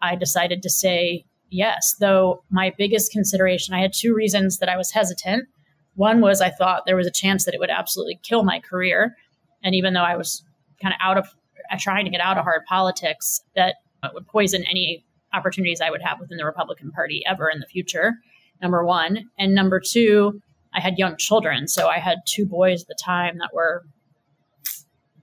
I 0.00 0.14
decided 0.14 0.62
to 0.62 0.70
say 0.70 1.24
yes. 1.50 1.96
Though 1.98 2.44
my 2.50 2.72
biggest 2.78 3.10
consideration, 3.10 3.74
I 3.74 3.80
had 3.80 3.92
two 3.92 4.14
reasons 4.14 4.58
that 4.58 4.68
I 4.68 4.76
was 4.76 4.92
hesitant. 4.92 5.48
One 5.96 6.20
was 6.20 6.40
I 6.40 6.50
thought 6.50 6.82
there 6.86 6.96
was 6.96 7.06
a 7.06 7.12
chance 7.12 7.44
that 7.44 7.54
it 7.54 7.60
would 7.60 7.70
absolutely 7.70 8.18
kill 8.22 8.42
my 8.42 8.60
career, 8.60 9.16
and 9.62 9.74
even 9.74 9.94
though 9.94 10.02
I 10.02 10.16
was 10.16 10.44
kind 10.82 10.92
of 10.92 10.98
out 11.02 11.18
of 11.18 11.26
uh, 11.70 11.76
trying 11.78 12.04
to 12.04 12.10
get 12.10 12.20
out 12.20 12.36
of 12.36 12.44
hard 12.44 12.62
politics, 12.66 13.40
that 13.54 13.76
uh, 14.02 14.08
would 14.12 14.26
poison 14.26 14.64
any 14.68 15.04
opportunities 15.32 15.80
I 15.80 15.90
would 15.90 16.02
have 16.02 16.20
within 16.20 16.38
the 16.38 16.44
Republican 16.44 16.90
Party 16.90 17.22
ever 17.26 17.48
in 17.48 17.60
the 17.60 17.66
future. 17.66 18.14
Number 18.62 18.84
one. 18.84 19.30
And 19.38 19.54
number 19.54 19.80
two, 19.80 20.40
I 20.72 20.80
had 20.80 20.98
young 20.98 21.16
children. 21.16 21.68
So 21.68 21.88
I 21.88 21.98
had 21.98 22.18
two 22.26 22.46
boys 22.46 22.82
at 22.82 22.88
the 22.88 22.98
time 23.02 23.38
that 23.38 23.52
were 23.52 23.84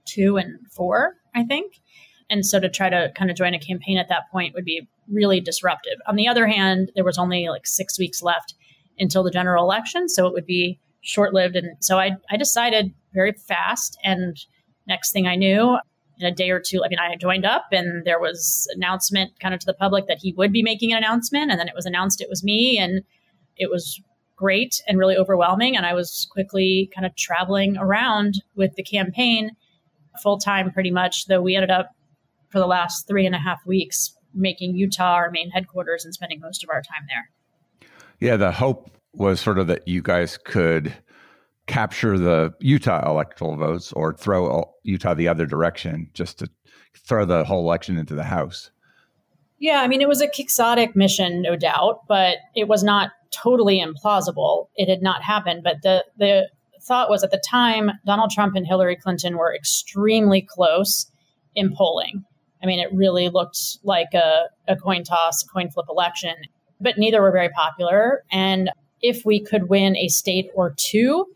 two 0.04 0.36
and 0.36 0.58
four, 0.70 1.14
I 1.34 1.44
think. 1.44 1.80
And 2.30 2.44
so 2.44 2.60
to 2.60 2.68
try 2.68 2.88
to 2.88 3.12
kind 3.16 3.30
of 3.30 3.36
join 3.36 3.54
a 3.54 3.58
campaign 3.58 3.98
at 3.98 4.08
that 4.08 4.30
point 4.30 4.54
would 4.54 4.64
be 4.64 4.88
really 5.10 5.40
disruptive. 5.40 5.98
On 6.06 6.16
the 6.16 6.28
other 6.28 6.46
hand, 6.46 6.90
there 6.94 7.04
was 7.04 7.18
only 7.18 7.48
like 7.48 7.66
six 7.66 7.98
weeks 7.98 8.22
left 8.22 8.54
until 8.98 9.22
the 9.22 9.30
general 9.30 9.64
election. 9.64 10.08
So 10.08 10.26
it 10.26 10.32
would 10.32 10.46
be 10.46 10.78
short 11.00 11.34
lived. 11.34 11.56
And 11.56 11.76
so 11.80 11.98
I, 11.98 12.12
I 12.30 12.36
decided 12.36 12.92
very 13.12 13.32
fast. 13.32 13.98
And 14.04 14.36
next 14.86 15.12
thing 15.12 15.26
I 15.26 15.36
knew, 15.36 15.78
in 16.18 16.26
a 16.26 16.34
day 16.34 16.50
or 16.50 16.60
two. 16.60 16.82
I 16.84 16.88
mean, 16.88 16.98
I 16.98 17.16
joined 17.16 17.44
up 17.44 17.66
and 17.72 18.04
there 18.04 18.20
was 18.20 18.68
announcement 18.74 19.32
kind 19.40 19.54
of 19.54 19.60
to 19.60 19.66
the 19.66 19.74
public 19.74 20.06
that 20.06 20.18
he 20.18 20.32
would 20.34 20.52
be 20.52 20.62
making 20.62 20.92
an 20.92 20.98
announcement. 20.98 21.50
And 21.50 21.58
then 21.58 21.68
it 21.68 21.74
was 21.74 21.86
announced 21.86 22.20
it 22.20 22.28
was 22.28 22.44
me. 22.44 22.78
And 22.78 23.02
it 23.56 23.70
was 23.70 24.00
great 24.36 24.82
and 24.86 24.98
really 24.98 25.16
overwhelming. 25.16 25.76
And 25.76 25.84
I 25.84 25.94
was 25.94 26.28
quickly 26.30 26.90
kind 26.94 27.06
of 27.06 27.14
traveling 27.16 27.76
around 27.76 28.42
with 28.56 28.74
the 28.76 28.82
campaign 28.82 29.50
full 30.22 30.38
time 30.38 30.70
pretty 30.70 30.90
much, 30.90 31.26
though 31.26 31.42
we 31.42 31.56
ended 31.56 31.70
up 31.70 31.90
for 32.50 32.58
the 32.58 32.66
last 32.66 33.06
three 33.08 33.26
and 33.26 33.34
a 33.34 33.38
half 33.38 33.64
weeks 33.66 34.14
making 34.34 34.74
Utah 34.76 35.14
our 35.14 35.30
main 35.30 35.50
headquarters 35.50 36.04
and 36.04 36.14
spending 36.14 36.40
most 36.40 36.64
of 36.64 36.70
our 36.70 36.82
time 36.82 37.04
there. 37.08 37.30
Yeah, 38.22 38.36
the 38.36 38.52
hope 38.52 38.88
was 39.14 39.40
sort 39.40 39.58
of 39.58 39.66
that 39.66 39.88
you 39.88 40.00
guys 40.00 40.38
could 40.38 40.94
capture 41.66 42.16
the 42.16 42.54
Utah 42.60 43.10
electoral 43.10 43.56
votes 43.56 43.92
or 43.92 44.14
throw 44.14 44.72
Utah 44.84 45.14
the 45.14 45.26
other 45.26 45.44
direction 45.44 46.08
just 46.14 46.38
to 46.38 46.48
throw 46.96 47.24
the 47.24 47.42
whole 47.42 47.64
election 47.64 47.98
into 47.98 48.14
the 48.14 48.22
House. 48.22 48.70
Yeah, 49.58 49.80
I 49.80 49.88
mean, 49.88 50.00
it 50.00 50.06
was 50.06 50.20
a 50.20 50.28
quixotic 50.28 50.94
mission, 50.94 51.42
no 51.42 51.56
doubt, 51.56 52.02
but 52.06 52.36
it 52.54 52.68
was 52.68 52.84
not 52.84 53.10
totally 53.32 53.84
implausible. 53.84 54.68
It 54.76 54.88
had 54.88 55.02
not 55.02 55.24
happened. 55.24 55.64
But 55.64 55.78
the, 55.82 56.04
the 56.16 56.48
thought 56.80 57.10
was 57.10 57.24
at 57.24 57.32
the 57.32 57.42
time, 57.44 57.90
Donald 58.06 58.30
Trump 58.30 58.54
and 58.54 58.64
Hillary 58.64 58.94
Clinton 58.94 59.36
were 59.36 59.52
extremely 59.52 60.46
close 60.48 61.10
in 61.56 61.74
polling. 61.74 62.22
I 62.62 62.66
mean, 62.66 62.78
it 62.78 62.94
really 62.94 63.30
looked 63.30 63.58
like 63.82 64.14
a, 64.14 64.44
a 64.68 64.76
coin 64.76 65.02
toss, 65.02 65.42
a 65.42 65.48
coin 65.48 65.72
flip 65.72 65.86
election, 65.88 66.36
but 66.82 66.98
neither 66.98 67.22
were 67.22 67.32
very 67.32 67.48
popular. 67.50 68.22
And 68.30 68.70
if 69.00 69.24
we 69.24 69.42
could 69.42 69.68
win 69.68 69.96
a 69.96 70.08
state 70.08 70.50
or 70.54 70.74
two, 70.76 71.26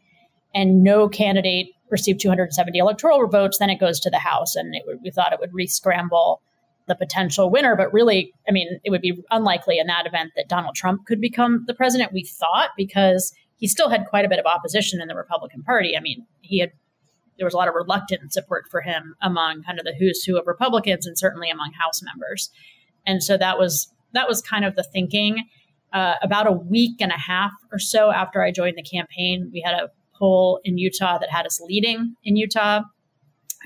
and 0.55 0.83
no 0.83 1.09
candidate 1.09 1.69
received 1.91 2.21
270 2.21 2.79
electoral 2.79 3.29
votes, 3.29 3.59
then 3.59 3.71
it 3.71 3.79
goes 3.79 4.01
to 4.01 4.11
the 4.11 4.19
House. 4.19 4.57
And 4.57 4.75
would, 4.87 4.99
we 5.03 5.11
thought 5.11 5.33
it 5.33 5.41
would 5.41 5.53
re-scramble 5.53 6.41
the 6.89 6.95
potential 6.95 7.51
winner. 7.51 7.77
But 7.77 7.93
really, 7.93 8.33
I 8.49 8.53
mean, 8.53 8.81
it 8.83 8.91
would 8.91 9.03
be 9.03 9.23
unlikely 9.31 9.79
in 9.79 9.87
that 9.89 10.07
event 10.07 10.33
that 10.37 10.49
Donald 10.49 10.75
Trump 10.75 11.07
could 11.07 11.21
become 11.21 11.65
the 11.67 11.75
president, 11.75 12.13
we 12.13 12.25
thought, 12.25 12.71
because 12.77 13.33
he 13.57 13.67
still 13.67 13.91
had 13.91 14.07
quite 14.07 14.25
a 14.25 14.29
bit 14.29 14.39
of 14.39 14.47
opposition 14.47 15.01
in 15.01 15.09
the 15.09 15.15
Republican 15.15 15.63
Party. 15.63 15.97
I 15.97 16.01
mean, 16.01 16.27
he 16.41 16.61
had 16.61 16.71
there 17.39 17.47
was 17.47 17.55
a 17.55 17.57
lot 17.59 17.69
of 17.69 17.75
reluctant 17.75 18.33
support 18.33 18.65
for 18.71 18.81
him 18.81 19.15
among 19.21 19.63
kind 19.63 19.79
of 19.79 19.85
the 19.85 19.95
who's 19.99 20.25
who 20.25 20.39
of 20.39 20.47
Republicans 20.47 21.07
and 21.07 21.19
certainly 21.19 21.51
among 21.51 21.73
House 21.73 22.01
members. 22.03 22.51
And 23.07 23.23
so 23.23 23.37
that 23.37 23.59
was 23.59 23.93
that 24.13 24.29
was 24.29 24.41
kind 24.43 24.65
of 24.65 24.77
the 24.77 24.83
thinking. 24.83 25.45
Uh, 25.93 26.15
about 26.21 26.47
a 26.47 26.53
week 26.53 27.01
and 27.01 27.13
a 27.13 27.19
half 27.19 27.53
or 27.73 27.79
so 27.79 28.11
after 28.11 28.43
I 28.43 28.51
joined 28.51 28.77
the 28.77 28.83
campaign, 28.83 29.51
we 29.53 29.63
had 29.65 29.75
a 29.75 29.89
poll 30.19 30.61
in 30.65 30.79
Utah 30.79 31.19
that 31.19 31.31
had 31.31 31.47
us 31.47 31.61
leading 31.61 32.15
in 32.25 32.37
Utah, 32.37 32.83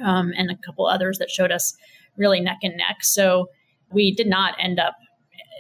um, 0.03 0.33
and 0.37 0.51
a 0.51 0.57
couple 0.65 0.87
others 0.87 1.19
that 1.19 1.31
showed 1.31 1.51
us 1.51 1.75
really 2.17 2.41
neck 2.41 2.59
and 2.63 2.77
neck. 2.77 2.99
So 3.03 3.49
we 3.93 4.13
did 4.15 4.29
not 4.29 4.55
end 4.61 4.79
up 4.79 4.95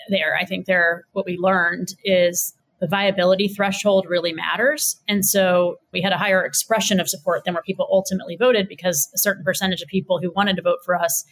there. 0.08 0.36
I 0.36 0.44
think 0.44 0.66
there, 0.66 1.04
what 1.12 1.26
we 1.26 1.36
learned 1.38 1.94
is 2.04 2.54
the 2.80 2.86
viability 2.86 3.48
threshold 3.48 4.06
really 4.08 4.32
matters. 4.32 5.00
And 5.06 5.24
so 5.24 5.76
we 5.92 6.00
had 6.00 6.12
a 6.12 6.18
higher 6.18 6.44
expression 6.44 6.98
of 6.98 7.08
support 7.08 7.44
than 7.44 7.54
where 7.54 7.62
people 7.62 7.86
ultimately 7.90 8.36
voted 8.36 8.68
because 8.68 9.10
a 9.14 9.18
certain 9.18 9.44
percentage 9.44 9.82
of 9.82 9.88
people 9.88 10.18
who 10.20 10.32
wanted 10.34 10.56
to 10.56 10.62
vote 10.62 10.78
for 10.84 10.96
us 10.96 11.24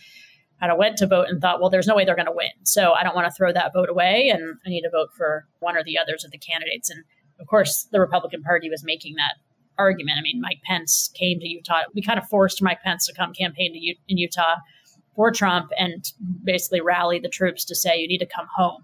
kind 0.61 0.73
of 0.73 0.79
went 0.79 0.97
to 0.99 1.07
vote 1.07 1.27
and 1.29 1.41
thought, 1.41 1.61
well, 1.61 1.71
there's 1.71 1.87
no 1.87 1.95
way 1.95 2.05
they're 2.05 2.17
going 2.17 2.27
to 2.27 2.33
win. 2.33 2.51
So 2.65 2.93
I 2.93 3.03
don't 3.03 3.15
want 3.15 3.27
to 3.27 3.35
throw 3.35 3.53
that 3.53 3.73
vote 3.73 3.89
away 3.89 4.29
and 4.29 4.57
I 4.67 4.71
need 4.71 4.83
to 4.83 4.91
vote 4.91 5.11
for 5.17 5.47
one 5.61 5.77
or 5.77 5.85
the 5.85 5.99
others 5.99 6.25
of 6.25 6.31
the 6.31 6.39
candidates. 6.39 6.91
And 6.91 7.05
of 7.41 7.47
course, 7.47 7.87
the 7.93 8.01
Republican 8.01 8.43
Party 8.43 8.69
was 8.69 8.83
making 8.85 9.15
that 9.17 9.35
argument. 9.79 10.19
I 10.19 10.23
mean, 10.23 10.41
Mike 10.41 10.61
Pence 10.65 11.11
came 11.15 11.39
to 11.39 11.49
Utah. 11.49 11.83
We 11.95 12.03
kind 12.03 12.19
of 12.19 12.27
forced 12.29 12.61
Mike 12.61 12.83
Pence 12.83 13.07
to 13.07 13.15
come 13.15 13.33
campaign 13.33 13.73
to 13.73 13.79
U- 13.79 13.97
in 14.09 14.19
Utah 14.19 14.57
for 15.15 15.31
Trump 15.31 15.71
and 15.79 16.05
basically 16.43 16.81
rally 16.81 17.21
the 17.21 17.29
troops 17.29 17.65
to 17.67 17.75
say, 17.75 17.99
you 17.99 18.09
need 18.09 18.19
to 18.19 18.27
come 18.27 18.47
home. 18.57 18.83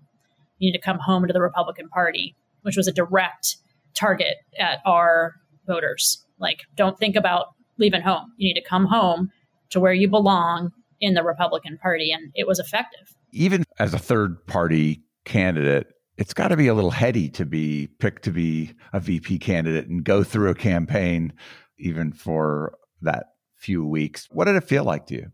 You 0.59 0.71
need 0.71 0.79
to 0.79 0.85
come 0.85 0.99
home 0.99 1.27
to 1.27 1.33
the 1.33 1.41
Republican 1.41 1.89
Party, 1.89 2.37
which 2.63 2.77
was 2.77 2.87
a 2.87 2.93
direct 2.93 3.57
target 3.95 4.37
at 4.59 4.79
our 4.87 5.35
voters. 5.67 6.25
Like, 6.39 6.61
don't 6.77 6.99
think 6.99 7.17
about 7.17 7.47
leaving 7.79 8.03
home. 8.03 8.33
You 8.37 8.53
need 8.53 8.61
to 8.61 8.69
come 8.69 8.87
home 8.87 9.31
to 9.71 9.81
where 9.81 9.93
you 9.93 10.09
belong 10.09 10.71
in 11.05 11.15
the 11.15 11.23
Republican 11.23 11.79
Party. 11.79 12.13
And 12.13 12.33
it 12.35 12.47
was 12.47 12.59
effective. 12.59 13.15
Even 13.33 13.65
as 13.79 13.95
a 13.95 13.99
third 13.99 14.47
party 14.47 15.03
candidate, 15.25 15.89
it's 16.17 16.35
got 16.35 16.49
to 16.49 16.57
be 16.57 16.69
a 16.69 16.75
little 16.75 16.91
heady 16.91 17.29
to 17.31 17.45
be 17.45 17.89
picked 17.99 18.23
to 18.25 18.31
be 18.31 18.73
a 18.93 19.01
VP 19.01 19.39
candidate 19.39 19.89
and 19.89 20.05
go 20.05 20.23
through 20.23 20.51
a 20.51 20.55
campaign 20.55 21.33
even 21.79 22.13
for 22.13 22.79
that 23.03 23.27
few 23.57 23.85
weeks. 23.85 24.29
What 24.31 24.45
did 24.45 24.57
it 24.57 24.65
feel 24.65 24.85
like 24.85 25.07
to 25.07 25.15
you? 25.15 25.33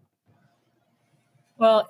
Well, 1.59 1.89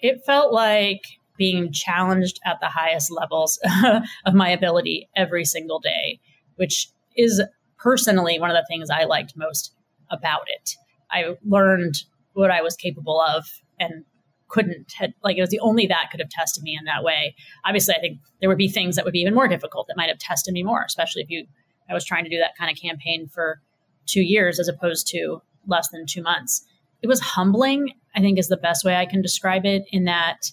it 0.00 0.24
felt 0.24 0.52
like 0.52 1.02
being 1.36 1.72
challenged 1.72 2.40
at 2.44 2.60
the 2.60 2.68
highest 2.68 3.10
levels 3.10 3.58
of 4.26 4.34
my 4.34 4.50
ability 4.50 5.08
every 5.16 5.44
single 5.44 5.78
day, 5.78 6.20
which 6.56 6.88
is 7.16 7.42
personally 7.78 8.38
one 8.38 8.50
of 8.50 8.56
the 8.56 8.66
things 8.68 8.88
I 8.90 9.04
liked 9.04 9.36
most 9.36 9.74
about 10.10 10.42
it. 10.46 10.76
I 11.10 11.34
learned 11.44 12.04
what 12.34 12.50
I 12.50 12.62
was 12.62 12.76
capable 12.76 13.20
of 13.20 13.46
and 13.78 14.04
couldn't 14.48 14.92
had 14.92 15.14
like 15.22 15.36
it 15.36 15.40
was 15.40 15.50
the 15.50 15.60
only 15.60 15.86
that 15.86 16.08
could 16.10 16.20
have 16.20 16.28
tested 16.28 16.62
me 16.62 16.76
in 16.78 16.84
that 16.84 17.04
way. 17.04 17.34
Obviously, 17.64 17.94
I 17.94 18.00
think 18.00 18.18
there 18.40 18.48
would 18.48 18.58
be 18.58 18.68
things 18.68 18.96
that 18.96 19.04
would 19.04 19.12
be 19.12 19.20
even 19.20 19.34
more 19.34 19.48
difficult 19.48 19.86
that 19.86 19.96
might 19.96 20.08
have 20.08 20.18
tested 20.18 20.52
me 20.52 20.62
more, 20.62 20.82
especially 20.84 21.22
if 21.22 21.30
you 21.30 21.46
I 21.88 21.94
was 21.94 22.04
trying 22.04 22.24
to 22.24 22.30
do 22.30 22.38
that 22.38 22.56
kind 22.56 22.70
of 22.70 22.80
campaign 22.80 23.28
for 23.28 23.60
two 24.06 24.22
years 24.22 24.60
as 24.60 24.68
opposed 24.68 25.08
to 25.08 25.42
less 25.66 25.88
than 25.88 26.06
two 26.06 26.22
months. 26.22 26.64
it 27.02 27.06
was 27.06 27.20
humbling, 27.20 27.94
I 28.14 28.20
think 28.20 28.38
is 28.38 28.48
the 28.48 28.56
best 28.56 28.84
way 28.84 28.94
I 28.96 29.06
can 29.06 29.22
describe 29.22 29.64
it, 29.64 29.84
in 29.90 30.04
that 30.04 30.52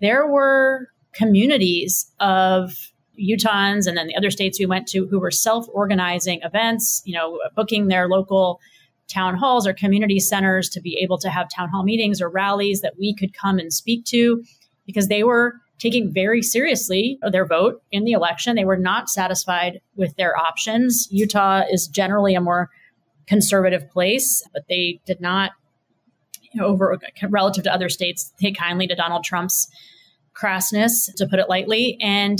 there 0.00 0.26
were 0.26 0.88
communities 1.14 2.10
of 2.20 2.92
Utahns 3.18 3.86
and 3.86 3.96
then 3.96 4.06
the 4.06 4.16
other 4.16 4.30
states 4.30 4.58
we 4.58 4.66
went 4.66 4.86
to 4.88 5.06
who 5.06 5.20
were 5.20 5.30
self 5.30 5.66
organizing 5.72 6.40
events, 6.42 7.02
you 7.04 7.14
know, 7.14 7.38
booking 7.54 7.88
their 7.88 8.08
local 8.08 8.60
town 9.12 9.36
halls 9.36 9.66
or 9.66 9.72
community 9.72 10.18
centers 10.18 10.68
to 10.70 10.80
be 10.80 10.98
able 11.02 11.18
to 11.18 11.28
have 11.28 11.48
town 11.54 11.68
hall 11.68 11.82
meetings 11.82 12.20
or 12.20 12.28
rallies 12.28 12.80
that 12.80 12.94
we 12.98 13.14
could 13.14 13.34
come 13.34 13.58
and 13.58 13.72
speak 13.72 14.04
to 14.06 14.42
because 14.86 15.08
they 15.08 15.22
were 15.22 15.54
taking 15.78 16.12
very 16.12 16.42
seriously 16.42 17.18
their 17.32 17.46
vote 17.46 17.82
in 17.90 18.04
the 18.04 18.12
election. 18.12 18.54
They 18.54 18.64
were 18.64 18.76
not 18.76 19.08
satisfied 19.08 19.80
with 19.96 20.14
their 20.16 20.36
options. 20.36 21.08
Utah 21.10 21.62
is 21.70 21.88
generally 21.88 22.34
a 22.34 22.40
more 22.40 22.70
conservative 23.26 23.88
place, 23.90 24.46
but 24.52 24.62
they 24.68 25.00
did 25.06 25.20
not, 25.20 25.52
you 26.52 26.60
know, 26.60 26.68
over 26.68 26.98
relative 27.28 27.64
to 27.64 27.72
other 27.72 27.88
states, 27.88 28.32
take 28.40 28.56
kindly 28.56 28.86
to 28.86 28.94
Donald 28.94 29.24
Trump's 29.24 29.68
crassness, 30.40 31.12
to 31.16 31.26
put 31.26 31.38
it 31.38 31.48
lightly. 31.48 31.98
And 32.00 32.38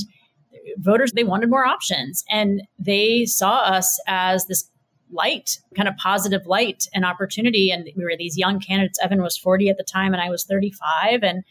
voters, 0.77 1.13
they 1.13 1.25
wanted 1.25 1.51
more 1.51 1.65
options. 1.65 2.25
And 2.31 2.63
they 2.79 3.25
saw 3.25 3.59
us 3.59 4.01
as 4.07 4.47
this 4.47 4.69
light, 5.13 5.59
kind 5.77 5.89
of 5.89 5.97
positive 5.97 6.47
light 6.47 6.87
and 6.95 7.05
opportunity. 7.05 7.71
And 7.71 7.89
we 7.97 8.05
were 8.05 8.17
these 8.17 8.39
young 8.39 8.61
candidates. 8.61 8.99
Evan 9.03 9.23
was 9.23 9.37
40 9.37 9.69
at 9.69 9.77
the 9.77 9.85
time, 9.85 10.13
and 10.13 10.23
I 10.23 10.31
was 10.31 10.45
35. 10.45 11.23
And 11.23 11.45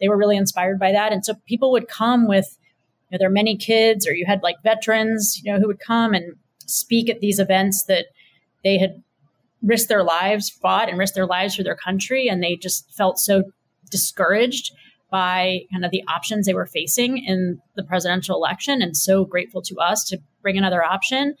they 0.00 0.08
were 0.08 0.16
really 0.16 0.36
inspired 0.36 0.78
by 0.78 0.92
that. 0.92 1.12
And 1.12 1.24
so 1.24 1.34
people 1.46 1.72
would 1.72 1.88
come 1.88 2.28
with, 2.28 2.58
you 3.10 3.14
know, 3.14 3.18
there 3.18 3.28
are 3.28 3.32
many 3.32 3.56
kids, 3.56 4.06
or 4.06 4.14
you 4.14 4.26
had 4.26 4.42
like 4.42 4.56
veterans, 4.62 5.40
you 5.42 5.52
know, 5.52 5.58
who 5.58 5.66
would 5.66 5.80
come 5.80 6.14
and 6.14 6.36
speak 6.66 7.08
at 7.08 7.20
these 7.20 7.38
events 7.38 7.84
that 7.84 8.06
they 8.62 8.78
had 8.78 9.02
risked 9.62 9.88
their 9.88 10.04
lives, 10.04 10.50
fought 10.50 10.88
and 10.88 10.98
risked 10.98 11.14
their 11.14 11.26
lives 11.26 11.54
for 11.54 11.62
their 11.62 11.76
country. 11.76 12.28
And 12.28 12.42
they 12.42 12.56
just 12.56 12.90
felt 12.92 13.18
so 13.18 13.44
discouraged 13.90 14.72
by 15.10 15.60
kind 15.72 15.84
of 15.84 15.90
the 15.90 16.02
options 16.08 16.46
they 16.46 16.54
were 16.54 16.66
facing 16.66 17.18
in 17.18 17.60
the 17.76 17.84
presidential 17.84 18.36
election 18.36 18.82
and 18.82 18.96
so 18.96 19.24
grateful 19.24 19.62
to 19.62 19.76
us 19.76 20.04
to 20.04 20.18
bring 20.42 20.58
another 20.58 20.84
option 20.84 21.34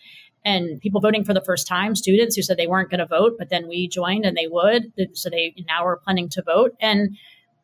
and 0.46 0.80
people 0.80 1.00
voting 1.00 1.24
for 1.24 1.34
the 1.34 1.44
first 1.44 1.66
time 1.66 1.94
students 1.94 2.36
who 2.36 2.42
said 2.42 2.56
they 2.56 2.66
weren't 2.66 2.90
going 2.90 3.00
to 3.00 3.06
vote 3.06 3.34
but 3.38 3.50
then 3.50 3.68
we 3.68 3.88
joined 3.88 4.24
and 4.24 4.36
they 4.36 4.46
would 4.46 4.92
so 5.12 5.28
they 5.28 5.54
now 5.66 5.84
are 5.84 6.00
planning 6.02 6.28
to 6.28 6.42
vote 6.42 6.72
and 6.80 7.16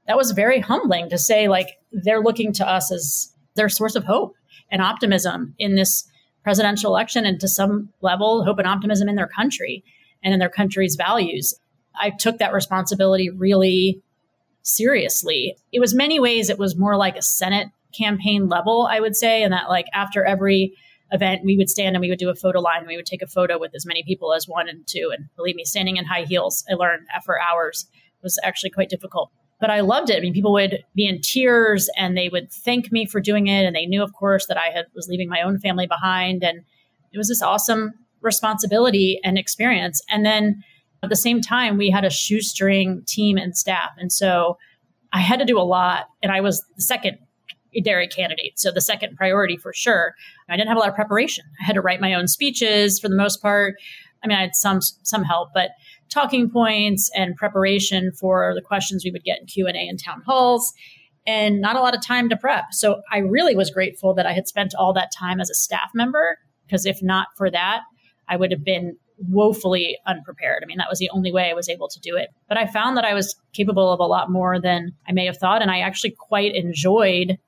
that 0.06 0.16
was 0.16 0.32
very 0.32 0.60
humbling 0.60 1.08
to 1.08 1.16
say 1.16 1.48
like 1.48 1.68
they're 1.92 2.20
looking 2.20 2.52
to 2.52 2.68
us 2.68 2.92
as 2.92 3.32
their 3.54 3.68
source 3.68 3.94
of 3.94 4.04
hope 4.04 4.34
and 4.70 4.82
optimism 4.82 5.54
in 5.58 5.76
this 5.76 6.08
presidential 6.42 6.90
election 6.90 7.24
and 7.24 7.40
to 7.40 7.48
some 7.48 7.88
level 8.00 8.44
hope 8.44 8.58
and 8.58 8.66
optimism 8.66 9.08
in 9.08 9.14
their 9.14 9.28
country 9.28 9.84
and 10.22 10.34
in 10.34 10.40
their 10.40 10.50
country's 10.50 10.96
values 10.96 11.54
i 12.00 12.10
took 12.10 12.38
that 12.38 12.52
responsibility 12.52 13.30
really 13.30 14.02
seriously. 14.62 15.56
It 15.72 15.80
was 15.80 15.94
many 15.94 16.20
ways 16.20 16.48
it 16.48 16.58
was 16.58 16.78
more 16.78 16.96
like 16.96 17.16
a 17.16 17.22
Senate 17.22 17.68
campaign 17.96 18.48
level, 18.48 18.88
I 18.90 19.00
would 19.00 19.16
say, 19.16 19.42
and 19.42 19.52
that 19.52 19.68
like 19.68 19.86
after 19.92 20.24
every 20.24 20.74
event 21.12 21.42
we 21.44 21.56
would 21.56 21.70
stand 21.70 21.94
and 21.94 22.00
we 22.00 22.08
would 22.08 22.18
do 22.18 22.30
a 22.30 22.34
photo 22.34 22.60
line 22.60 22.78
and 22.78 22.88
we 22.88 22.96
would 22.96 23.06
take 23.06 23.22
a 23.22 23.26
photo 23.26 23.58
with 23.58 23.74
as 23.74 23.86
many 23.86 24.02
people 24.02 24.32
as 24.32 24.48
one 24.48 24.68
and 24.68 24.86
two. 24.86 25.10
And 25.16 25.26
believe 25.36 25.54
me, 25.54 25.64
standing 25.64 25.96
in 25.96 26.04
high 26.04 26.24
heels, 26.24 26.64
I 26.70 26.74
learned 26.74 27.06
for 27.24 27.40
hours 27.40 27.86
was 28.22 28.38
actually 28.42 28.70
quite 28.70 28.88
difficult. 28.88 29.30
But 29.60 29.70
I 29.70 29.80
loved 29.80 30.10
it. 30.10 30.16
I 30.16 30.20
mean, 30.20 30.32
people 30.32 30.52
would 30.54 30.82
be 30.94 31.06
in 31.06 31.20
tears 31.20 31.88
and 31.96 32.16
they 32.16 32.28
would 32.28 32.50
thank 32.50 32.90
me 32.90 33.06
for 33.06 33.20
doing 33.20 33.46
it. 33.46 33.64
And 33.64 33.76
they 33.76 33.86
knew, 33.86 34.02
of 34.02 34.12
course, 34.12 34.46
that 34.46 34.56
I 34.56 34.70
had 34.70 34.86
was 34.94 35.06
leaving 35.08 35.28
my 35.28 35.42
own 35.42 35.60
family 35.60 35.86
behind. 35.86 36.42
And 36.42 36.62
it 37.12 37.18
was 37.18 37.28
this 37.28 37.42
awesome 37.42 37.92
responsibility 38.20 39.20
and 39.22 39.38
experience. 39.38 40.02
And 40.08 40.24
then 40.26 40.64
at 41.02 41.10
the 41.10 41.16
same 41.16 41.40
time, 41.40 41.76
we 41.78 41.90
had 41.90 42.04
a 42.04 42.10
shoestring 42.10 43.04
team 43.06 43.36
and 43.36 43.56
staff. 43.56 43.90
And 43.98 44.10
so 44.10 44.56
I 45.12 45.20
had 45.20 45.38
to 45.40 45.44
do 45.44 45.58
a 45.58 45.62
lot. 45.62 46.06
And 46.22 46.32
I 46.32 46.40
was 46.40 46.64
the 46.76 46.82
second 46.82 47.18
dairy 47.80 48.08
candidate. 48.08 48.58
So 48.58 48.70
the 48.70 48.80
second 48.80 49.16
priority 49.16 49.56
for 49.56 49.72
sure. 49.72 50.14
I 50.48 50.56
didn't 50.56 50.68
have 50.68 50.76
a 50.76 50.80
lot 50.80 50.88
of 50.88 50.94
preparation. 50.94 51.44
I 51.60 51.64
had 51.64 51.74
to 51.74 51.80
write 51.80 52.00
my 52.00 52.14
own 52.14 52.28
speeches 52.28 53.00
for 53.00 53.08
the 53.08 53.16
most 53.16 53.40
part. 53.40 53.74
I 54.22 54.28
mean, 54.28 54.36
I 54.36 54.42
had 54.42 54.54
some 54.54 54.80
some 54.80 55.24
help, 55.24 55.50
but 55.54 55.70
talking 56.10 56.50
points 56.50 57.10
and 57.14 57.36
preparation 57.36 58.12
for 58.12 58.52
the 58.54 58.60
questions 58.60 59.04
we 59.04 59.10
would 59.10 59.24
get 59.24 59.40
in 59.40 59.46
Q&A 59.46 59.72
and 59.72 59.98
town 60.02 60.22
halls 60.26 60.72
and 61.26 61.60
not 61.60 61.76
a 61.76 61.80
lot 61.80 61.94
of 61.94 62.04
time 62.04 62.28
to 62.28 62.36
prep. 62.36 62.64
So 62.72 63.00
I 63.10 63.18
really 63.18 63.56
was 63.56 63.70
grateful 63.70 64.12
that 64.14 64.26
I 64.26 64.32
had 64.32 64.46
spent 64.46 64.74
all 64.74 64.92
that 64.92 65.10
time 65.16 65.40
as 65.40 65.48
a 65.48 65.54
staff 65.54 65.90
member 65.94 66.38
because 66.66 66.84
if 66.84 67.02
not 67.02 67.28
for 67.36 67.50
that, 67.50 67.80
I 68.28 68.36
would 68.36 68.50
have 68.50 68.64
been 68.64 68.96
woefully 69.28 69.98
unprepared. 70.06 70.62
I 70.62 70.66
mean, 70.66 70.78
that 70.78 70.88
was 70.90 70.98
the 70.98 71.10
only 71.10 71.32
way 71.32 71.50
I 71.50 71.54
was 71.54 71.68
able 71.68 71.88
to 71.88 72.00
do 72.00 72.16
it. 72.16 72.28
But 72.48 72.58
I 72.58 72.66
found 72.66 72.96
that 72.96 73.04
I 73.04 73.14
was 73.14 73.36
capable 73.52 73.92
of 73.92 74.00
a 74.00 74.04
lot 74.04 74.30
more 74.30 74.60
than 74.60 74.92
I 75.06 75.12
may 75.12 75.26
have 75.26 75.38
thought. 75.38 75.62
And 75.62 75.70
I 75.70 75.80
actually 75.80 76.14
quite 76.18 76.54
enjoyed 76.54 77.38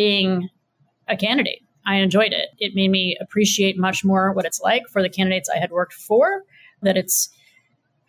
being 0.00 0.48
a 1.08 1.16
candidate. 1.16 1.60
I 1.86 1.96
enjoyed 1.96 2.32
it. 2.32 2.48
It 2.58 2.74
made 2.74 2.90
me 2.90 3.18
appreciate 3.20 3.76
much 3.78 4.02
more 4.02 4.32
what 4.32 4.46
it's 4.46 4.58
like 4.60 4.84
for 4.90 5.02
the 5.02 5.10
candidates 5.10 5.50
I 5.50 5.58
had 5.58 5.70
worked 5.70 5.92
for, 5.92 6.44
that 6.80 6.96
it's 6.96 7.28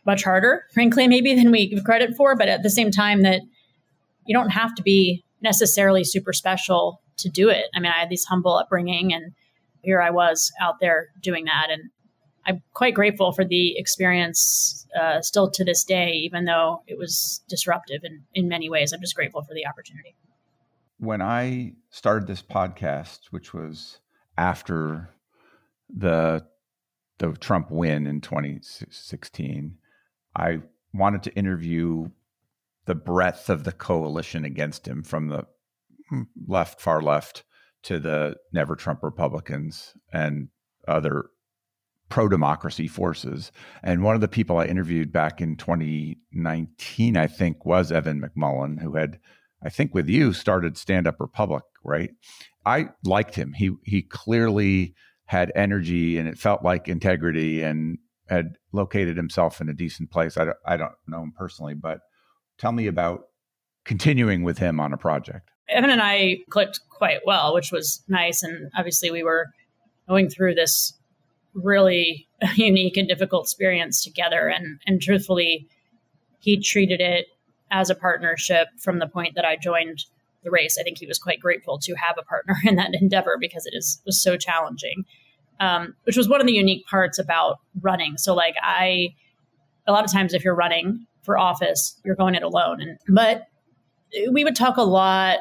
much 0.06 0.24
harder, 0.24 0.64
frankly, 0.74 1.06
maybe 1.10 1.36
than 1.36 1.52
we 1.52 1.68
give 1.68 1.84
credit 1.84 2.16
for. 2.16 2.38
But 2.38 2.48
at 2.48 2.64
the 2.64 2.70
same 2.70 2.92
time, 2.92 3.24
that 3.24 3.42
you 4.26 4.34
don't 4.34 4.52
have 4.52 4.74
to 4.76 4.84
be 4.84 5.22
necessarily 5.42 6.06
super 6.06 6.32
special 6.32 7.02
to 7.18 7.28
do 7.28 7.50
it. 7.50 7.66
I 7.76 7.82
mean, 7.82 7.92
I 7.92 8.00
had 8.00 8.10
this 8.10 8.24
humble 8.24 8.56
upbringing 8.56 9.14
and 9.14 9.34
here 9.82 10.02
I 10.02 10.12
was 10.12 10.50
out 10.62 10.76
there 10.80 11.10
doing 11.22 11.44
that. 11.46 11.68
And 11.70 11.90
I'm 12.46 12.62
quite 12.74 12.94
grateful 12.94 13.34
for 13.34 13.44
the 13.44 13.78
experience 13.78 14.88
uh, 14.98 15.22
still 15.22 15.52
to 15.52 15.66
this 15.66 15.84
day, 15.84 16.12
even 16.12 16.46
though 16.46 16.84
it 16.88 16.98
was 16.98 17.44
disruptive 17.50 18.02
in, 18.04 18.24
in 18.34 18.48
many 18.48 18.70
ways. 18.70 18.94
I'm 18.94 19.02
just 19.02 19.16
grateful 19.16 19.42
for 19.44 19.54
the 19.54 19.68
opportunity. 19.68 20.16
When 21.02 21.20
I 21.20 21.74
started 21.90 22.28
this 22.28 22.44
podcast, 22.44 23.32
which 23.32 23.56
was 23.56 23.98
after 24.38 25.10
the 25.90 26.46
the 27.18 27.32
Trump 27.34 27.72
win 27.72 28.06
in 28.06 28.22
2016, 28.22 29.78
I 30.36 30.62
wanted 30.94 31.24
to 31.24 31.34
interview 31.34 32.12
the 32.86 32.94
breadth 32.94 33.50
of 33.50 33.64
the 33.64 33.72
coalition 33.72 34.46
against 34.46 34.88
him 34.88 35.02
from 35.02 35.30
the 35.30 35.48
mm, 36.14 36.28
left, 36.48 36.80
far 36.80 37.02
left, 37.02 37.46
to 37.82 37.98
the 37.98 38.36
never 38.54 38.76
Trump 38.76 39.02
Republicans 39.02 39.96
and 40.14 40.50
other 40.88 41.32
pro 42.10 42.30
democracy 42.30 42.88
forces. 42.88 43.52
And 43.82 44.04
one 44.04 44.14
of 44.14 44.22
the 44.22 44.28
people 44.28 44.60
I 44.60 44.66
interviewed 44.66 45.12
back 45.12 45.42
in 45.42 45.56
2019, 45.56 47.18
I 47.18 47.26
think, 47.26 47.66
was 47.66 47.92
Evan 47.92 48.22
McMullin, 48.22 48.80
who 48.84 48.98
had, 48.98 49.18
I 49.64 49.70
think, 49.70 49.94
with 49.94 50.10
you 50.10 50.34
started 50.34 50.78
Stand 50.78 51.08
Up 51.08 51.20
Republic, 51.20 51.64
right? 51.84 52.12
I 52.66 52.90
liked 53.04 53.36
him. 53.36 53.54
He 53.54 53.72
he 53.84 54.02
clearly 54.02 54.96
had 55.26 55.52
energy 55.56 56.18
and 56.18 56.28
it 56.28 56.38
felt 56.38 56.64
like 56.64 56.88
integrity 56.88 57.62
and 57.62 57.98
had 58.28 58.56
located 58.74 59.18
himself 59.18 59.62
in 59.62 59.70
a 59.70 59.74
decent 59.74 60.12
place. 60.12 60.38
I 60.38 60.46
don't, 60.46 60.58
I 60.66 60.78
don't 60.78 60.92
know 61.08 61.22
him 61.22 61.34
personally, 61.38 61.74
but 61.74 62.00
tell 62.58 62.72
me 62.72 62.88
about 62.88 63.22
continuing 63.86 64.44
with 64.44 64.58
him 64.58 64.80
on 64.80 64.94
a 64.94 64.98
project. 64.98 65.50
Evan 65.70 65.90
and 65.90 66.02
I 66.02 66.40
clicked 66.50 66.82
quite 66.90 67.20
well, 67.26 67.54
which 67.54 67.72
was 67.72 68.04
nice. 68.08 68.44
And 68.44 68.70
obviously, 68.76 69.12
we 69.12 69.24
were 69.24 69.48
going 70.08 70.30
through 70.30 70.56
this 70.56 70.94
really 71.54 72.28
unique 72.56 72.98
and 72.98 73.08
difficult 73.08 73.46
experience 73.46 74.04
together. 74.04 74.48
And, 74.48 74.80
and 74.86 75.02
truthfully, 75.02 75.68
he 76.40 76.60
treated 76.60 77.00
it 77.00 77.28
as 77.72 77.90
a 77.90 77.96
partnership 77.96 78.68
from 78.80 79.00
the 79.00 79.08
point 79.08 79.36
that 79.36 79.46
I 79.46 79.56
joined 79.56 80.06
the 80.44 80.52
race. 80.52 80.78
I 80.80 80.84
think 80.84 80.98
he 80.98 81.08
was 81.08 81.20
quite 81.20 81.40
grateful 81.40 81.80
to 81.80 81.96
have 81.96 82.18
a 82.20 82.24
partner 82.24 82.56
in 82.66 82.76
that 82.76 82.92
endeavor 82.94 83.38
because 83.40 83.66
it 83.66 83.76
is 83.76 84.02
was 84.06 84.22
so 84.22 84.38
challenging. 84.38 85.04
Um, 85.60 85.94
which 86.06 86.18
was 86.18 86.28
one 86.28 86.42
of 86.42 86.48
the 86.48 86.54
unique 86.54 86.88
parts 86.88 87.20
about 87.20 87.58
running. 87.82 88.18
So, 88.18 88.34
like, 88.34 88.56
I 88.64 89.10
a 89.88 89.92
lot 89.92 90.04
of 90.04 90.12
times 90.12 90.34
if 90.34 90.44
you're 90.44 90.56
running 90.56 91.06
for 91.24 91.38
office, 91.38 92.00
you're 92.04 92.16
going 92.16 92.34
it 92.34 92.42
alone. 92.42 92.82
And 92.82 92.98
but 93.08 93.46
we 94.32 94.44
would 94.44 94.56
talk 94.56 94.78
a 94.78 94.84
lot 94.84 95.38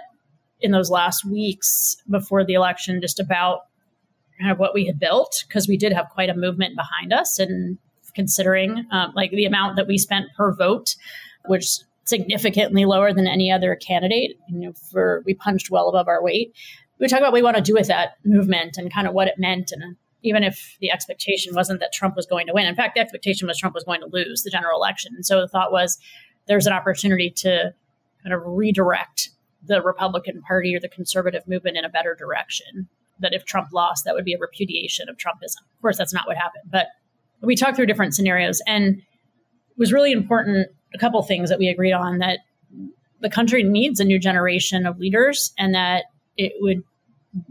in 0.61 0.73
those 0.73 0.91
last 0.91 1.25
weeks 1.25 1.97
before 2.11 2.45
the 2.45 2.55
election 2.55 3.01
just 3.01 3.19
about 3.19 3.61
kind 4.39 4.51
of 4.51 4.59
what 4.59 4.75
we 4.75 4.87
had 4.87 4.99
built 4.99 5.45
because 5.49 5.67
we 5.67 5.77
did 5.77 5.93
have 5.93 6.07
quite 6.11 6.29
a 6.29 6.35
movement 6.35 6.77
behind 6.77 7.13
us 7.13 7.39
and 7.39 7.79
considering 8.15 8.87
um, 8.91 9.13
like 9.15 9.31
the 9.31 9.45
amount 9.45 9.77
that 9.77 9.87
we 9.87 9.97
spent 9.97 10.27
per 10.37 10.55
vote 10.55 10.97
which 11.47 11.79
significantly 12.05 12.85
lower 12.85 13.13
than 13.13 13.27
any 13.27 13.51
other 13.51 13.77
candidate 13.77 14.33
you 14.49 14.59
know 14.59 14.73
for 14.91 15.23
we 15.27 15.35
punched 15.35 15.71
well 15.71 15.89
above 15.89 16.09
our 16.09 16.23
weight 16.23 16.53
we 16.99 17.09
talk 17.09 17.19
about 17.19 17.33
what 17.33 17.39
we 17.39 17.43
want 17.43 17.57
to 17.57 17.63
do 17.63 17.75
with 17.75 17.87
that 17.87 18.15
movement 18.25 18.77
and 18.77 18.93
kind 18.93 19.07
of 19.07 19.15
what 19.15 19.29
it 19.29 19.35
meant 19.39 19.71
and 19.73 19.97
even 20.23 20.43
if 20.43 20.77
the 20.81 20.91
expectation 20.91 21.55
wasn't 21.55 21.81
that 21.81 21.93
Trump 21.95 22.15
was 22.17 22.27
going 22.27 22.47
to 22.47 22.53
win 22.53 22.67
in 22.67 22.75
fact 22.75 22.95
the 22.95 23.01
expectation 23.01 23.47
was 23.47 23.59
Trump 23.59 23.75
was 23.75 23.85
going 23.85 24.01
to 24.01 24.09
lose 24.13 24.43
the 24.43 24.51
general 24.51 24.77
election 24.77 25.13
and 25.15 25.25
so 25.25 25.41
the 25.41 25.49
thought 25.49 25.73
was 25.73 25.99
there's 26.47 26.67
an 26.67 26.73
opportunity 26.73 27.31
to 27.31 27.73
kind 28.23 28.35
of 28.35 28.43
redirect 28.45 29.31
the 29.63 29.83
Republican 29.83 30.43
Party 30.43 30.75
or 30.75 30.81
the 30.81 30.89
conservative 30.89 31.47
movement 31.47 31.77
in 31.77 31.85
a 31.85 31.89
better 31.89 32.15
direction 32.19 32.89
that 33.21 33.35
if 33.35 33.45
Trump 33.45 33.69
lost, 33.73 34.05
that 34.05 34.15
would 34.15 34.25
be 34.25 34.35
a 34.35 34.39
repudiation 34.39 35.09
of 35.09 35.17
Trumpism. 35.17 35.61
Of 35.77 35.83
course, 35.83 35.99
that's 35.99 36.15
not 36.15 36.27
what 36.27 36.37
happened, 36.37 36.65
but 36.71 36.87
we 37.43 37.55
talked 37.55 37.77
through 37.77 37.87
different 37.87 38.15
scenarios 38.15 38.61
and 38.67 38.99
it 38.99 39.79
was 39.79 39.93
really 39.93 40.13
important. 40.13 40.69
A 40.95 40.99
couple 40.99 41.23
things 41.23 41.51
that 41.51 41.59
we 41.59 41.69
agreed 41.69 41.93
on 41.93 42.19
that 42.19 42.41
the 43.21 43.31
country 43.31 43.63
needs 43.63 44.01
a 44.01 44.05
new 44.05 44.19
generation 44.19 44.87
of 44.87 44.99
leaders 44.99 45.53
and 45.59 45.75
that 45.75 46.05
it 46.37 46.53
would 46.61 46.83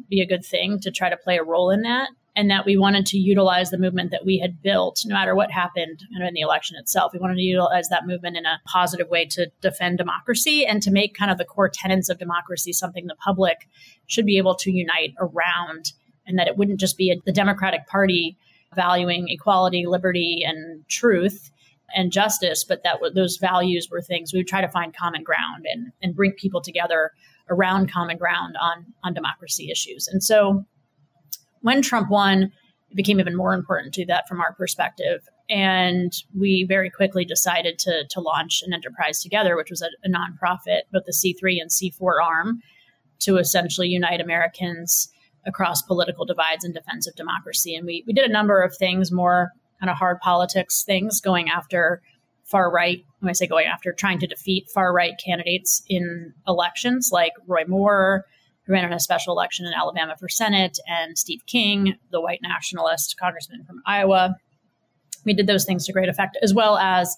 be 0.10 0.22
a 0.22 0.26
good 0.26 0.44
thing 0.44 0.80
to 0.80 0.92
try 0.92 1.10
to 1.10 1.18
play 1.18 1.38
a 1.38 1.44
role 1.44 1.70
in 1.70 1.82
that 1.84 2.10
and 2.36 2.50
that 2.50 2.66
we 2.66 2.78
wanted 2.78 3.06
to 3.06 3.18
utilize 3.18 3.70
the 3.70 3.78
movement 3.78 4.12
that 4.12 4.26
we 4.26 4.40
had 4.40 4.62
built 4.62 5.04
no 5.06 5.14
matter 5.14 5.36
what 5.36 5.52
happened 5.52 6.04
in 6.26 6.34
the 6.34 6.42
election 6.42 6.78
itself. 6.78 7.12
We 7.14 7.20
wanted 7.20 7.36
to 7.36 7.42
utilize 7.42 7.90
that 7.90 8.08
movement 8.08 8.38
in 8.38 8.46
a 8.46 8.62
positive 8.66 9.10
way 9.10 9.26
to 9.26 9.52
defend 9.62 9.98
democracy 9.98 10.66
and 10.66 10.82
to 10.84 10.92
make 10.92 11.18
kind 11.18 11.32
of 11.32 11.38
the 11.38 11.46
core 11.46 11.70
tenets 11.70 12.10
of 12.10 12.18
democracy 12.18 12.72
something 12.72 13.08
the 13.08 13.16
public 13.16 13.68
should 14.08 14.26
be 14.26 14.38
able 14.38 14.56
to 14.56 14.72
unite 14.72 15.16
around 15.20 15.94
and 16.26 16.38
that 16.38 16.48
it 16.48 16.58
wouldn't 16.58 16.80
just 16.80 16.98
be 16.98 17.12
a, 17.12 17.20
the 17.26 17.32
democratic 17.32 17.88
party 17.88 18.38
valuing 18.76 19.28
equality 19.30 19.86
liberty 19.86 20.44
and 20.46 20.88
truth 20.88 21.52
and 21.96 22.12
justice, 22.12 22.64
but 22.64 22.84
that 22.84 22.98
those 23.16 23.38
values 23.38 23.88
were 23.90 24.02
things 24.02 24.34
we 24.34 24.40
would 24.40 24.48
try 24.48 24.62
to 24.62 24.70
find 24.70 24.96
common 24.96 25.24
ground 25.24 25.66
and, 25.72 25.92
and 26.02 26.16
bring 26.16 26.32
people 26.34 26.62
together 26.62 27.12
around 27.50 27.92
common 27.92 28.18
ground 28.18 28.56
on, 28.62 28.86
on 29.04 29.14
democracy 29.14 29.70
issues. 29.72 30.08
And 30.08 30.24
so 30.24 30.66
when 31.62 31.82
Trump 31.82 32.10
won, 32.10 32.52
it 32.92 32.96
became 32.96 33.20
even 33.20 33.36
more 33.36 33.54
important 33.54 33.94
to 33.94 34.02
do 34.02 34.06
that 34.08 34.28
from 34.28 34.42
our 34.42 34.54
perspective. 34.54 35.28
And 35.50 36.12
we 36.38 36.66
very 36.68 36.90
quickly 36.90 37.26
decided 37.26 37.80
to, 37.80 38.06
to 38.10 38.22
launch 38.22 38.62
an 38.66 38.74
enterprise 38.74 39.22
together, 39.22 39.56
which 39.56 39.70
was 39.70 39.82
a, 39.82 39.90
a 40.04 40.10
nonprofit, 40.10 40.82
both 40.92 41.04
the 41.06 41.14
C3 41.14 41.62
and 41.62 41.70
C4 41.70 42.24
arm, 42.24 42.62
to 43.20 43.38
essentially 43.38 43.90
unite 43.90 44.22
Americans 44.22 45.10
across 45.46 45.82
political 45.82 46.26
divides 46.26 46.64
in 46.64 46.72
defense 46.72 47.08
of 47.08 47.16
democracy. 47.16 47.76
And 47.76 47.86
we, 47.86 48.04
we 48.08 48.14
did 48.14 48.30
a 48.30 48.34
number 48.34 48.62
of 48.62 48.76
things 48.78 49.12
more 49.12 49.52
kind 49.80 49.90
of 49.90 49.98
hard 49.98 50.20
politics 50.20 50.84
things, 50.84 51.22
going 51.22 51.50
after 51.50 52.02
far 52.46 52.72
right. 52.72 53.06
When 53.20 53.30
I 53.30 53.34
say 53.34 53.48
going 53.48 53.68
after, 53.68 53.94
trying 53.94 54.20
to 54.20 54.28
defeat 54.28 54.70
far 54.74 54.94
right 54.94 55.14
candidates 55.24 55.84
in 55.88 56.34
elections, 56.48 57.10
like 57.12 57.34
Roy 57.48 57.64
Moore, 57.68 58.26
who 58.64 58.74
ran 58.74 58.86
in 58.86 58.94
a 58.94 59.00
special 59.00 59.34
election 59.34 59.66
in 59.66 59.74
Alabama 59.74 60.16
for 60.20 60.30
Senate, 60.30 60.80
and 60.88 61.18
Steve 61.18 61.42
King, 61.46 61.96
the 62.12 62.22
white 62.22 62.40
nationalist 62.42 63.18
congressman 63.20 63.64
from 63.66 63.82
Iowa. 63.86 64.36
We 65.26 65.34
did 65.34 65.48
those 65.48 65.66
things 65.66 65.86
to 65.86 65.94
great 65.94 66.10
effect, 66.10 66.38
as 66.42 66.54
well 66.54 66.78
as 66.78 67.16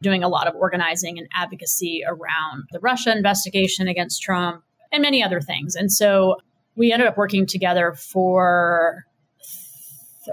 doing 0.00 0.24
a 0.24 0.28
lot 0.28 0.48
of 0.48 0.54
organizing 0.56 1.18
and 1.18 1.28
advocacy 1.34 2.02
around 2.06 2.64
the 2.72 2.80
Russia 2.80 3.16
investigation 3.16 3.88
against 3.88 4.22
Trump 4.22 4.64
and 4.90 5.02
many 5.02 5.22
other 5.22 5.40
things. 5.40 5.76
And 5.76 5.92
so 5.92 6.36
we 6.74 6.92
ended 6.92 7.08
up 7.08 7.16
working 7.16 7.46
together 7.46 7.94
for 7.94 9.04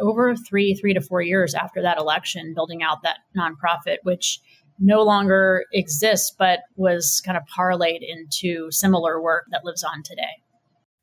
over 0.02 0.36
three, 0.36 0.74
three 0.76 0.94
to 0.94 1.02
four 1.02 1.22
years 1.22 1.54
after 1.54 1.82
that 1.82 1.98
election, 1.98 2.54
building 2.54 2.84
out 2.84 3.04
that 3.04 3.20
nonprofit, 3.38 3.98
which 4.04 4.40
no 4.80 5.04
longer 5.04 5.66
exists, 5.74 6.34
but 6.38 6.60
was 6.76 7.22
kind 7.26 7.38
of 7.38 7.44
parlayed 7.56 8.00
into 8.02 8.72
similar 8.72 9.22
work 9.22 9.46
that 9.52 9.66
lives 9.66 9.84
on 9.84 10.04
today. 10.04 10.44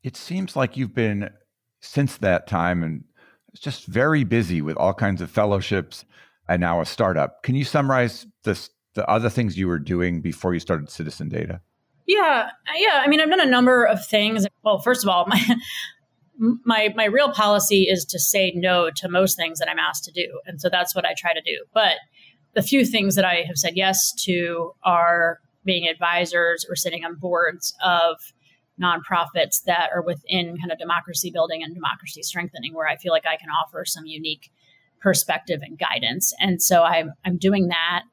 It 0.03 0.15
seems 0.15 0.55
like 0.55 0.77
you've 0.77 0.95
been 0.95 1.29
since 1.79 2.17
that 2.17 2.47
time 2.47 2.83
and 2.83 3.03
just 3.59 3.85
very 3.85 4.23
busy 4.23 4.61
with 4.61 4.77
all 4.77 4.93
kinds 4.93 5.21
of 5.21 5.29
fellowships 5.29 6.05
and 6.47 6.61
now 6.61 6.81
a 6.81 6.85
startup. 6.85 7.43
Can 7.43 7.55
you 7.55 7.63
summarize 7.63 8.25
this, 8.43 8.69
the 8.93 9.07
other 9.09 9.29
things 9.29 9.57
you 9.57 9.67
were 9.67 9.79
doing 9.79 10.21
before 10.21 10.53
you 10.53 10.59
started 10.59 10.89
Citizen 10.89 11.29
Data? 11.29 11.61
Yeah, 12.07 12.49
yeah. 12.77 13.01
I 13.03 13.07
mean, 13.07 13.19
I've 13.19 13.29
done 13.29 13.41
a 13.41 13.45
number 13.45 13.83
of 13.83 14.05
things. 14.05 14.47
Well, 14.63 14.79
first 14.79 15.03
of 15.03 15.09
all, 15.09 15.25
my 15.27 15.39
my 16.37 16.93
my 16.95 17.05
real 17.05 17.31
policy 17.31 17.83
is 17.83 18.05
to 18.05 18.19
say 18.19 18.51
no 18.55 18.89
to 18.95 19.09
most 19.09 19.35
things 19.35 19.59
that 19.59 19.69
I'm 19.69 19.79
asked 19.79 20.03
to 20.05 20.11
do, 20.11 20.39
and 20.45 20.61
so 20.61 20.69
that's 20.69 20.95
what 20.95 21.05
I 21.05 21.13
try 21.17 21.33
to 21.33 21.41
do. 21.41 21.65
But 21.73 21.97
the 22.53 22.61
few 22.61 22.85
things 22.85 23.15
that 23.15 23.25
I 23.25 23.43
have 23.47 23.57
said 23.57 23.75
yes 23.75 24.13
to 24.25 24.73
are 24.83 25.39
being 25.65 25.87
advisors 25.87 26.65
or 26.69 26.75
sitting 26.75 27.03
on 27.03 27.15
boards 27.15 27.75
of 27.83 28.17
nonprofits 28.81 29.63
that 29.65 29.89
are 29.93 30.01
within 30.01 30.57
kind 30.57 30.71
of 30.71 30.77
democracy 30.77 31.31
building 31.31 31.63
and 31.63 31.73
democracy 31.73 32.21
strengthening, 32.21 32.73
where 32.73 32.87
I 32.87 32.95
feel 32.95 33.11
like 33.11 33.25
I 33.27 33.37
can 33.37 33.49
offer 33.49 33.83
some 33.85 34.05
unique 34.05 34.51
perspective 35.01 35.61
and 35.61 35.77
guidance. 35.77 36.33
And 36.39 36.61
so 36.61 36.83
I'm 36.83 37.13
I'm 37.25 37.37
doing 37.37 37.67
that. 37.67 38.03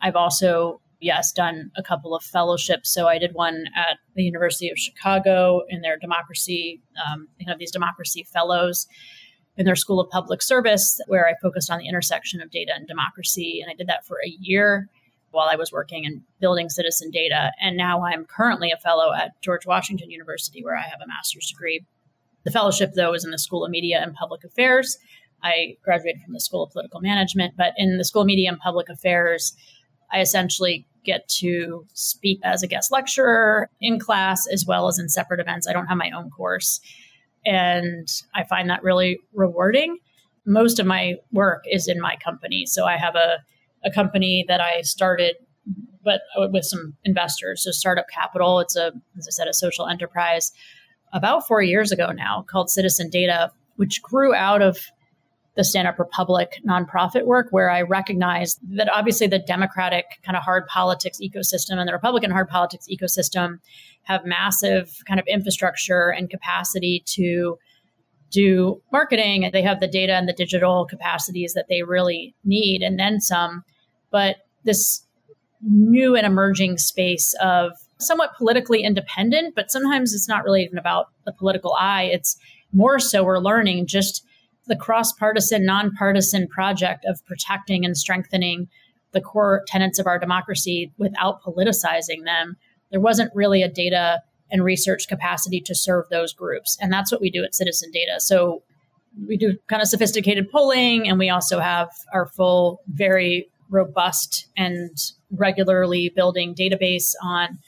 I've 0.00 0.16
also 0.16 0.80
yes, 1.00 1.32
done 1.32 1.70
a 1.76 1.82
couple 1.82 2.14
of 2.14 2.22
fellowships. 2.22 2.92
So 2.92 3.06
I 3.06 3.18
did 3.18 3.34
one 3.34 3.64
at 3.76 3.98
the 4.14 4.22
University 4.22 4.70
of 4.70 4.78
Chicago 4.78 5.62
in 5.68 5.80
their 5.80 5.96
democracy. 5.96 6.82
Um, 7.06 7.28
have 7.46 7.58
these 7.58 7.70
democracy 7.70 8.24
fellows 8.24 8.86
in 9.56 9.64
their 9.64 9.76
School 9.76 10.00
of 10.00 10.08
Public 10.10 10.42
Service, 10.42 11.00
where 11.08 11.26
I 11.26 11.34
focused 11.42 11.70
on 11.70 11.78
the 11.78 11.88
intersection 11.88 12.40
of 12.40 12.50
data 12.50 12.72
and 12.74 12.86
democracy. 12.86 13.60
And 13.62 13.70
I 13.70 13.74
did 13.74 13.88
that 13.88 14.06
for 14.06 14.18
a 14.24 14.28
year 14.40 14.88
while 15.30 15.48
I 15.50 15.56
was 15.56 15.72
working 15.72 16.04
in 16.04 16.22
building 16.40 16.68
citizen 16.68 17.10
data. 17.10 17.52
And 17.60 17.76
now 17.76 18.04
I'm 18.04 18.24
currently 18.24 18.70
a 18.70 18.78
fellow 18.78 19.12
at 19.12 19.40
George 19.42 19.66
Washington 19.66 20.10
University, 20.10 20.64
where 20.64 20.76
I 20.76 20.82
have 20.82 21.00
a 21.02 21.08
master's 21.08 21.50
degree. 21.50 21.84
The 22.44 22.50
fellowship, 22.50 22.92
though, 22.94 23.14
is 23.14 23.24
in 23.24 23.30
the 23.30 23.38
School 23.38 23.64
of 23.64 23.70
Media 23.70 24.00
and 24.00 24.14
Public 24.14 24.44
Affairs. 24.44 24.96
I 25.42 25.76
graduated 25.84 26.22
from 26.22 26.34
the 26.34 26.40
School 26.40 26.62
of 26.62 26.70
Political 26.70 27.00
Management, 27.00 27.54
but 27.56 27.72
in 27.76 27.98
the 27.98 28.04
School 28.04 28.22
of 28.22 28.26
Media 28.26 28.48
and 28.48 28.58
Public 28.58 28.88
Affairs, 28.88 29.54
I 30.12 30.20
essentially 30.20 30.86
get 31.04 31.28
to 31.28 31.86
speak 31.94 32.40
as 32.44 32.62
a 32.62 32.66
guest 32.66 32.92
lecturer 32.92 33.70
in 33.80 33.98
class 33.98 34.46
as 34.46 34.66
well 34.66 34.88
as 34.88 34.98
in 34.98 35.08
separate 35.08 35.40
events. 35.40 35.66
I 35.66 35.72
don't 35.72 35.86
have 35.86 35.96
my 35.96 36.10
own 36.10 36.30
course. 36.30 36.80
And 37.46 38.08
I 38.34 38.44
find 38.44 38.68
that 38.68 38.82
really 38.82 39.18
rewarding. 39.32 39.98
Most 40.44 40.78
of 40.78 40.86
my 40.86 41.14
work 41.32 41.64
is 41.70 41.88
in 41.88 42.00
my 42.00 42.16
company. 42.16 42.66
So 42.66 42.84
I 42.84 42.96
have 42.96 43.14
a, 43.14 43.38
a 43.84 43.90
company 43.90 44.44
that 44.48 44.60
I 44.60 44.82
started 44.82 45.36
but 46.04 46.22
uh, 46.38 46.48
with 46.50 46.64
some 46.64 46.94
investors. 47.04 47.64
So 47.64 47.70
Startup 47.70 48.06
Capital, 48.08 48.60
it's 48.60 48.76
a, 48.76 48.92
as 49.18 49.28
I 49.28 49.30
said, 49.30 49.48
a 49.48 49.52
social 49.52 49.86
enterprise 49.86 50.52
about 51.12 51.46
four 51.46 51.62
years 51.62 51.92
ago 51.92 52.12
now 52.12 52.44
called 52.48 52.70
Citizen 52.70 53.10
Data, 53.10 53.50
which 53.76 54.02
grew 54.02 54.34
out 54.34 54.62
of 54.62 54.78
the 55.58 55.64
Stand 55.64 55.88
Up 55.88 55.98
Republic 55.98 56.60
nonprofit 56.64 57.26
work, 57.26 57.48
where 57.50 57.68
I 57.68 57.82
recognize 57.82 58.60
that 58.76 58.88
obviously 58.94 59.26
the 59.26 59.40
Democratic 59.40 60.04
kind 60.22 60.36
of 60.36 60.44
hard 60.44 60.68
politics 60.68 61.18
ecosystem 61.20 61.78
and 61.78 61.88
the 61.88 61.92
Republican 61.92 62.30
hard 62.30 62.48
politics 62.48 62.86
ecosystem 62.88 63.58
have 64.04 64.24
massive 64.24 64.94
kind 65.08 65.18
of 65.18 65.26
infrastructure 65.26 66.10
and 66.10 66.30
capacity 66.30 67.02
to 67.06 67.58
do 68.30 68.80
marketing. 68.92 69.50
They 69.52 69.62
have 69.62 69.80
the 69.80 69.88
data 69.88 70.12
and 70.12 70.28
the 70.28 70.32
digital 70.32 70.86
capacities 70.86 71.54
that 71.54 71.66
they 71.68 71.82
really 71.82 72.36
need, 72.44 72.82
and 72.82 72.96
then 72.96 73.20
some. 73.20 73.64
But 74.12 74.36
this 74.62 75.04
new 75.60 76.14
and 76.14 76.24
emerging 76.24 76.78
space 76.78 77.34
of 77.42 77.72
somewhat 77.98 78.36
politically 78.38 78.84
independent, 78.84 79.56
but 79.56 79.72
sometimes 79.72 80.14
it's 80.14 80.28
not 80.28 80.44
really 80.44 80.62
even 80.62 80.78
about 80.78 81.08
the 81.26 81.32
political 81.32 81.74
eye. 81.74 82.04
It's 82.04 82.36
more 82.72 83.00
so 83.00 83.24
we're 83.24 83.40
learning 83.40 83.88
just 83.88 84.24
the 84.68 84.76
cross 84.76 85.12
partisan, 85.12 85.64
nonpartisan 85.64 86.46
project 86.46 87.04
of 87.06 87.24
protecting 87.26 87.84
and 87.84 87.96
strengthening 87.96 88.68
the 89.12 89.20
core 89.20 89.64
tenets 89.66 89.98
of 89.98 90.06
our 90.06 90.18
democracy 90.18 90.92
without 90.98 91.42
politicizing 91.42 92.24
them, 92.24 92.56
there 92.90 93.00
wasn't 93.00 93.34
really 93.34 93.62
a 93.62 93.68
data 93.68 94.22
and 94.50 94.64
research 94.64 95.08
capacity 95.08 95.60
to 95.60 95.74
serve 95.74 96.04
those 96.10 96.32
groups. 96.32 96.76
And 96.80 96.92
that's 96.92 97.10
what 97.10 97.20
we 97.20 97.30
do 97.30 97.44
at 97.44 97.54
Citizen 97.54 97.90
Data. 97.90 98.20
So 98.20 98.62
we 99.26 99.36
do 99.36 99.56
kind 99.66 99.82
of 99.82 99.88
sophisticated 99.88 100.50
polling, 100.50 101.08
and 101.08 101.18
we 101.18 101.30
also 101.30 101.58
have 101.58 101.88
our 102.12 102.26
full, 102.26 102.80
very 102.88 103.48
robust 103.70 104.46
and 104.56 104.96
regularly 105.30 106.10
building 106.14 106.54
database 106.54 107.14
on 107.22 107.58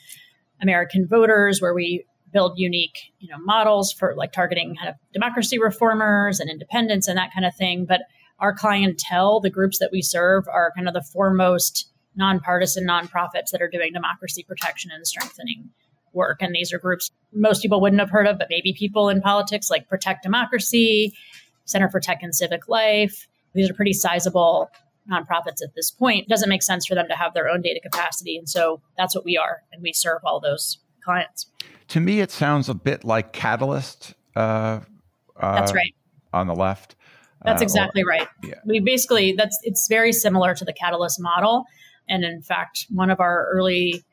American 0.62 1.07
voters, 1.07 1.61
where 1.61 1.74
we 1.74 2.05
build 2.33 2.59
unique, 2.59 3.12
you 3.18 3.28
know, 3.28 3.39
models 3.39 3.93
for 3.93 4.14
like 4.16 4.33
targeting 4.33 4.76
kind 4.76 4.89
of 4.89 4.95
democracy 5.12 5.59
reformers 5.59 6.41
and 6.41 6.51
independents 6.51 7.09
and 7.09 7.16
that 7.18 7.33
kind 7.33 7.45
of 7.47 7.55
thing. 7.55 7.85
But 7.87 8.03
our 8.39 8.55
clientele, 8.55 9.41
the 9.41 9.51
groups 9.51 9.78
that 9.78 9.91
we 9.93 10.03
serve, 10.03 10.47
are 10.49 10.72
kind 10.74 10.89
of 10.89 10.95
the 10.95 11.03
foremost 11.03 11.91
nonpartisan 12.16 12.87
nonprofits 12.87 13.51
that 13.53 13.62
are 13.62 13.68
doing 13.68 13.93
democracy 13.93 14.43
protection 14.43 14.91
and 14.93 15.07
strengthening 15.07 15.70
work. 16.12 16.43
And 16.43 16.55
these 16.55 16.72
are 16.72 16.78
groups 16.78 17.11
most 17.33 17.62
people 17.62 17.81
wouldn't 17.81 18.01
have 18.01 18.11
heard 18.11 18.26
of, 18.26 18.39
but 18.39 18.49
maybe 18.51 18.72
people 18.72 19.09
in 19.09 19.20
politics 19.20 19.70
like 19.70 19.89
Protect 19.89 20.22
Democracy, 20.22 21.14
Center 21.64 21.89
for 21.89 22.01
Tech 22.01 22.22
and 22.22 22.35
Civic 22.35 22.68
Life. 22.68 23.28
These 23.55 23.70
are 23.70 23.74
pretty 23.74 23.93
sizable 23.93 24.70
nonprofits 25.11 25.62
at 25.62 25.74
this 25.74 25.91
point. 25.91 26.24
It 26.24 26.28
doesn't 26.28 26.49
make 26.49 26.62
sense 26.62 26.87
for 26.87 26.95
them 26.95 27.07
to 27.09 27.16
have 27.16 27.35
their 27.35 27.49
own 27.49 27.62
data 27.62 27.81
capacity. 27.81 28.37
And 28.37 28.49
so 28.49 28.81
that's 28.97 29.14
what 29.14 29.24
we 29.24 29.37
are. 29.37 29.62
And 29.72 29.83
we 29.83 29.93
serve 29.93 30.20
all 30.24 30.41
those 30.41 30.78
clients. 31.05 31.47
To 31.91 32.01
me, 32.01 32.20
it 32.20 32.30
sounds 32.30 32.68
a 32.68 32.74
bit 32.74 33.05
like 33.05 33.32
Catalyst. 33.32 34.14
Uh, 34.34 34.80
uh, 35.36 35.55
that's 35.55 35.74
right. 35.74 35.95
On 36.32 36.47
the 36.47 36.55
left. 36.55 36.97
That's 37.45 37.62
uh, 37.62 37.64
exactly 37.64 38.03
or, 38.03 38.07
right. 38.07 38.28
Yeah. 38.45 38.55
We 38.64 38.80
basically 38.80 39.32
that's 39.32 39.59
it's 39.62 39.86
very 39.88 40.12
similar 40.12 40.55
to 40.55 40.64
the 40.64 40.72
Catalyst 40.72 41.20
model, 41.20 41.64
and 42.09 42.24
in 42.24 42.43
fact, 42.43 42.86
one 42.91 43.11
of 43.11 43.20
our 43.20 43.49
early 43.53 44.05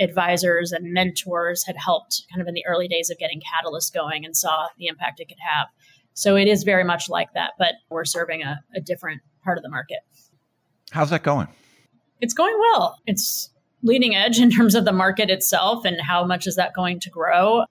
advisors 0.00 0.72
and 0.72 0.92
mentors 0.92 1.64
had 1.66 1.76
helped 1.76 2.22
kind 2.32 2.40
of 2.40 2.48
in 2.48 2.54
the 2.54 2.64
early 2.66 2.88
days 2.88 3.10
of 3.10 3.18
getting 3.18 3.40
Catalyst 3.54 3.92
going 3.92 4.24
and 4.24 4.36
saw 4.36 4.66
the 4.78 4.86
impact 4.86 5.20
it 5.20 5.28
could 5.28 5.38
have. 5.38 5.68
So 6.14 6.36
it 6.36 6.48
is 6.48 6.64
very 6.64 6.84
much 6.84 7.08
like 7.08 7.32
that, 7.34 7.52
but 7.58 7.74
we're 7.90 8.04
serving 8.04 8.42
a, 8.42 8.60
a 8.74 8.80
different 8.80 9.20
part 9.44 9.58
of 9.58 9.62
the 9.62 9.70
market. 9.70 9.98
How's 10.90 11.10
that 11.10 11.22
going? 11.22 11.48
It's 12.20 12.34
going 12.34 12.58
well. 12.58 12.98
It's 13.06 13.49
leading 13.82 14.14
edge 14.14 14.38
in 14.38 14.50
terms 14.50 14.74
of 14.74 14.84
the 14.84 14.92
market 14.92 15.30
itself 15.30 15.84
and 15.84 16.00
how 16.00 16.24
much 16.24 16.46
is 16.46 16.56
that 16.56 16.74
going 16.74 17.00
to 17.00 17.10
grow. 17.10 17.64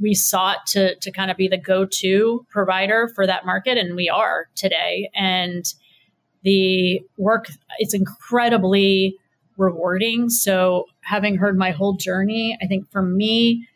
We 0.00 0.14
sought 0.14 0.66
to, 0.68 0.96
to 0.96 1.12
kind 1.12 1.30
of 1.30 1.36
be 1.36 1.48
the 1.48 1.58
go 1.58 1.86
to 1.86 2.44
provider 2.50 3.08
for 3.14 3.26
that 3.26 3.46
market, 3.46 3.78
and 3.78 3.94
we 3.94 4.08
are 4.08 4.46
today. 4.54 5.10
And 5.14 5.64
the 6.42 7.00
work, 7.16 7.46
it's 7.78 7.94
incredibly 7.94 9.16
rewarding. 9.56 10.28
So, 10.28 10.86
having 11.00 11.36
heard 11.36 11.56
my 11.56 11.70
whole 11.70 11.94
journey, 11.94 12.58
I 12.60 12.66
think 12.66 12.90
for 12.90 13.02
me, 13.02 13.66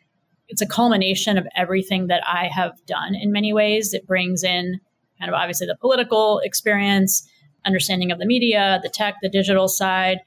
it's 0.47 0.61
a 0.61 0.67
culmination 0.67 1.37
of 1.37 1.47
everything 1.55 2.07
that 2.07 2.21
I 2.27 2.49
have 2.53 2.73
done 2.85 3.15
in 3.15 3.31
many 3.31 3.53
ways. 3.53 3.93
It 3.93 4.05
brings 4.05 4.43
in 4.43 4.81
kind 5.17 5.29
of 5.29 5.35
obviously 5.35 5.67
the 5.67 5.77
political 5.79 6.39
experience, 6.39 7.27
understanding 7.65 8.11
of 8.11 8.19
the 8.19 8.25
media, 8.25 8.79
the 8.83 8.89
tech, 8.89 9.15
the 9.21 9.29
digital 9.29 9.69
side. 9.69 10.17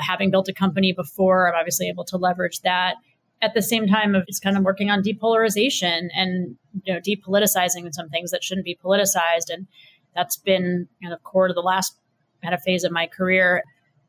Having 0.00 0.30
built 0.30 0.48
a 0.48 0.52
company 0.52 0.92
before, 0.92 1.48
I'm 1.48 1.58
obviously 1.58 1.88
able 1.88 2.04
to 2.06 2.16
leverage 2.16 2.60
that. 2.60 2.96
At 3.42 3.54
the 3.54 3.62
same 3.62 3.86
time, 3.86 4.14
of 4.14 4.26
kind 4.42 4.56
of 4.56 4.64
working 4.64 4.90
on 4.90 5.02
depolarization 5.02 6.08
and 6.14 6.56
you 6.84 6.92
know 6.92 7.00
depoliticizing 7.00 7.92
some 7.92 8.08
things 8.10 8.30
that 8.32 8.44
shouldn't 8.44 8.66
be 8.66 8.78
politicized, 8.84 9.48
and 9.48 9.66
that's 10.14 10.36
been 10.36 10.88
kind 11.02 11.14
of 11.14 11.22
core 11.22 11.48
to 11.48 11.54
the 11.54 11.60
last 11.60 11.96
kind 12.42 12.54
of 12.54 12.60
phase 12.62 12.84
of 12.84 12.92
my 12.92 13.06
career. 13.06 13.62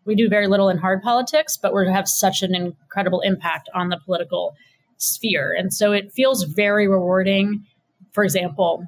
We 0.05 0.15
do 0.15 0.27
very 0.27 0.47
little 0.47 0.67
in 0.69 0.77
hard 0.77 1.01
politics, 1.01 1.57
but 1.61 1.73
we 1.73 1.87
have 1.87 2.07
such 2.07 2.41
an 2.41 2.55
incredible 2.55 3.21
impact 3.21 3.69
on 3.73 3.89
the 3.89 3.99
political 4.03 4.53
sphere, 4.97 5.55
and 5.57 5.73
so 5.73 5.93
it 5.93 6.11
feels 6.11 6.43
very 6.43 6.87
rewarding. 6.87 7.63
For 8.11 8.25
example, 8.25 8.85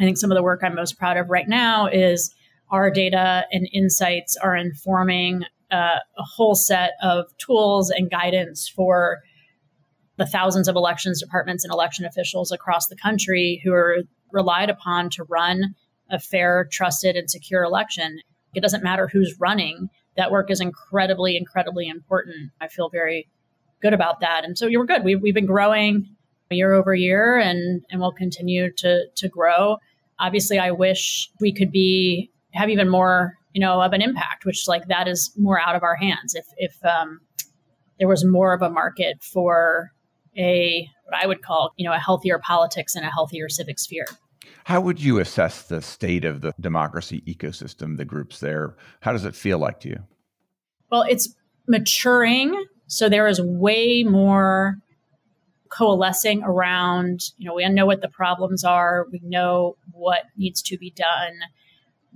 I 0.00 0.04
think 0.04 0.16
some 0.16 0.32
of 0.32 0.36
the 0.36 0.42
work 0.42 0.60
I'm 0.64 0.74
most 0.74 0.98
proud 0.98 1.16
of 1.16 1.30
right 1.30 1.48
now 1.48 1.86
is 1.86 2.34
our 2.70 2.90
data 2.90 3.46
and 3.52 3.68
insights 3.72 4.36
are 4.36 4.56
informing 4.56 5.42
uh, 5.70 5.98
a 6.18 6.22
whole 6.22 6.54
set 6.54 6.92
of 7.02 7.26
tools 7.38 7.90
and 7.90 8.10
guidance 8.10 8.68
for 8.68 9.18
the 10.16 10.26
thousands 10.26 10.68
of 10.68 10.76
elections 10.76 11.20
departments 11.20 11.64
and 11.64 11.72
election 11.72 12.04
officials 12.04 12.50
across 12.50 12.88
the 12.88 12.96
country 12.96 13.60
who 13.64 13.72
are 13.72 13.98
relied 14.32 14.70
upon 14.70 15.10
to 15.10 15.24
run 15.24 15.74
a 16.10 16.18
fair, 16.18 16.66
trusted, 16.70 17.16
and 17.16 17.30
secure 17.30 17.62
election. 17.62 18.18
It 18.54 18.60
doesn't 18.60 18.82
matter 18.82 19.08
who's 19.08 19.36
running. 19.38 19.88
That 20.16 20.30
work 20.30 20.50
is 20.50 20.60
incredibly, 20.60 21.36
incredibly 21.36 21.86
important. 21.86 22.50
I 22.60 22.68
feel 22.68 22.88
very 22.88 23.28
good 23.80 23.92
about 23.92 24.20
that. 24.20 24.44
And 24.44 24.58
so 24.58 24.66
you 24.66 24.78
were 24.78 24.86
good. 24.86 25.04
We've, 25.04 25.20
we've 25.20 25.34
been 25.34 25.46
growing 25.46 26.08
year 26.50 26.72
over 26.72 26.94
year 26.94 27.38
and, 27.38 27.84
and 27.90 28.00
we'll 28.00 28.12
continue 28.12 28.72
to, 28.72 29.06
to 29.14 29.28
grow. 29.28 29.76
Obviously, 30.18 30.58
I 30.58 30.70
wish 30.72 31.30
we 31.40 31.52
could 31.52 31.70
be 31.70 32.30
have 32.52 32.70
even 32.70 32.88
more, 32.88 33.34
you 33.52 33.60
know, 33.60 33.80
of 33.82 33.92
an 33.92 34.02
impact, 34.02 34.44
which 34.44 34.68
like 34.68 34.88
that 34.88 35.08
is 35.08 35.32
more 35.36 35.60
out 35.60 35.76
of 35.76 35.82
our 35.82 35.96
hands. 35.96 36.34
If 36.34 36.46
if 36.56 36.84
um, 36.84 37.20
there 37.98 38.08
was 38.08 38.24
more 38.24 38.52
of 38.52 38.62
a 38.62 38.70
market 38.70 39.22
for 39.22 39.90
a 40.36 40.88
what 41.04 41.22
I 41.22 41.26
would 41.26 41.42
call, 41.42 41.72
you 41.76 41.88
know, 41.88 41.94
a 41.94 41.98
healthier 41.98 42.38
politics 42.38 42.94
and 42.94 43.04
a 43.04 43.10
healthier 43.10 43.48
civic 43.48 43.78
sphere. 43.78 44.06
How 44.64 44.80
would 44.80 45.02
you 45.02 45.18
assess 45.18 45.62
the 45.62 45.80
state 45.80 46.24
of 46.24 46.42
the 46.42 46.52
democracy 46.60 47.22
ecosystem, 47.26 47.96
the 47.96 48.04
groups 48.04 48.40
there? 48.40 48.76
How 49.00 49.12
does 49.12 49.24
it 49.24 49.34
feel 49.34 49.58
like 49.58 49.80
to 49.80 49.88
you? 49.88 49.98
Well, 50.90 51.04
it's 51.08 51.34
maturing. 51.66 52.64
So 52.86 53.08
there 53.08 53.28
is 53.28 53.40
way 53.40 54.02
more 54.02 54.76
coalescing 55.70 56.42
around, 56.42 57.20
you 57.36 57.46
know, 57.48 57.54
we 57.54 57.68
know 57.68 57.86
what 57.86 58.00
the 58.00 58.08
problems 58.08 58.64
are, 58.64 59.06
we 59.12 59.20
know 59.22 59.76
what 59.92 60.24
needs 60.36 60.62
to 60.62 60.78
be 60.78 60.90
done. 60.90 61.34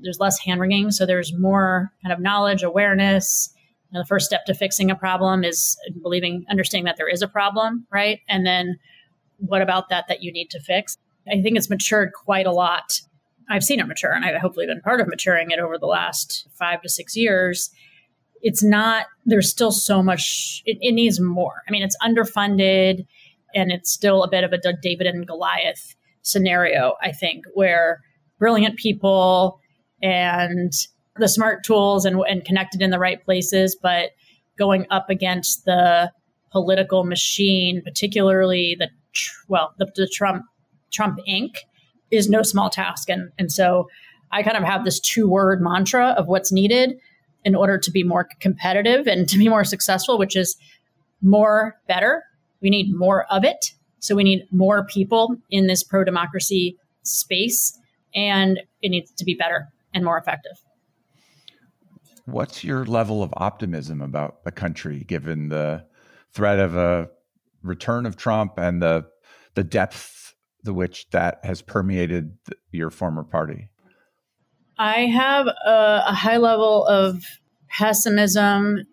There's 0.03 0.21
less 0.21 0.39
hand 0.39 0.61
wringing, 0.61 0.91
so 0.91 1.07
there's 1.07 1.33
more 1.37 1.93
kind 2.03 2.13
of 2.13 2.21
knowledge, 2.21 2.63
awareness. 2.63 3.53
You 3.91 3.99
know, 3.99 4.03
the 4.03 4.07
first 4.07 4.27
step 4.27 4.45
to 4.47 4.55
fixing 4.55 4.91
a 4.91 4.97
problem 4.97 5.45
is 5.45 5.77
believing, 6.03 6.45
understanding 6.51 6.87
that 6.87 6.97
there 6.97 7.09
is 7.09 7.23
a 7.23 7.29
problem, 7.29 7.87
right? 7.93 8.21
And 8.29 8.47
then 8.47 8.79
what 9.39 9.63
about 9.63 9.89
that 9.91 10.07
that 10.09 10.23
you 10.23 10.33
need 10.33 10.51
to 10.51 10.61
fix? 10.61 10.97
I 11.29 11.41
think 11.43 11.57
it's 11.57 11.71
matured 11.71 12.13
quite 12.13 12.47
a 12.47 12.53
lot. 12.53 13.01
I've 13.51 13.65
seen 13.65 13.81
it 13.81 13.87
mature, 13.87 14.13
and 14.13 14.25
I've 14.25 14.41
hopefully 14.41 14.67
been 14.67 14.81
part 14.81 15.01
of 15.01 15.09
maturing 15.09 15.51
it 15.51 15.59
over 15.59 15.79
the 15.79 15.87
last 15.87 16.49
five 16.59 16.81
to 16.83 16.89
six 16.89 17.17
years. 17.17 17.71
It's 18.41 18.63
not, 18.63 19.07
there's 19.25 19.51
still 19.51 19.71
so 19.71 20.03
much, 20.03 20.63
it, 20.65 20.79
it 20.81 20.93
needs 20.93 21.21
more. 21.21 21.63
I 21.69 21.71
mean, 21.71 21.83
it's 21.83 21.97
underfunded 22.03 23.07
and 23.55 23.71
it's 23.71 23.91
still 23.91 24.23
a 24.25 24.31
bit 24.31 24.45
of 24.45 24.53
a 24.53 24.59
David 24.81 25.07
and 25.07 25.27
Goliath 25.27 25.95
scenario, 26.23 26.95
I 27.03 27.13
think, 27.13 27.45
where 27.55 28.01
brilliant 28.39 28.77
people 28.77 29.61
and 30.03 30.73
the 31.17 31.29
smart 31.29 31.65
tools 31.65 32.05
and, 32.05 32.21
and 32.29 32.45
connected 32.45 32.83
in 32.83 32.91
the 32.91 32.99
right 32.99 33.23
places, 33.25 33.77
but 33.81 34.11
going 34.59 34.87
up 34.91 35.11
against 35.11 35.65
the 35.65 36.11
political 36.51 37.05
machine, 37.05 37.83
particularly 37.83 38.77
the 38.79 38.89
well, 39.49 39.75
the, 39.79 39.91
the 39.95 40.09
Trump 40.09 40.45
Trump 40.91 41.19
Inc. 41.29 41.57
is 42.11 42.29
no 42.29 42.43
small 42.43 42.71
task, 42.71 43.09
and 43.09 43.31
and 43.39 43.53
so 43.53 43.89
I 44.31 44.43
kind 44.43 44.57
of 44.57 44.65
have 44.65 44.85
this 44.85 45.01
two 45.01 45.29
word 45.29 45.61
mantra 45.61 46.09
of 46.11 46.27
what's 46.27 46.51
needed 46.51 46.99
in 47.45 47.55
order 47.55 47.77
to 47.77 47.91
be 47.91 48.03
more 48.03 48.29
competitive 48.41 49.07
and 49.07 49.29
to 49.29 49.37
be 49.37 49.49
more 49.49 49.65
successful, 49.65 50.17
which 50.17 50.37
is 50.37 50.57
more 51.21 51.77
better 51.89 52.23
we 52.63 52.71
need 52.71 52.95
more 52.95 53.27
of 53.31 53.45
it. 53.45 53.73
So 53.99 54.15
we 54.15 54.25
need 54.25 54.47
more 54.51 54.87
people 54.87 55.37
in 55.51 55.67
this 55.67 55.83
pro 55.83 56.05
democracy 56.05 56.79
space, 57.03 57.79
and 58.15 58.61
it 58.81 58.89
needs 58.89 59.13
to 59.13 59.25
be 59.25 59.35
better 59.35 59.69
and 59.95 60.05
more 60.05 60.19
effective. 60.19 60.53
What's 62.25 62.63
your 62.63 62.85
level 62.85 63.23
of 63.23 63.33
optimism 63.37 64.01
about 64.01 64.45
the 64.45 64.53
country 64.53 65.01
given 65.01 65.49
the 65.49 65.85
threat 66.33 66.59
of 66.59 66.77
a 66.77 67.11
return 67.63 68.07
of 68.07 68.17
Trump 68.17 68.55
and 68.59 68.83
the 68.83 69.07
the 69.55 69.65
depth 69.65 70.35
to 70.65 70.73
which 70.73 71.11
that 71.11 71.41
has 71.45 71.63
permeated 71.63 72.39
your 72.71 72.91
former 72.91 73.25
party? 73.25 73.69
I 74.79 75.07
have 75.07 75.47
a, 75.47 76.03
a 76.09 76.15
high 76.15 76.39
level 76.39 76.87
of 76.87 77.23
pessimism 77.69 78.87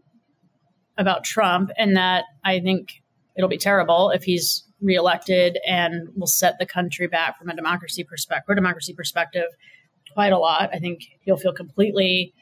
about 0.98 1.24
Trump, 1.24 1.72
and 1.78 1.96
that 1.96 2.26
I 2.44 2.60
think 2.60 2.90
it'll 3.38 3.50
be 3.50 3.58
terrible 3.58 4.12
if 4.12 4.24
he's 4.24 4.64
reelected 4.82 5.58
and 5.66 6.10
will 6.16 6.28
set 6.28 6.60
the 6.60 6.66
country 6.66 7.08
back 7.08 7.38
from 7.38 7.50
a 7.50 7.56
democracy 7.56 8.04
perspective, 8.04 8.56
democracy 8.56 8.94
perspective, 8.94 9.48
quite 10.14 10.34
a 10.34 10.38
lot. 10.38 10.70
I 10.74 10.80
think 10.80 11.02
he'll 11.22 11.38
feel 11.38 11.54
completely 11.54 12.34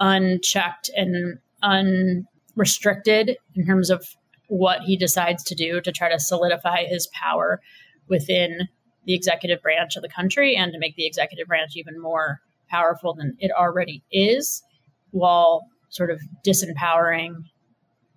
unchecked 0.00 0.90
and 0.94 1.38
unrestricted 1.62 3.36
in 3.54 3.66
terms 3.66 3.90
of 3.90 4.06
what 4.48 4.80
he 4.82 4.96
decides 4.96 5.42
to 5.44 5.54
do 5.54 5.80
to 5.80 5.92
try 5.92 6.08
to 6.10 6.18
solidify 6.18 6.84
his 6.84 7.08
power 7.08 7.60
within 8.08 8.68
the 9.04 9.14
executive 9.14 9.60
branch 9.62 9.96
of 9.96 10.02
the 10.02 10.08
country 10.08 10.56
and 10.56 10.72
to 10.72 10.78
make 10.78 10.96
the 10.96 11.06
executive 11.06 11.46
branch 11.46 11.72
even 11.76 12.00
more 12.00 12.40
powerful 12.68 13.14
than 13.14 13.36
it 13.38 13.50
already 13.50 14.02
is 14.12 14.62
while 15.10 15.66
sort 15.88 16.10
of 16.10 16.20
disempowering 16.46 17.34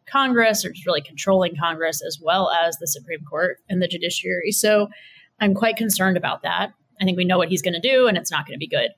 Congress 0.09 0.65
or 0.65 0.71
just 0.71 0.85
really 0.85 1.01
controlling 1.01 1.55
Congress 1.55 2.01
as 2.05 2.19
well 2.21 2.51
as 2.51 2.77
the 2.77 2.87
Supreme 2.87 3.23
Court 3.23 3.57
and 3.69 3.81
the 3.81 3.87
judiciary. 3.87 4.51
So 4.51 4.89
I'm 5.39 5.53
quite 5.53 5.77
concerned 5.77 6.17
about 6.17 6.43
that. 6.43 6.71
I 7.01 7.05
think 7.05 7.17
we 7.17 7.25
know 7.25 7.37
what 7.37 7.49
he's 7.49 7.61
going 7.61 7.73
to 7.73 7.79
do 7.79 8.07
and 8.07 8.17
it's 8.17 8.31
not 8.31 8.45
going 8.45 8.55
to 8.55 8.59
be 8.59 8.67
good. 8.67 8.89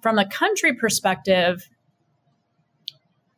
From 0.00 0.18
a 0.18 0.28
country 0.28 0.74
perspective, 0.74 1.68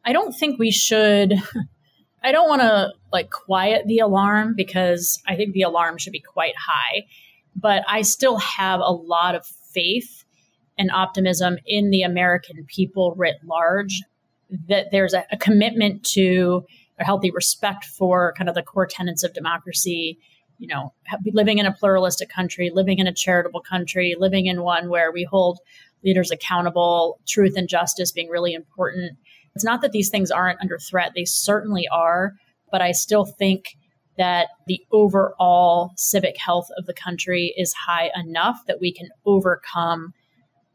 I 0.04 0.12
don't 0.12 0.32
think 0.32 0.58
we 0.58 0.70
should 0.70 1.34
I 2.22 2.32
don't 2.32 2.48
want 2.48 2.60
to 2.60 2.92
like 3.12 3.30
quiet 3.30 3.86
the 3.86 4.00
alarm 4.00 4.54
because 4.54 5.20
I 5.26 5.36
think 5.36 5.54
the 5.54 5.62
alarm 5.62 5.96
should 5.96 6.12
be 6.12 6.20
quite 6.20 6.54
high, 6.56 7.06
but 7.56 7.82
I 7.88 8.02
still 8.02 8.36
have 8.38 8.80
a 8.80 8.92
lot 8.92 9.34
of 9.34 9.46
faith 9.72 10.24
and 10.78 10.90
optimism 10.90 11.56
in 11.66 11.90
the 11.90 12.02
American 12.02 12.66
people 12.66 13.14
writ 13.16 13.36
large 13.44 14.02
that 14.68 14.86
there's 14.90 15.14
a, 15.14 15.24
a 15.32 15.36
commitment 15.36 16.02
to 16.02 16.64
a 16.98 17.04
healthy 17.04 17.30
respect 17.30 17.84
for 17.84 18.34
kind 18.36 18.48
of 18.48 18.54
the 18.54 18.62
core 18.62 18.86
tenets 18.86 19.22
of 19.22 19.32
democracy 19.32 20.18
you 20.60 20.68
know 20.68 20.92
living 21.32 21.58
in 21.58 21.66
a 21.66 21.72
pluralistic 21.72 22.28
country 22.28 22.70
living 22.72 22.98
in 22.98 23.06
a 23.06 23.12
charitable 23.12 23.60
country 23.60 24.14
living 24.18 24.46
in 24.46 24.62
one 24.62 24.88
where 24.88 25.10
we 25.10 25.24
hold 25.24 25.58
leaders 26.04 26.30
accountable 26.30 27.18
truth 27.26 27.54
and 27.56 27.68
justice 27.68 28.12
being 28.12 28.28
really 28.28 28.54
important 28.54 29.16
it's 29.54 29.64
not 29.64 29.80
that 29.82 29.92
these 29.92 30.10
things 30.10 30.30
aren't 30.30 30.60
under 30.60 30.78
threat 30.78 31.12
they 31.14 31.24
certainly 31.24 31.88
are 31.90 32.34
but 32.70 32.80
i 32.80 32.92
still 32.92 33.24
think 33.24 33.76
that 34.18 34.48
the 34.66 34.80
overall 34.92 35.92
civic 35.96 36.36
health 36.36 36.68
of 36.76 36.86
the 36.86 36.94
country 36.94 37.54
is 37.56 37.72
high 37.72 38.10
enough 38.14 38.60
that 38.66 38.80
we 38.80 38.92
can 38.92 39.08
overcome 39.24 40.12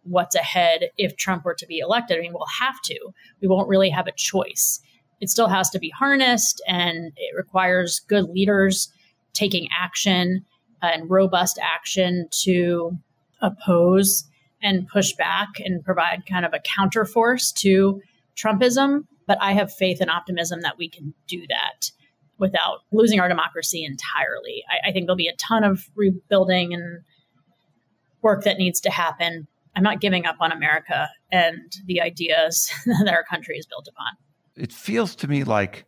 what's 0.04 0.36
ahead 0.36 0.90
if 0.98 1.16
Trump 1.18 1.44
were 1.44 1.54
to 1.56 1.66
be 1.66 1.80
elected. 1.80 2.18
I 2.18 2.22
mean, 2.22 2.34
we'll 2.34 2.46
have 2.60 2.80
to. 2.86 3.00
We 3.42 3.48
won't 3.48 3.68
really 3.68 3.90
have 3.90 4.08
a 4.08 4.12
choice 4.12 4.80
it 5.22 5.30
still 5.30 5.48
has 5.48 5.70
to 5.72 5.80
be 5.80 5.90
harnessed 5.90 6.62
and 6.68 7.12
it 7.18 7.36
requires 7.36 8.02
good 8.08 8.26
leaders 8.26 8.92
taking 9.36 9.68
action 9.80 10.46
uh, 10.82 10.88
and 10.94 11.10
robust 11.10 11.60
action 11.62 12.28
to 12.44 12.98
oppose 13.42 14.26
and 14.62 14.88
push 14.88 15.14
back 15.14 15.50
and 15.60 15.84
provide 15.84 16.26
kind 16.26 16.46
of 16.46 16.54
a 16.54 16.60
counterforce 16.60 17.54
to 17.54 18.02
Trumpism. 18.36 19.06
But 19.28 19.38
I 19.42 19.54
have 19.54 19.72
faith 19.72 20.02
and 20.02 20.10
optimism 20.10 20.62
that 20.62 20.78
we 20.78 20.90
can 20.90 21.14
do 21.28 21.46
that 21.48 21.92
without 22.38 22.80
losing 22.92 23.20
our 23.20 23.30
democracy 23.30 23.84
entirely. 23.84 24.64
I, 24.70 24.90
I 24.90 24.92
think 24.92 25.06
there'll 25.06 25.16
be 25.16 25.28
a 25.28 25.36
ton 25.36 25.64
of 25.64 25.90
rebuilding 25.96 26.74
and 26.74 27.02
work 28.22 28.44
that 28.44 28.58
needs 28.58 28.82
to 28.82 28.90
happen. 28.90 29.48
I'm 29.76 29.84
not 29.84 30.02
giving 30.02 30.26
up 30.26 30.38
on 30.40 30.52
America 30.52 31.10
and 31.32 31.72
the 31.86 32.02
ideas 32.02 32.72
that 32.86 33.14
our 33.14 33.24
country 33.24 33.58
is 33.58 33.66
built 33.66 33.88
upon. 33.88 34.14
It 34.56 34.74
feels 34.74 35.16
to 35.18 35.28
me 35.28 35.44
like 35.44 35.86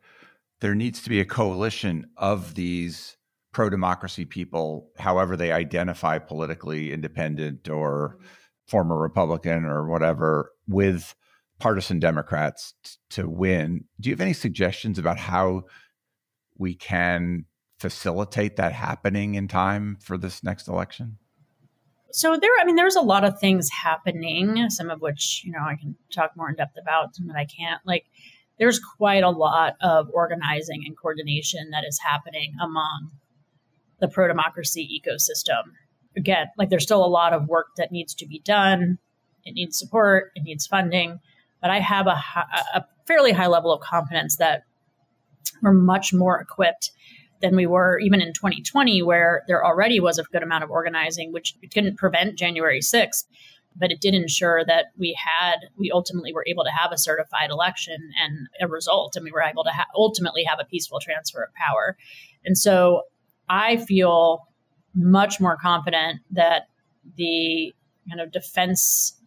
there 0.60 0.76
needs 0.76 1.02
to 1.04 1.10
be 1.10 1.20
a 1.20 1.26
coalition 1.26 2.08
of 2.18 2.56
these 2.56 3.17
pro 3.58 3.72
democracy 3.72 4.24
people, 4.24 4.88
however 5.00 5.36
they 5.36 5.52
identify 5.52 6.20
politically, 6.20 6.94
independent 6.94 7.68
or 7.68 8.20
former 8.68 8.96
Republican 8.96 9.66
or 9.66 9.90
whatever, 9.90 10.52
with 10.68 11.16
partisan 11.58 11.98
Democrats 11.98 12.76
t- 12.84 12.92
to 13.10 13.28
win. 13.28 13.86
Do 14.00 14.10
you 14.10 14.14
have 14.14 14.22
any 14.22 14.34
suggestions 14.34 15.00
about 15.00 15.18
how 15.18 15.64
we 16.60 16.76
can 16.76 17.46
facilitate 17.80 18.58
that 18.58 18.74
happening 18.74 19.34
in 19.34 19.48
time 19.48 19.98
for 20.04 20.20
this 20.20 20.44
next 20.44 20.68
election? 20.68 21.18
So 22.12 22.38
there, 22.40 22.52
I 22.60 22.64
mean, 22.64 22.76
there's 22.76 22.96
a 22.96 23.02
lot 23.02 23.24
of 23.24 23.40
things 23.40 23.70
happening. 23.72 24.70
Some 24.70 24.92
of 24.92 25.02
which, 25.02 25.42
you 25.44 25.52
know, 25.52 25.66
I 25.68 25.78
can 25.78 25.96
talk 26.14 26.34
more 26.38 26.48
in 26.48 26.58
depth 26.58 26.78
about. 26.80 27.16
Some 27.16 27.26
that 27.26 27.36
I 27.36 27.46
can't. 27.46 27.82
Like, 27.88 28.06
there's 28.60 28.80
quite 28.80 29.24
a 29.24 29.32
lot 29.32 29.78
of 29.82 30.12
organizing 30.14 30.84
and 30.86 30.96
coordination 30.96 31.72
that 31.72 31.86
is 31.88 32.00
happening 32.06 32.54
among 32.62 33.14
the 34.00 34.08
pro 34.08 34.28
democracy 34.28 34.88
ecosystem. 35.02 35.74
Again, 36.16 36.48
like 36.58 36.70
there's 36.70 36.84
still 36.84 37.06
a 37.06 37.08
lot 37.08 37.34
of 37.34 37.48
work 37.48 37.68
that 37.78 37.92
needs 37.92 38.14
to 38.16 38.26
be 38.26 38.40
done. 38.40 38.98
It 39.44 39.54
needs 39.54 39.78
support. 39.78 40.32
It 40.36 40.44
needs 40.44 40.68
funding. 40.68 41.20
But 41.62 41.72
I 41.72 41.80
have 41.80 42.08
a, 42.08 42.22
a 42.74 42.86
fairly 43.06 43.32
high 43.32 43.48
level 43.48 43.72
of 43.72 43.82
confidence 43.82 44.38
that 44.38 44.64
we're 45.62 45.74
much 45.74 46.14
more 46.14 46.40
equipped 46.40 46.92
than 47.42 47.56
we 47.56 47.66
were 47.66 48.00
even 48.00 48.22
in 48.22 48.34
2020, 48.34 49.04
where 49.04 49.44
there 49.48 49.64
already 49.66 50.00
was 50.00 50.18
a 50.18 50.24
good 50.24 50.44
amount 50.44 50.64
of 50.64 50.72
organizing, 50.72 51.32
which 51.32 51.56
didn't 51.72 51.98
prevent 51.98 52.38
January 52.38 52.80
6th, 52.80 53.26
but 53.76 53.92
it 53.92 54.02
did 54.02 54.16
ensure 54.16 54.66
that 54.66 54.86
we 54.98 55.18
had, 55.18 55.58
we 55.78 55.92
ultimately 55.92 56.34
were 56.34 56.46
able 56.48 56.64
to 56.64 56.72
have 56.72 56.92
a 56.92 56.98
certified 56.98 57.52
election 57.52 57.98
and 58.20 58.48
a 58.60 58.68
result, 58.68 59.16
and 59.16 59.24
we 59.24 59.32
were 59.32 59.42
able 59.42 59.64
to 59.64 59.70
ha- 59.70 59.86
ultimately 59.96 60.44
have 60.44 60.60
a 60.60 60.66
peaceful 60.66 61.00
transfer 61.00 61.44
of 61.44 61.54
power. 61.54 61.96
And 62.44 62.58
so 62.58 63.04
I 63.50 63.78
feel 63.78 64.48
much 64.94 65.40
more 65.40 65.58
confident 65.58 66.22
that 66.32 66.64
the 67.16 67.74
kind 68.10 68.22
of 68.22 68.32
defense 68.32 69.20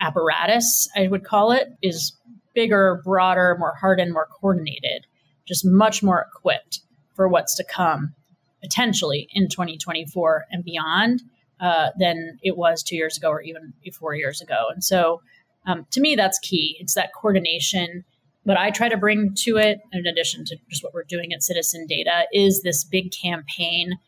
apparatus, 0.00 0.88
I 0.96 1.08
would 1.08 1.24
call 1.24 1.52
it, 1.52 1.68
is 1.82 2.16
bigger, 2.54 3.00
broader, 3.04 3.56
more 3.58 3.74
hardened, 3.80 4.12
more 4.12 4.28
coordinated 4.40 5.06
just 5.46 5.64
much 5.64 6.02
more 6.02 6.26
equipped 6.30 6.80
for 7.14 7.28
what's 7.28 7.54
to 7.56 7.64
come 7.64 8.14
potentially 8.62 9.28
in 9.32 9.48
2024 9.48 10.44
and 10.50 10.64
beyond 10.64 11.22
uh, 11.60 11.90
than 11.98 12.38
it 12.42 12.56
was 12.56 12.82
two 12.82 12.96
years 12.96 13.16
ago 13.16 13.28
or 13.28 13.42
even 13.42 13.72
four 13.98 14.14
years 14.14 14.40
ago. 14.40 14.66
And 14.72 14.82
so 14.82 15.20
um, 15.66 15.86
to 15.92 16.00
me, 16.00 16.14
that's 16.14 16.38
key. 16.38 16.76
It's 16.80 16.94
that 16.94 17.10
coordination. 17.14 18.04
What 18.44 18.56
I 18.56 18.70
try 18.70 18.88
to 18.88 18.96
bring 18.96 19.34
to 19.38 19.56
it, 19.56 19.80
in 19.92 20.06
addition 20.06 20.44
to 20.46 20.56
just 20.70 20.84
what 20.84 20.94
we're 20.94 21.04
doing 21.04 21.32
at 21.32 21.42
Citizen 21.42 21.86
Data, 21.86 22.26
is 22.32 22.62
this 22.62 22.84
big 22.84 23.10
campaign, 23.10 23.98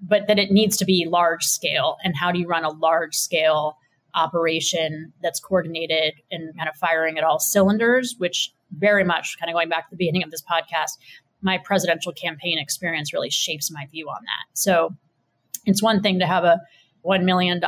but 0.00 0.26
that 0.28 0.38
it 0.38 0.50
needs 0.50 0.76
to 0.76 0.84
be 0.84 1.06
large 1.08 1.44
scale. 1.44 1.96
And 2.04 2.14
how 2.16 2.30
do 2.30 2.38
you 2.38 2.46
run 2.46 2.64
a 2.64 2.70
large 2.70 3.14
scale 3.14 3.76
operation 4.14 5.12
that's 5.22 5.40
coordinated 5.40 6.14
and 6.30 6.56
kind 6.56 6.68
of 6.68 6.76
firing 6.76 7.18
at 7.18 7.24
all 7.24 7.38
cylinders, 7.38 8.14
which 8.18 8.52
very 8.76 9.04
much 9.04 9.36
kind 9.38 9.50
of 9.50 9.54
going 9.54 9.68
back 9.68 9.88
to 9.88 9.90
the 9.90 9.96
beginning 9.96 10.22
of 10.22 10.30
this 10.30 10.42
podcast, 10.42 10.98
my 11.40 11.58
presidential 11.58 12.12
campaign 12.12 12.58
experience 12.58 13.12
really 13.12 13.30
shapes 13.30 13.70
my 13.70 13.86
view 13.90 14.08
on 14.08 14.20
that. 14.22 14.58
So 14.58 14.94
it's 15.64 15.82
one 15.82 16.02
thing 16.02 16.18
to 16.18 16.26
have 16.26 16.44
a 16.44 16.60
$1 17.06 17.24
million 17.24 17.62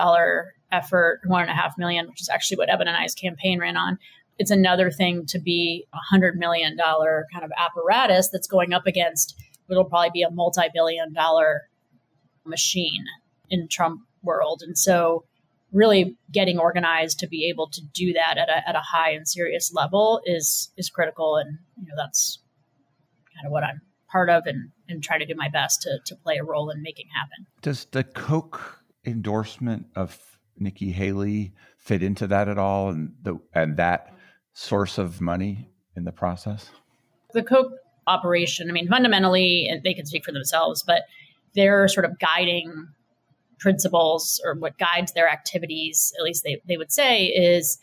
effort, 0.73 1.21
one 1.27 1.43
and 1.43 1.51
a 1.51 1.55
half 1.55 1.79
million, 1.79 2.09
which 2.09 2.21
is 2.21 2.29
actually 2.29 2.59
what 2.59 2.69
Evan 2.69 2.89
and 2.89 2.97
I's 2.97 3.15
campaign 3.15 3.61
ran 3.61 3.77
on. 3.77 3.99
It's 4.41 4.51
another 4.51 4.91
thing 4.91 5.27
to 5.27 5.39
be 5.39 5.87
a 5.93 5.99
hundred 6.11 6.37
million 6.37 6.77
dollar 6.77 7.27
kind 7.31 7.45
of 7.45 7.51
apparatus 7.59 8.31
that's 8.33 8.49
going 8.49 8.73
up 8.73 8.87
against 8.87 9.37
it'll 9.71 9.85
probably 9.85 10.11
be 10.13 10.23
a 10.23 10.31
multi-billion 10.31 11.13
dollar 11.13 11.69
machine 12.45 13.05
in 13.51 13.69
Trump 13.69 14.01
world. 14.23 14.63
And 14.65 14.77
so 14.77 15.25
really 15.73 16.17
getting 16.33 16.59
organized 16.59 17.19
to 17.21 17.29
be 17.29 17.49
able 17.49 17.69
to 17.71 17.81
do 17.95 18.13
that 18.15 18.39
at 18.39 18.49
a, 18.49 18.69
at 18.69 18.75
a 18.75 18.81
high 18.81 19.11
and 19.11 19.29
serious 19.29 19.73
level 19.73 20.21
is 20.25 20.73
is 20.77 20.91
critical. 20.91 21.37
And 21.37 21.59
you 21.77 21.87
know 21.87 21.95
that's 21.97 22.39
kind 23.37 23.47
of 23.47 23.53
what 23.53 23.63
i'm 23.63 23.81
part 24.11 24.29
of 24.29 24.45
and 24.47 24.71
and 24.89 25.03
try 25.03 25.19
to 25.19 25.27
do 25.27 25.35
my 25.37 25.49
best 25.49 25.83
to, 25.83 25.99
to 26.05 26.17
play 26.17 26.39
a 26.39 26.45
role 26.45 26.71
in 26.71 26.83
making 26.83 27.07
happen. 27.15 27.47
Does 27.63 27.85
the 27.93 28.03
koch 28.03 28.79
endorsement 29.05 29.87
of 29.95 30.19
nikki 30.59 30.91
haley 30.91 31.53
fit 31.79 32.03
into 32.03 32.27
that 32.27 32.49
at 32.49 32.59
all? 32.59 32.89
And 32.89 33.13
the 33.23 33.39
and 33.55 33.77
that 33.77 34.15
source 34.53 34.99
of 34.99 35.21
money 35.21 35.69
in 35.97 36.05
the 36.05 36.13
process 36.13 36.71
the 37.33 37.43
koch 37.43 37.73
operation 38.07 38.69
i 38.69 38.73
mean 38.73 38.89
fundamentally 38.89 39.71
they 39.85 39.95
can 39.95 40.07
speak 40.07 40.25
for 40.25 40.33
themselves 40.33 40.83
but 40.87 41.03
they're 41.55 41.89
sort 41.89 42.05
of 42.05 42.19
guiding 42.19 42.89
principles 43.61 44.41
or 44.45 44.55
what 44.55 44.79
guides 44.79 45.13
their 45.13 45.29
activities, 45.29 46.13
at 46.19 46.25
least 46.25 46.43
they, 46.43 46.61
they 46.67 46.77
would 46.77 46.91
say, 46.91 47.27
is 47.27 47.79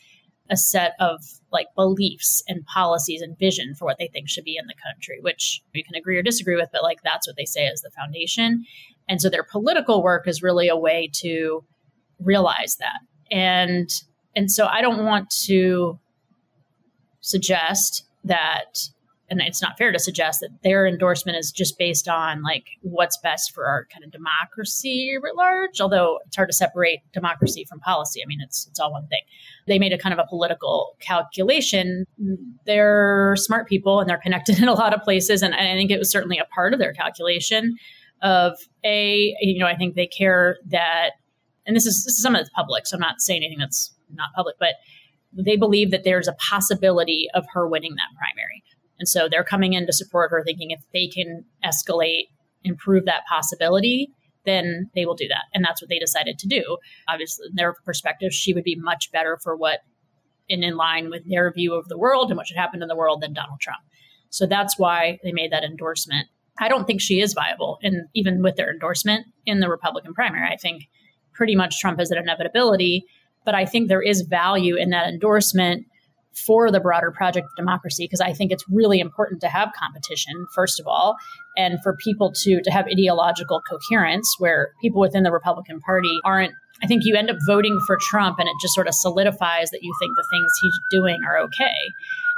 a 0.50 0.58
set 0.58 0.94
of 1.00 1.22
like 1.52 1.68
beliefs 1.76 2.42
and 2.48 2.66
policies 2.66 3.22
and 3.22 3.38
vision 3.38 3.76
for 3.76 3.86
what 3.86 3.98
they 4.00 4.08
think 4.08 4.28
should 4.28 4.44
be 4.44 4.58
in 4.58 4.66
the 4.66 4.74
country, 4.84 5.20
which 5.22 5.62
you 5.74 5.84
can 5.84 5.96
agree 5.96 6.18
or 6.18 6.24
disagree 6.24 6.56
with, 6.56 6.70
but 6.72 6.84
like 6.84 7.00
that's 7.04 7.28
what 7.28 7.36
they 7.38 7.46
say 7.46 7.66
is 7.66 7.82
the 7.82 7.92
foundation. 7.92 8.64
And 9.08 9.22
so 9.22 9.30
their 9.30 9.44
political 9.44 10.04
work 10.04 10.28
is 10.28 10.42
really 10.42 10.68
a 10.68 10.78
way 10.78 11.10
to 11.16 11.64
realize 12.20 12.78
that. 12.80 13.00
And 13.32 13.90
and 14.36 14.52
so 14.52 14.68
I 14.68 14.82
don't 14.82 15.04
want 15.04 15.30
to 15.46 16.00
suggest 17.28 18.06
that 18.24 18.90
and 19.30 19.42
it's 19.42 19.62
not 19.62 19.78
fair 19.78 19.92
to 19.92 20.00
suggest 20.00 20.40
that 20.40 20.50
their 20.64 20.88
endorsement 20.88 21.38
is 21.38 21.52
just 21.52 21.78
based 21.78 22.08
on 22.08 22.44
like 22.44 22.66
what's 22.82 23.18
best 23.18 23.54
for 23.54 23.66
our 23.66 23.86
kind 23.92 24.06
of 24.06 24.12
democracy 24.12 25.18
at 25.18 25.36
large 25.36 25.82
although 25.82 26.20
it's 26.26 26.36
hard 26.36 26.48
to 26.48 26.54
separate 26.54 27.00
democracy 27.12 27.66
from 27.68 27.80
policy. 27.80 28.22
I 28.24 28.28
mean 28.28 28.40
it's 28.42 28.68
it's 28.68 28.80
all 28.80 28.92
one 28.92 29.08
thing. 29.08 29.22
They 29.68 29.80
made 29.80 29.94
a 29.94 29.98
kind 29.98 30.14
of 30.14 30.20
a 30.20 30.28
political 30.28 30.96
calculation. 31.00 32.06
They're 32.66 33.36
smart 33.38 33.68
people 33.68 34.00
and 34.00 34.10
they're 34.10 34.18
connected 34.18 34.60
in 34.62 34.68
a 34.68 34.74
lot 34.74 34.94
of 34.94 35.02
places 35.02 35.42
and 35.42 35.54
i 35.54 35.74
think 35.74 35.92
it 35.92 36.00
was 36.00 36.10
certainly 36.10 36.38
a 36.38 36.46
part 36.46 36.74
of 36.74 36.80
their 36.80 36.94
calculation 36.94 37.76
of 38.22 38.54
a 38.84 39.36
you 39.42 39.60
know 39.60 39.68
i 39.68 39.76
think 39.76 39.96
they 39.96 40.08
care 40.08 40.58
that 40.66 41.12
and 41.66 41.76
this 41.76 41.86
is 41.86 42.04
this 42.04 42.14
is 42.14 42.22
some 42.22 42.36
of 42.36 42.42
it's 42.42 42.50
public 42.50 42.88
so 42.88 42.96
i'm 42.96 43.02
not 43.02 43.22
saying 43.22 43.44
anything 43.44 43.60
that's 43.60 43.94
not 44.14 44.28
public 44.36 44.56
but 44.60 44.76
they 45.34 45.58
believe 45.58 45.92
that 45.92 46.04
there's 46.04 46.28
a 46.28 46.36
possibility 46.50 47.28
of 47.34 47.46
her 47.54 47.68
winning 47.68 47.96
that 47.96 48.18
primary 48.18 48.64
and 49.00 49.08
so 49.08 49.28
they're 49.30 49.44
coming 49.44 49.74
in 49.74 49.86
to 49.86 49.94
support 49.94 50.32
her, 50.32 50.44
thinking 50.44 50.72
if 50.72 50.82
they 50.94 51.08
can 51.08 51.46
escalate, 51.64 52.26
improve 52.64 53.06
that 53.06 53.24
possibility, 53.30 54.10
then 54.46 54.90
they 54.96 55.06
will 55.06 55.16
do 55.16 55.28
that. 55.28 55.44
And 55.54 55.64
that's 55.64 55.82
what 55.82 55.90
they 55.90 56.00
decided 56.00 56.40
to 56.40 56.48
do. 56.48 56.78
Obviously, 57.08 57.48
in 57.50 57.56
their 57.56 57.76
perspective, 57.86 58.34
she 58.34 58.54
would 58.54 58.64
be 58.64 58.78
much 58.78 59.12
better 59.12 59.38
for 59.44 59.56
what, 59.56 59.80
and 60.50 60.64
in 60.64 60.78
line 60.78 61.10
with 61.10 61.30
their 61.30 61.52
view 61.52 61.74
of 61.76 61.88
the 61.90 61.98
world 61.98 62.30
and 62.30 62.38
what 62.38 62.48
should 62.48 62.58
happen 62.58 62.82
in 62.82 62.88
the 62.88 62.96
world 62.96 63.22
than 63.22 63.34
Donald 63.34 63.60
Trump. 63.60 63.82
So 64.30 64.46
that's 64.46 64.80
why 64.80 65.20
they 65.24 65.32
made 65.32 65.52
that 65.52 65.64
endorsement. 65.64 66.28
I 66.60 66.70
don't 66.70 66.88
think 66.88 67.02
she 67.02 67.20
is 67.20 67.34
viable. 67.34 67.78
And 67.84 68.08
even 68.16 68.42
with 68.42 68.56
their 68.56 68.72
endorsement 68.72 69.28
in 69.46 69.60
the 69.60 69.70
Republican 69.70 70.14
primary, 70.14 70.48
I 70.48 70.56
think 70.56 70.84
pretty 71.34 71.56
much 71.56 71.80
Trump 71.80 72.02
is 72.02 72.10
an 72.10 72.18
inevitability. 72.18 73.06
But 73.48 73.56
I 73.56 73.64
think 73.66 73.88
there 73.88 74.02
is 74.02 74.24
value 74.24 74.76
in 74.76 74.90
that 74.90 75.08
endorsement 75.08 75.86
for 76.46 76.70
the 76.70 76.82
broader 76.82 77.12
project 77.12 77.46
of 77.46 77.56
democracy 77.56 78.04
because 78.04 78.20
I 78.20 78.34
think 78.34 78.52
it's 78.52 78.66
really 78.70 79.00
important 79.00 79.40
to 79.40 79.48
have 79.48 79.70
competition 79.74 80.34
first 80.54 80.82
of 80.82 80.86
all 80.86 81.16
and 81.56 81.82
for 81.82 81.96
people 81.96 82.34
to 82.44 82.62
to 82.62 82.72
have 82.72 82.88
ideological 82.88 83.62
coherence 83.62 84.36
where 84.38 84.72
people 84.82 85.00
within 85.00 85.24
the 85.24 85.32
Republican 85.32 85.80
Party 85.80 86.20
aren't 86.26 86.52
I 86.84 86.88
think 86.88 87.06
you 87.06 87.16
end 87.16 87.30
up 87.30 87.38
voting 87.48 87.80
for 87.88 87.98
Trump 88.02 88.38
and 88.38 88.50
it 88.50 88.54
just 88.62 88.74
sort 88.76 88.90
of 88.90 88.94
solidifies 88.94 89.70
that 89.70 89.80
you 89.82 89.94
think 90.02 90.12
the 90.18 90.28
things 90.30 90.52
he's 90.62 90.80
doing 90.92 91.18
are 91.26 91.40
okay. 91.40 91.78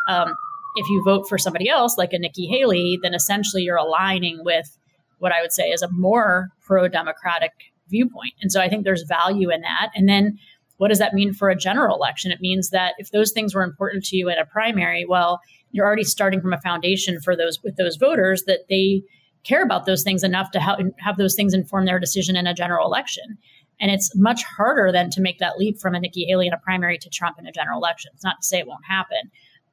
Um, 0.07 0.35
if 0.75 0.87
you 0.89 1.01
vote 1.03 1.25
for 1.27 1.39
somebody 1.39 1.67
else 1.67 1.97
like 1.97 2.13
a 2.13 2.19
Nikki 2.19 2.45
Haley, 2.45 2.99
then 3.01 3.15
essentially 3.15 3.63
you're 3.63 3.77
aligning 3.77 4.43
with 4.45 4.77
what 5.17 5.31
I 5.31 5.41
would 5.41 5.51
say 5.51 5.69
is 5.69 5.81
a 5.81 5.89
more 5.91 6.49
pro 6.65 6.87
democratic 6.87 7.51
viewpoint. 7.89 8.33
And 8.41 8.51
so 8.51 8.61
I 8.61 8.69
think 8.69 8.83
there's 8.85 9.03
value 9.03 9.49
in 9.49 9.61
that. 9.61 9.89
And 9.95 10.07
then 10.07 10.37
what 10.79 10.87
does 10.87 10.99
that 10.99 11.13
mean 11.13 11.33
for 11.33 11.49
a 11.49 11.57
general 11.57 11.95
election? 11.95 12.31
It 12.31 12.39
means 12.39 12.69
that 12.69 12.93
if 12.97 13.11
those 13.11 13.33
things 13.33 13.53
were 13.53 13.63
important 13.63 14.05
to 14.05 14.15
you 14.15 14.29
in 14.29 14.37
a 14.37 14.45
primary, 14.45 15.05
well, 15.05 15.41
you're 15.71 15.85
already 15.85 16.05
starting 16.05 16.39
from 16.39 16.53
a 16.53 16.61
foundation 16.61 17.19
for 17.19 17.35
those 17.35 17.59
with 17.61 17.75
those 17.75 17.97
voters 17.97 18.43
that 18.47 18.61
they 18.69 19.03
care 19.43 19.61
about 19.61 19.85
those 19.85 20.03
things 20.03 20.23
enough 20.23 20.51
to 20.51 20.59
have, 20.61 20.79
have 20.99 21.17
those 21.17 21.35
things 21.35 21.53
inform 21.53 21.85
their 21.85 21.99
decision 21.99 22.37
in 22.37 22.47
a 22.47 22.53
general 22.53 22.87
election. 22.87 23.37
And 23.81 23.91
it's 23.91 24.15
much 24.15 24.43
harder 24.43 24.89
than 24.91 25.09
to 25.11 25.21
make 25.21 25.39
that 25.39 25.57
leap 25.57 25.79
from 25.79 25.95
a 25.95 25.99
Nikki 25.99 26.25
Haley 26.25 26.47
in 26.47 26.53
a 26.53 26.57
primary 26.57 26.97
to 26.97 27.09
Trump 27.09 27.35
in 27.37 27.45
a 27.45 27.51
general 27.51 27.77
election. 27.77 28.11
It's 28.13 28.23
not 28.23 28.37
to 28.41 28.47
say 28.47 28.59
it 28.59 28.67
won't 28.67 28.85
happen, 28.87 29.31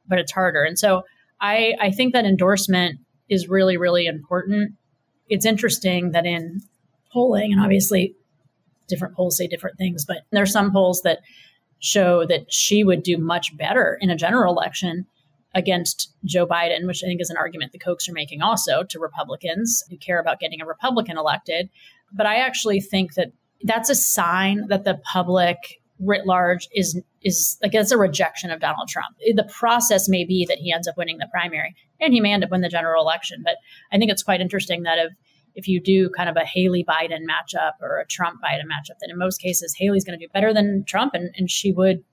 but 0.09 0.19
it's 0.19 0.33
harder. 0.33 0.65
And 0.65 0.77
so 0.77 1.03
I, 1.41 1.75
I 1.81 1.93
think 1.93 2.15
that 2.15 2.25
endorsement 2.25 2.99
is 3.29 3.49
really, 3.49 3.77
really 3.77 4.07
important. 4.07 4.73
It's 5.29 5.47
interesting 5.47 6.11
that 6.13 6.27
in 6.27 6.61
polling, 7.13 7.53
and 7.53 7.61
obviously 7.61 8.17
different 8.89 9.15
polls 9.15 9.37
say 9.37 9.47
different 9.47 9.79
things, 9.79 10.05
but 10.05 10.19
there 10.33 10.43
are 10.43 10.47
some 10.47 10.73
polls 10.73 11.03
that 11.03 11.19
show 11.79 12.25
that 12.27 12.53
she 12.53 12.85
would 12.85 13.03
do 13.03 13.19
much 13.19 13.57
better 13.57 13.99
in 14.01 14.11
a 14.11 14.17
general 14.17 14.53
election 14.53 15.07
against 15.55 16.13
Joe 16.25 16.47
Biden, 16.47 16.87
which 16.87 17.03
I 17.03 17.07
think 17.07 17.21
is 17.21 17.31
an 17.31 17.37
argument 17.37 17.73
the 17.73 17.79
Kochs 17.79 18.09
are 18.09 18.13
making 18.13 18.43
also 18.43 18.83
to 18.85 18.99
Republicans 18.99 19.83
who 19.89 19.97
care 19.97 20.21
about 20.21 20.39
getting 20.39 20.61
a 20.61 20.67
Republican 20.67 21.17
elected. 21.17 21.71
But 22.13 22.27
I 22.27 22.37
actually 22.37 22.81
think 22.81 23.15
that 23.15 23.33
that's 23.63 23.89
a 23.89 23.95
sign 23.95 24.69
that 24.69 24.85
the 24.85 25.01
public 25.13 25.57
writ 25.99 26.27
large 26.27 26.69
is 26.75 27.01
is 27.23 27.57
like 27.63 27.75
it's 27.75 27.91
a 27.91 27.97
rejection 27.97 28.51
of 28.51 28.61
Donald 28.61 28.89
Trump. 28.89 29.17
The 29.35 29.49
process 29.51 30.09
may 30.09 30.25
be 30.25 30.45
that 30.47 30.59
he 30.59 30.73
ends 30.73 30.87
up 30.87 30.97
winning 30.97 31.19
the 31.19 31.29
primary 31.33 31.75
and 32.01 32.13
he 32.13 32.21
may 32.21 32.33
end 32.33 32.45
up 32.45 32.51
winning 32.51 32.63
the 32.63 32.69
general 32.69 33.03
election. 33.03 33.41
But 33.43 33.57
I 33.91 33.99
think 33.99 34.11
it's 34.11 34.23
quite 34.23 34.43
interesting 34.43 34.83
that 34.83 34.99
if 34.99 35.13
if 35.57 35.67
you 35.67 35.81
do 35.81 36.11
kind 36.11 36.29
of 36.29 36.37
a 36.37 36.45
Haley 36.45 36.85
Biden 36.85 37.23
matchup 37.29 37.73
or 37.81 37.99
a 37.99 38.07
Trump 38.07 38.41
Biden 38.45 38.65
matchup, 38.65 38.99
then 39.01 39.11
in 39.11 39.19
most 39.19 39.41
cases 39.41 39.75
Haley's 39.77 40.05
going 40.05 40.19
to 40.19 40.25
do 40.25 40.31
better 40.33 40.55
than 40.55 40.85
Trump 40.87 41.15
and, 41.15 41.35
and 41.37 41.51
she 41.51 41.73
would 41.73 42.05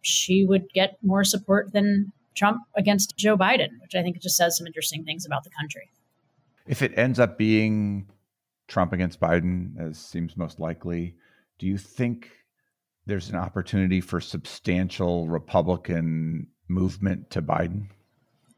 she 0.00 0.44
would 0.44 0.68
get 0.72 0.98
more 1.02 1.22
support 1.24 1.72
than 1.72 2.12
Trump 2.34 2.62
against 2.76 3.16
Joe 3.16 3.36
Biden, 3.36 3.68
which 3.80 3.94
I 3.94 4.02
think 4.02 4.20
just 4.20 4.36
says 4.36 4.56
some 4.56 4.66
interesting 4.66 5.04
things 5.04 5.26
about 5.26 5.44
the 5.44 5.50
country. 5.50 5.90
If 6.66 6.82
it 6.82 6.96
ends 6.96 7.18
up 7.18 7.38
being 7.38 8.08
Trump 8.68 8.92
against 8.92 9.20
Biden, 9.20 9.78
as 9.78 9.98
seems 9.98 10.36
most 10.36 10.58
likely, 10.58 11.16
do 11.58 11.66
you 11.66 11.76
think 11.76 12.30
there's 13.06 13.30
an 13.30 13.36
opportunity 13.36 14.00
for 14.00 14.20
substantial 14.20 15.28
Republican 15.28 16.46
movement 16.68 17.30
to 17.30 17.42
Biden? 17.42 17.88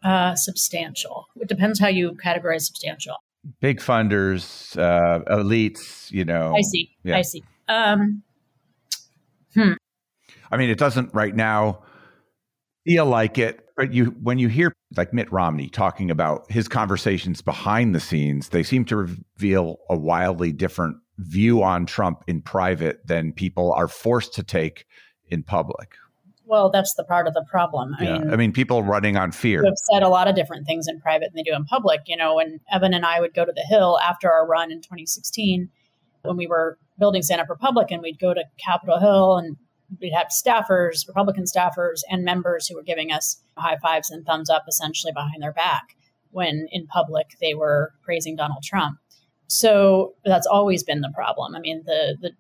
Uh, 0.03 0.35
substantial. 0.35 1.27
It 1.37 1.49
depends 1.49 1.81
how 1.81 1.89
you 1.89 2.13
categorize 2.13 2.63
substantial. 2.63 3.17
Big 3.61 3.79
funders, 3.79 4.77
uh, 4.79 5.21
elites, 5.31 6.11
you 6.11 6.25
know. 6.25 6.55
I 6.57 6.63
see. 6.63 6.97
Yeah. 7.03 7.17
I 7.19 7.23
see. 7.23 7.43
Um, 7.69 8.23
hmm. 9.55 9.73
I 10.51 10.57
mean, 10.57 10.71
it 10.71 10.79
doesn't 10.79 11.13
right 11.15 11.35
now 11.35 11.83
feel 12.87 13.07
like 13.07 13.39
it, 13.39 13.69
but 13.77 13.93
you 13.93 14.07
when 14.23 14.39
you 14.39 14.49
hear 14.49 14.73
like 14.97 15.13
Mitt 15.13 15.31
Romney 15.33 15.69
talking 15.69 16.11
about 16.11 16.51
his 16.51 16.69
conversations 16.69 17.43
behind 17.43 17.95
the 17.95 18.01
scenes, 18.01 18.51
they 18.51 18.63
seem 18.63 18.85
to 18.87 18.97
reveal 18.97 19.79
a 19.91 19.97
wildly 19.97 20.53
different 20.53 20.97
view 21.19 21.63
on 21.63 21.87
Trump 21.87 22.23
in 22.27 22.41
private 22.41 23.07
than 23.07 23.33
people 23.33 23.73
are 23.73 23.89
forced 23.89 24.35
to 24.35 24.43
take 24.43 24.87
in 25.29 25.43
public. 25.43 25.97
Well, 26.47 26.71
that's 26.71 26.95
the 26.95 27.05
part 27.05 27.27
of 27.27 27.35
the 27.35 27.45
problem. 27.49 27.95
I 27.99 28.05
yeah. 28.05 28.19
mean, 28.19 28.31
I 28.33 28.37
mean, 28.37 28.53
people 28.53 28.83
running 28.83 29.17
on 29.17 29.33
fear 29.33 29.65
have 29.65 29.75
said 29.93 30.03
a 30.03 30.09
lot 30.09 30.29
of 30.29 30.35
different 30.35 30.67
things 30.67 30.87
in 30.87 31.01
private 31.01 31.33
than 31.33 31.37
they 31.37 31.43
do 31.43 31.57
in 31.57 31.65
public. 31.65 32.03
You 32.07 32.17
know, 32.17 32.37
when 32.37 32.61
Evan 32.71 32.93
and 32.93 33.07
I 33.07 33.21
would 33.21 33.35
go 33.35 33.45
to 33.45 33.53
the 33.53 33.63
Hill 33.63 33.99
after 34.05 34.31
our 34.31 34.47
run 34.47 34.71
in 34.71 34.79
2016, 34.79 35.71
when 36.23 36.37
we 36.37 36.47
were 36.47 36.79
building 36.99 37.23
Stand 37.23 37.41
Up 37.41 37.49
Republican, 37.49 38.03
we'd 38.03 38.19
go 38.19 38.35
to 38.35 38.45
Capitol 38.59 39.01
Hill 39.01 39.37
and 39.39 39.57
we'd 40.01 40.13
have 40.13 40.29
staffers, 40.29 41.07
Republican 41.09 41.45
staffers, 41.45 42.01
and 42.11 42.25
members 42.25 42.67
who 42.67 42.77
were 42.77 42.83
giving 42.83 43.11
us 43.11 43.43
high 43.57 43.77
fives 43.79 44.11
and 44.11 44.27
thumbs 44.27 44.51
up 44.51 44.65
essentially 44.69 45.13
behind 45.13 45.43
their 45.43 45.53
back 45.53 45.97
when 46.31 46.67
in 46.73 46.87
public 46.87 47.37
they 47.41 47.55
were 47.55 47.93
praising 48.03 48.37
Donald 48.37 48.63
Trump. 48.63 48.99
So 49.47 50.15
that's 50.25 50.47
always 50.47 50.83
been 50.83 51.01
the 51.01 51.13
problem. 51.15 51.55
I 51.55 51.61
mean, 51.61 51.83
the 51.87 52.17
the 52.21 52.33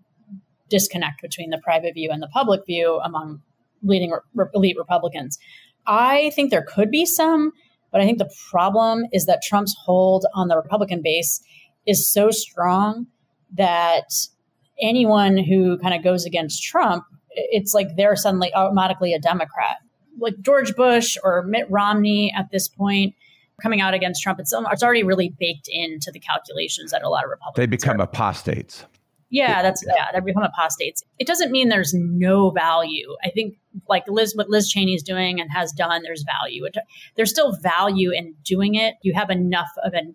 disconnect 0.68 1.22
between 1.22 1.50
the 1.50 1.58
private 1.62 1.94
view 1.94 2.10
and 2.10 2.22
the 2.22 2.28
public 2.28 2.66
view 2.66 3.00
among 3.04 3.42
leading 3.84 4.12
re- 4.34 4.46
elite 4.54 4.76
Republicans. 4.78 5.38
I 5.86 6.30
think 6.34 6.50
there 6.50 6.64
could 6.66 6.90
be 6.90 7.06
some, 7.06 7.52
but 7.92 8.00
I 8.00 8.04
think 8.04 8.18
the 8.18 8.32
problem 8.50 9.04
is 9.12 9.26
that 9.26 9.42
Trump's 9.42 9.74
hold 9.84 10.26
on 10.34 10.48
the 10.48 10.56
Republican 10.56 11.02
base 11.02 11.42
is 11.86 12.10
so 12.10 12.30
strong 12.30 13.06
that 13.54 14.10
anyone 14.80 15.36
who 15.36 15.78
kind 15.78 15.94
of 15.94 16.02
goes 16.02 16.24
against 16.24 16.62
Trump, 16.62 17.04
it's 17.30 17.74
like 17.74 17.96
they're 17.96 18.16
suddenly 18.16 18.52
automatically 18.54 19.12
a 19.12 19.18
Democrat. 19.18 19.76
Like 20.18 20.40
George 20.40 20.74
Bush 20.74 21.16
or 21.22 21.42
Mitt 21.42 21.66
Romney 21.70 22.32
at 22.36 22.50
this 22.50 22.68
point, 22.68 23.14
coming 23.62 23.80
out 23.80 23.94
against 23.94 24.22
Trump, 24.22 24.40
it's, 24.40 24.52
it's 24.72 24.82
already 24.82 25.02
really 25.02 25.32
baked 25.38 25.68
into 25.70 26.10
the 26.10 26.18
calculations 26.18 26.90
that 26.90 27.02
a 27.02 27.08
lot 27.08 27.24
of 27.24 27.30
Republicans. 27.30 27.62
They 27.62 27.66
become 27.66 28.00
are. 28.00 28.04
apostates. 28.04 28.84
Yeah, 29.34 29.62
that's 29.62 29.84
yeah, 29.84 30.12
they 30.12 30.20
become 30.20 30.44
apostates. 30.44 31.02
It 31.18 31.26
doesn't 31.26 31.50
mean 31.50 31.68
there's 31.68 31.92
no 31.92 32.50
value. 32.50 33.16
I 33.24 33.30
think 33.30 33.56
like 33.88 34.04
Liz, 34.06 34.36
what 34.36 34.48
Liz 34.48 34.70
Cheney 34.70 34.94
is 34.94 35.02
doing 35.02 35.40
and 35.40 35.50
has 35.50 35.72
done, 35.72 36.02
there's 36.04 36.24
value. 36.40 36.64
There's 37.16 37.30
still 37.30 37.56
value 37.56 38.12
in 38.12 38.36
doing 38.44 38.76
it. 38.76 38.94
You 39.02 39.12
have 39.14 39.30
enough 39.30 39.70
of 39.82 39.92
an 39.92 40.14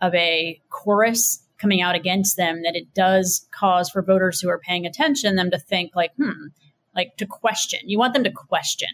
of 0.00 0.12
a 0.16 0.60
chorus 0.70 1.44
coming 1.58 1.80
out 1.80 1.94
against 1.94 2.36
them 2.36 2.62
that 2.64 2.74
it 2.74 2.92
does 2.92 3.46
cause 3.52 3.88
for 3.88 4.02
voters 4.02 4.40
who 4.40 4.48
are 4.48 4.58
paying 4.58 4.84
attention 4.84 5.36
them 5.36 5.50
to 5.52 5.58
think 5.58 5.94
like, 5.94 6.10
hmm, 6.16 6.48
like 6.94 7.16
to 7.18 7.26
question. 7.26 7.80
You 7.84 7.98
want 7.98 8.14
them 8.14 8.24
to 8.24 8.32
question 8.32 8.88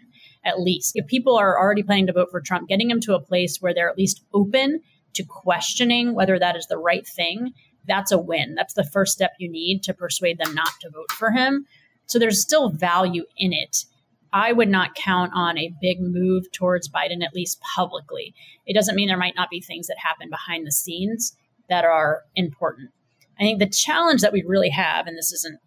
at 0.44 0.60
least. 0.60 0.92
If 0.96 1.06
people 1.06 1.36
are 1.36 1.58
already 1.58 1.82
planning 1.82 2.08
to 2.08 2.12
vote 2.12 2.28
for 2.30 2.42
Trump, 2.42 2.68
getting 2.68 2.88
them 2.88 3.00
to 3.00 3.14
a 3.14 3.20
place 3.20 3.56
where 3.60 3.72
they're 3.72 3.88
at 3.88 3.98
least 3.98 4.22
open 4.34 4.80
to 5.14 5.24
questioning 5.24 6.14
whether 6.14 6.38
that 6.38 6.56
is 6.56 6.66
the 6.66 6.78
right 6.78 7.06
thing, 7.06 7.52
that's 7.86 8.12
a 8.12 8.18
win. 8.18 8.54
That's 8.54 8.74
the 8.74 8.84
first 8.84 9.12
step 9.12 9.32
you 9.38 9.50
need 9.50 9.82
to 9.84 9.94
persuade 9.94 10.38
them 10.38 10.54
not 10.54 10.72
to 10.80 10.90
vote 10.90 11.10
for 11.12 11.30
him. 11.30 11.66
So 12.06 12.18
there's 12.18 12.42
still 12.42 12.70
value 12.70 13.24
in 13.36 13.52
it. 13.52 13.84
I 14.32 14.52
would 14.52 14.68
not 14.68 14.94
count 14.94 15.32
on 15.34 15.58
a 15.58 15.74
big 15.80 16.00
move 16.00 16.50
towards 16.52 16.88
Biden, 16.88 17.22
at 17.22 17.34
least 17.34 17.60
publicly. 17.74 18.34
It 18.66 18.74
doesn't 18.74 18.94
mean 18.94 19.08
there 19.08 19.16
might 19.16 19.36
not 19.36 19.50
be 19.50 19.60
things 19.60 19.88
that 19.88 19.98
happen 19.98 20.30
behind 20.30 20.66
the 20.66 20.72
scenes 20.72 21.36
that 21.68 21.84
are 21.84 22.22
important. 22.34 22.90
I 23.38 23.42
think 23.42 23.58
the 23.58 23.68
challenge 23.68 24.22
that 24.22 24.32
we 24.32 24.42
really 24.46 24.70
have, 24.70 25.06
and 25.06 25.18
this 25.18 25.32
isn't 25.32 25.58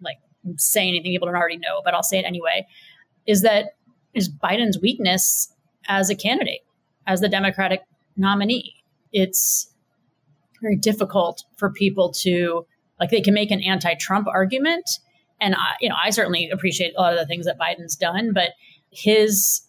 like 0.00 0.18
saying 0.56 0.90
anything 0.90 1.12
people 1.12 1.26
don't 1.26 1.36
already 1.36 1.56
know, 1.56 1.80
but 1.84 1.94
I'll 1.94 2.02
say 2.02 2.18
it 2.18 2.24
anyway, 2.24 2.66
is 3.26 3.42
that 3.42 3.74
is 4.12 4.28
Biden's 4.28 4.80
weakness 4.80 5.52
as 5.88 6.08
a 6.08 6.14
candidate, 6.14 6.60
as 7.06 7.20
the 7.20 7.28
Democratic 7.28 7.82
nominee. 8.16 8.74
It's 9.12 9.73
very 10.64 10.76
difficult 10.76 11.44
for 11.56 11.70
people 11.70 12.12
to 12.22 12.66
like 12.98 13.10
they 13.10 13.20
can 13.20 13.34
make 13.34 13.50
an 13.50 13.60
anti-Trump 13.60 14.26
argument, 14.28 14.88
and 15.40 15.54
I, 15.54 15.74
you 15.80 15.88
know, 15.88 15.96
I 16.02 16.10
certainly 16.10 16.50
appreciate 16.50 16.94
a 16.96 17.00
lot 17.00 17.12
of 17.12 17.18
the 17.18 17.26
things 17.26 17.46
that 17.46 17.58
Biden's 17.58 17.96
done, 17.96 18.32
but 18.32 18.50
his 18.90 19.62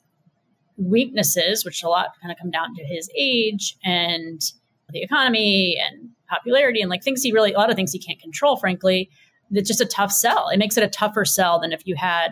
weaknesses, 0.78 1.66
which 1.66 1.84
a 1.84 1.90
lot 1.90 2.10
kind 2.22 2.32
of 2.32 2.38
come 2.38 2.52
down 2.52 2.76
to 2.76 2.84
his 2.84 3.10
age 3.18 3.76
and 3.84 4.42
the 4.90 5.02
economy 5.02 5.78
and 5.80 6.10
popularity 6.30 6.82
and 6.82 6.90
like 6.90 7.04
things 7.04 7.24
he 7.24 7.32
really 7.32 7.54
a 7.54 7.58
lot 7.58 7.70
of 7.70 7.76
things 7.76 7.92
he 7.92 8.00
can't 8.00 8.20
control, 8.20 8.58
frankly. 8.58 9.10
It's 9.52 9.68
just 9.68 9.82
a 9.82 9.86
tough 9.86 10.12
sell. 10.12 10.50
It 10.50 10.58
makes 10.58 10.78
it 10.78 10.84
a 10.84 10.90
tougher 10.90 11.26
sell 11.26 11.60
than 11.60 11.72
if 11.72 11.82
you 11.86 11.96
had 11.96 12.32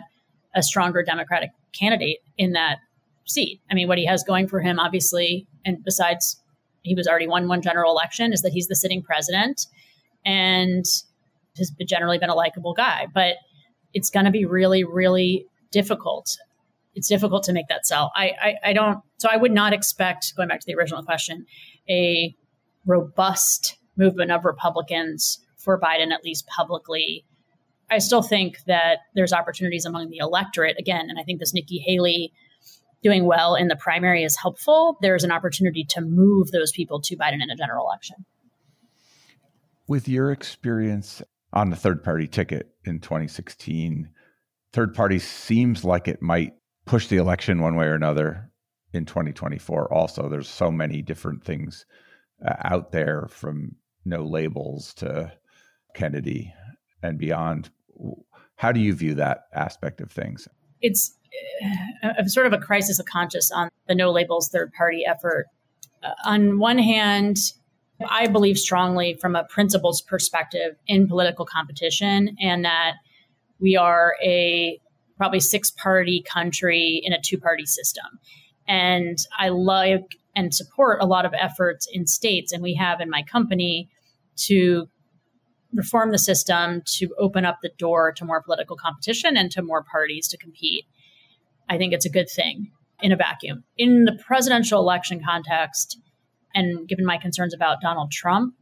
a 0.54 0.62
stronger 0.62 1.02
Democratic 1.02 1.50
candidate 1.72 2.18
in 2.38 2.52
that 2.52 2.78
seat. 3.24 3.60
I 3.70 3.74
mean, 3.74 3.88
what 3.88 3.98
he 3.98 4.06
has 4.06 4.22
going 4.22 4.46
for 4.46 4.60
him, 4.60 4.78
obviously, 4.78 5.46
and 5.64 5.82
besides 5.84 6.40
he 6.84 6.94
was 6.94 7.08
already 7.08 7.26
won 7.26 7.48
one 7.48 7.62
general 7.62 7.90
election, 7.90 8.32
is 8.32 8.42
that 8.42 8.52
he's 8.52 8.68
the 8.68 8.76
sitting 8.76 9.02
president 9.02 9.66
and 10.24 10.84
has 11.58 11.72
generally 11.88 12.18
been 12.18 12.30
a 12.30 12.34
likable 12.34 12.74
guy. 12.74 13.06
But 13.12 13.36
it's 13.92 14.10
going 14.10 14.26
to 14.26 14.32
be 14.32 14.44
really, 14.44 14.84
really 14.84 15.46
difficult. 15.72 16.36
It's 16.94 17.08
difficult 17.08 17.42
to 17.44 17.52
make 17.52 17.66
that 17.68 17.86
sell. 17.86 18.12
I, 18.14 18.32
I, 18.40 18.54
I 18.66 18.72
don't. 18.72 19.00
So 19.18 19.28
I 19.30 19.36
would 19.36 19.52
not 19.52 19.72
expect, 19.72 20.34
going 20.36 20.48
back 20.48 20.60
to 20.60 20.66
the 20.66 20.74
original 20.74 21.02
question, 21.02 21.46
a 21.88 22.34
robust 22.86 23.76
movement 23.96 24.30
of 24.30 24.44
Republicans 24.44 25.40
for 25.56 25.80
Biden, 25.80 26.12
at 26.12 26.22
least 26.22 26.46
publicly, 26.46 27.24
I 27.90 27.98
still 27.98 28.22
think 28.22 28.58
that 28.66 28.98
there's 29.14 29.32
opportunities 29.32 29.84
among 29.84 30.10
the 30.10 30.18
electorate 30.18 30.78
again, 30.78 31.06
and 31.08 31.18
I 31.18 31.22
think 31.22 31.40
this 31.40 31.54
Nikki 31.54 31.78
Haley 31.78 32.32
doing 33.04 33.26
well 33.26 33.54
in 33.54 33.68
the 33.68 33.76
primary 33.76 34.24
is 34.24 34.36
helpful. 34.36 34.98
There's 35.02 35.22
an 35.22 35.30
opportunity 35.30 35.84
to 35.90 36.00
move 36.00 36.50
those 36.50 36.72
people 36.72 37.00
to 37.02 37.16
Biden 37.16 37.42
in 37.42 37.50
a 37.50 37.54
general 37.54 37.86
election. 37.86 38.24
With 39.86 40.08
your 40.08 40.32
experience 40.32 41.22
on 41.52 41.68
the 41.68 41.76
third 41.76 42.02
party 42.02 42.26
ticket 42.26 42.70
in 42.84 42.98
2016, 42.98 44.08
third 44.72 44.94
party 44.94 45.18
seems 45.18 45.84
like 45.84 46.08
it 46.08 46.22
might 46.22 46.54
push 46.86 47.06
the 47.08 47.18
election 47.18 47.60
one 47.60 47.76
way 47.76 47.86
or 47.86 47.94
another 47.94 48.50
in 48.94 49.04
2024. 49.04 49.92
Also, 49.92 50.28
there's 50.28 50.48
so 50.48 50.70
many 50.70 51.02
different 51.02 51.44
things 51.44 51.84
uh, 52.44 52.54
out 52.64 52.90
there 52.90 53.28
from 53.28 53.76
no 54.06 54.24
labels 54.24 54.94
to 54.94 55.30
Kennedy 55.94 56.54
and 57.02 57.18
beyond. 57.18 57.68
How 58.56 58.72
do 58.72 58.80
you 58.80 58.94
view 58.94 59.14
that 59.14 59.44
aspect 59.52 60.00
of 60.00 60.10
things? 60.10 60.48
It's 60.80 61.16
uh, 62.02 62.24
sort 62.26 62.46
of 62.46 62.52
a 62.52 62.58
crisis 62.58 62.98
of 62.98 63.06
conscience 63.06 63.50
on 63.50 63.68
the 63.88 63.94
no 63.94 64.10
labels 64.10 64.48
third 64.48 64.72
party 64.72 65.04
effort. 65.06 65.46
Uh, 66.02 66.12
on 66.24 66.58
one 66.58 66.78
hand, 66.78 67.36
I 68.08 68.26
believe 68.26 68.58
strongly 68.58 69.14
from 69.14 69.36
a 69.36 69.44
principles 69.44 70.02
perspective 70.02 70.76
in 70.86 71.08
political 71.08 71.46
competition, 71.46 72.36
and 72.40 72.64
that 72.64 72.94
we 73.60 73.76
are 73.76 74.16
a 74.22 74.78
probably 75.16 75.40
six 75.40 75.70
party 75.70 76.22
country 76.28 77.00
in 77.04 77.12
a 77.12 77.20
two 77.22 77.38
party 77.38 77.66
system. 77.66 78.04
And 78.66 79.18
I 79.38 79.50
like 79.50 80.16
and 80.34 80.52
support 80.52 81.00
a 81.00 81.06
lot 81.06 81.24
of 81.24 81.32
efforts 81.38 81.86
in 81.92 82.06
states, 82.06 82.52
and 82.52 82.62
we 82.62 82.74
have 82.74 83.00
in 83.00 83.08
my 83.08 83.22
company 83.22 83.88
to 84.36 84.88
reform 85.72 86.10
the 86.12 86.18
system 86.18 86.82
to 86.86 87.14
open 87.18 87.44
up 87.44 87.58
the 87.62 87.70
door 87.78 88.12
to 88.12 88.24
more 88.24 88.42
political 88.42 88.76
competition 88.76 89.36
and 89.36 89.50
to 89.50 89.62
more 89.62 89.82
parties 89.82 90.28
to 90.28 90.38
compete. 90.38 90.86
I 91.68 91.78
think 91.78 91.92
it's 91.92 92.06
a 92.06 92.10
good 92.10 92.28
thing 92.28 92.70
in 93.02 93.12
a 93.12 93.16
vacuum. 93.16 93.64
In 93.76 94.04
the 94.04 94.18
presidential 94.26 94.80
election 94.80 95.20
context, 95.24 95.98
and 96.54 96.88
given 96.88 97.04
my 97.04 97.18
concerns 97.18 97.54
about 97.54 97.80
Donald 97.80 98.12
Trump, 98.12 98.54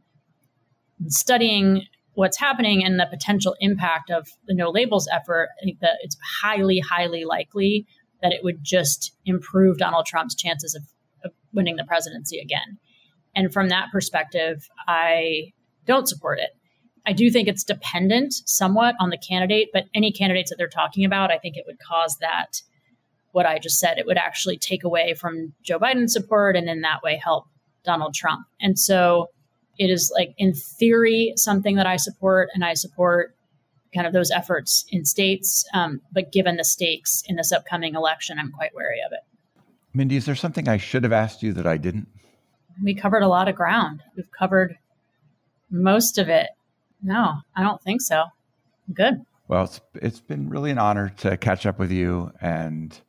studying 1.07 1.83
what's 2.13 2.37
happening 2.37 2.83
and 2.83 2.99
the 2.99 3.07
potential 3.09 3.55
impact 3.59 4.09
of 4.09 4.27
the 4.47 4.53
no 4.53 4.69
labels 4.69 5.07
effort, 5.11 5.49
I 5.61 5.65
think 5.65 5.79
that 5.79 5.97
it's 6.01 6.17
highly, 6.41 6.79
highly 6.79 7.25
likely 7.25 7.85
that 8.21 8.31
it 8.31 8.43
would 8.43 8.63
just 8.63 9.13
improve 9.25 9.77
Donald 9.77 10.05
Trump's 10.05 10.35
chances 10.35 10.75
of, 10.75 10.83
of 11.25 11.35
winning 11.53 11.75
the 11.75 11.83
presidency 11.83 12.39
again. 12.39 12.77
And 13.35 13.51
from 13.51 13.69
that 13.69 13.87
perspective, 13.91 14.67
I 14.87 15.51
don't 15.85 16.07
support 16.07 16.39
it. 16.39 16.51
I 17.05 17.13
do 17.13 17.29
think 17.29 17.47
it's 17.47 17.63
dependent 17.63 18.33
somewhat 18.45 18.95
on 18.99 19.09
the 19.09 19.17
candidate, 19.17 19.69
but 19.73 19.85
any 19.93 20.11
candidates 20.11 20.49
that 20.49 20.55
they're 20.57 20.69
talking 20.69 21.03
about, 21.03 21.31
I 21.31 21.37
think 21.37 21.57
it 21.57 21.65
would 21.67 21.79
cause 21.79 22.17
that 22.21 22.61
what 23.33 23.45
I 23.45 23.59
just 23.59 23.79
said. 23.79 23.97
It 23.97 24.05
would 24.05 24.17
actually 24.17 24.57
take 24.57 24.83
away 24.83 25.13
from 25.13 25.53
Joe 25.63 25.79
Biden's 25.79 26.13
support 26.13 26.55
and 26.55 26.69
in 26.69 26.81
that 26.81 27.03
way 27.03 27.19
help 27.21 27.45
Donald 27.83 28.13
Trump. 28.13 28.45
And 28.61 28.79
so 28.79 29.29
it 29.77 29.89
is 29.89 30.11
like 30.15 30.33
in 30.37 30.53
theory 30.53 31.33
something 31.35 31.75
that 31.75 31.87
I 31.87 31.97
support, 31.97 32.49
and 32.53 32.63
I 32.63 32.75
support 32.75 33.35
kind 33.93 34.07
of 34.07 34.13
those 34.13 34.31
efforts 34.31 34.85
in 34.89 35.03
states. 35.03 35.65
Um, 35.73 36.01
but 36.11 36.31
given 36.31 36.57
the 36.57 36.63
stakes 36.63 37.23
in 37.27 37.35
this 37.35 37.51
upcoming 37.51 37.95
election, 37.95 38.39
I'm 38.39 38.51
quite 38.51 38.73
wary 38.75 38.99
of 39.05 39.11
it. 39.11 39.19
Mindy, 39.93 40.15
is 40.15 40.25
there 40.25 40.35
something 40.35 40.67
I 40.67 40.77
should 40.77 41.03
have 41.03 41.13
asked 41.13 41.43
you 41.43 41.53
that 41.53 41.67
I 41.67 41.77
didn't? 41.77 42.07
We 42.83 42.95
covered 42.95 43.21
a 43.21 43.27
lot 43.27 43.47
of 43.47 43.55
ground. 43.55 44.01
We've 44.15 44.31
covered 44.31 44.77
most 45.69 46.17
of 46.17 46.29
it. 46.29 46.49
No, 47.01 47.35
I 47.55 47.61
don't 47.61 47.81
think 47.81 48.01
so. 48.01 48.25
Good. 48.93 49.23
Well, 49.47 49.65
it's, 49.65 49.81
it's 49.95 50.19
been 50.19 50.49
really 50.49 50.71
an 50.71 50.79
honor 50.79 51.09
to 51.17 51.37
catch 51.37 51.65
up 51.65 51.77
with 51.77 51.91
you 51.91 52.31
and 52.41 52.99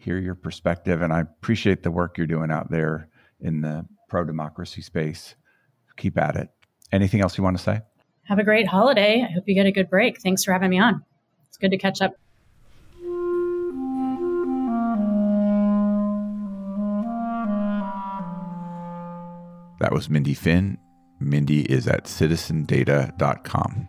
hear 0.00 0.18
your 0.18 0.34
perspective. 0.34 1.02
And 1.02 1.12
I 1.12 1.20
appreciate 1.20 1.82
the 1.82 1.90
work 1.90 2.16
you're 2.18 2.26
doing 2.26 2.50
out 2.50 2.70
there 2.70 3.08
in 3.40 3.60
the 3.60 3.86
pro 4.08 4.24
democracy 4.24 4.82
space. 4.82 5.36
Keep 5.96 6.18
at 6.18 6.36
it. 6.36 6.48
Anything 6.92 7.20
else 7.20 7.36
you 7.36 7.44
want 7.44 7.58
to 7.58 7.62
say? 7.62 7.80
Have 8.24 8.38
a 8.38 8.44
great 8.44 8.66
holiday. 8.66 9.26
I 9.28 9.32
hope 9.32 9.44
you 9.46 9.54
get 9.54 9.66
a 9.66 9.72
good 9.72 9.90
break. 9.90 10.20
Thanks 10.20 10.42
for 10.44 10.52
having 10.52 10.70
me 10.70 10.80
on. 10.80 11.04
It's 11.48 11.58
good 11.58 11.70
to 11.70 11.78
catch 11.78 12.00
up. 12.00 12.14
That 19.80 19.92
was 19.92 20.08
Mindy 20.08 20.34
Finn. 20.34 20.78
Mindy 21.20 21.62
is 21.62 21.86
at 21.86 22.04
citizendata.com. 22.04 23.88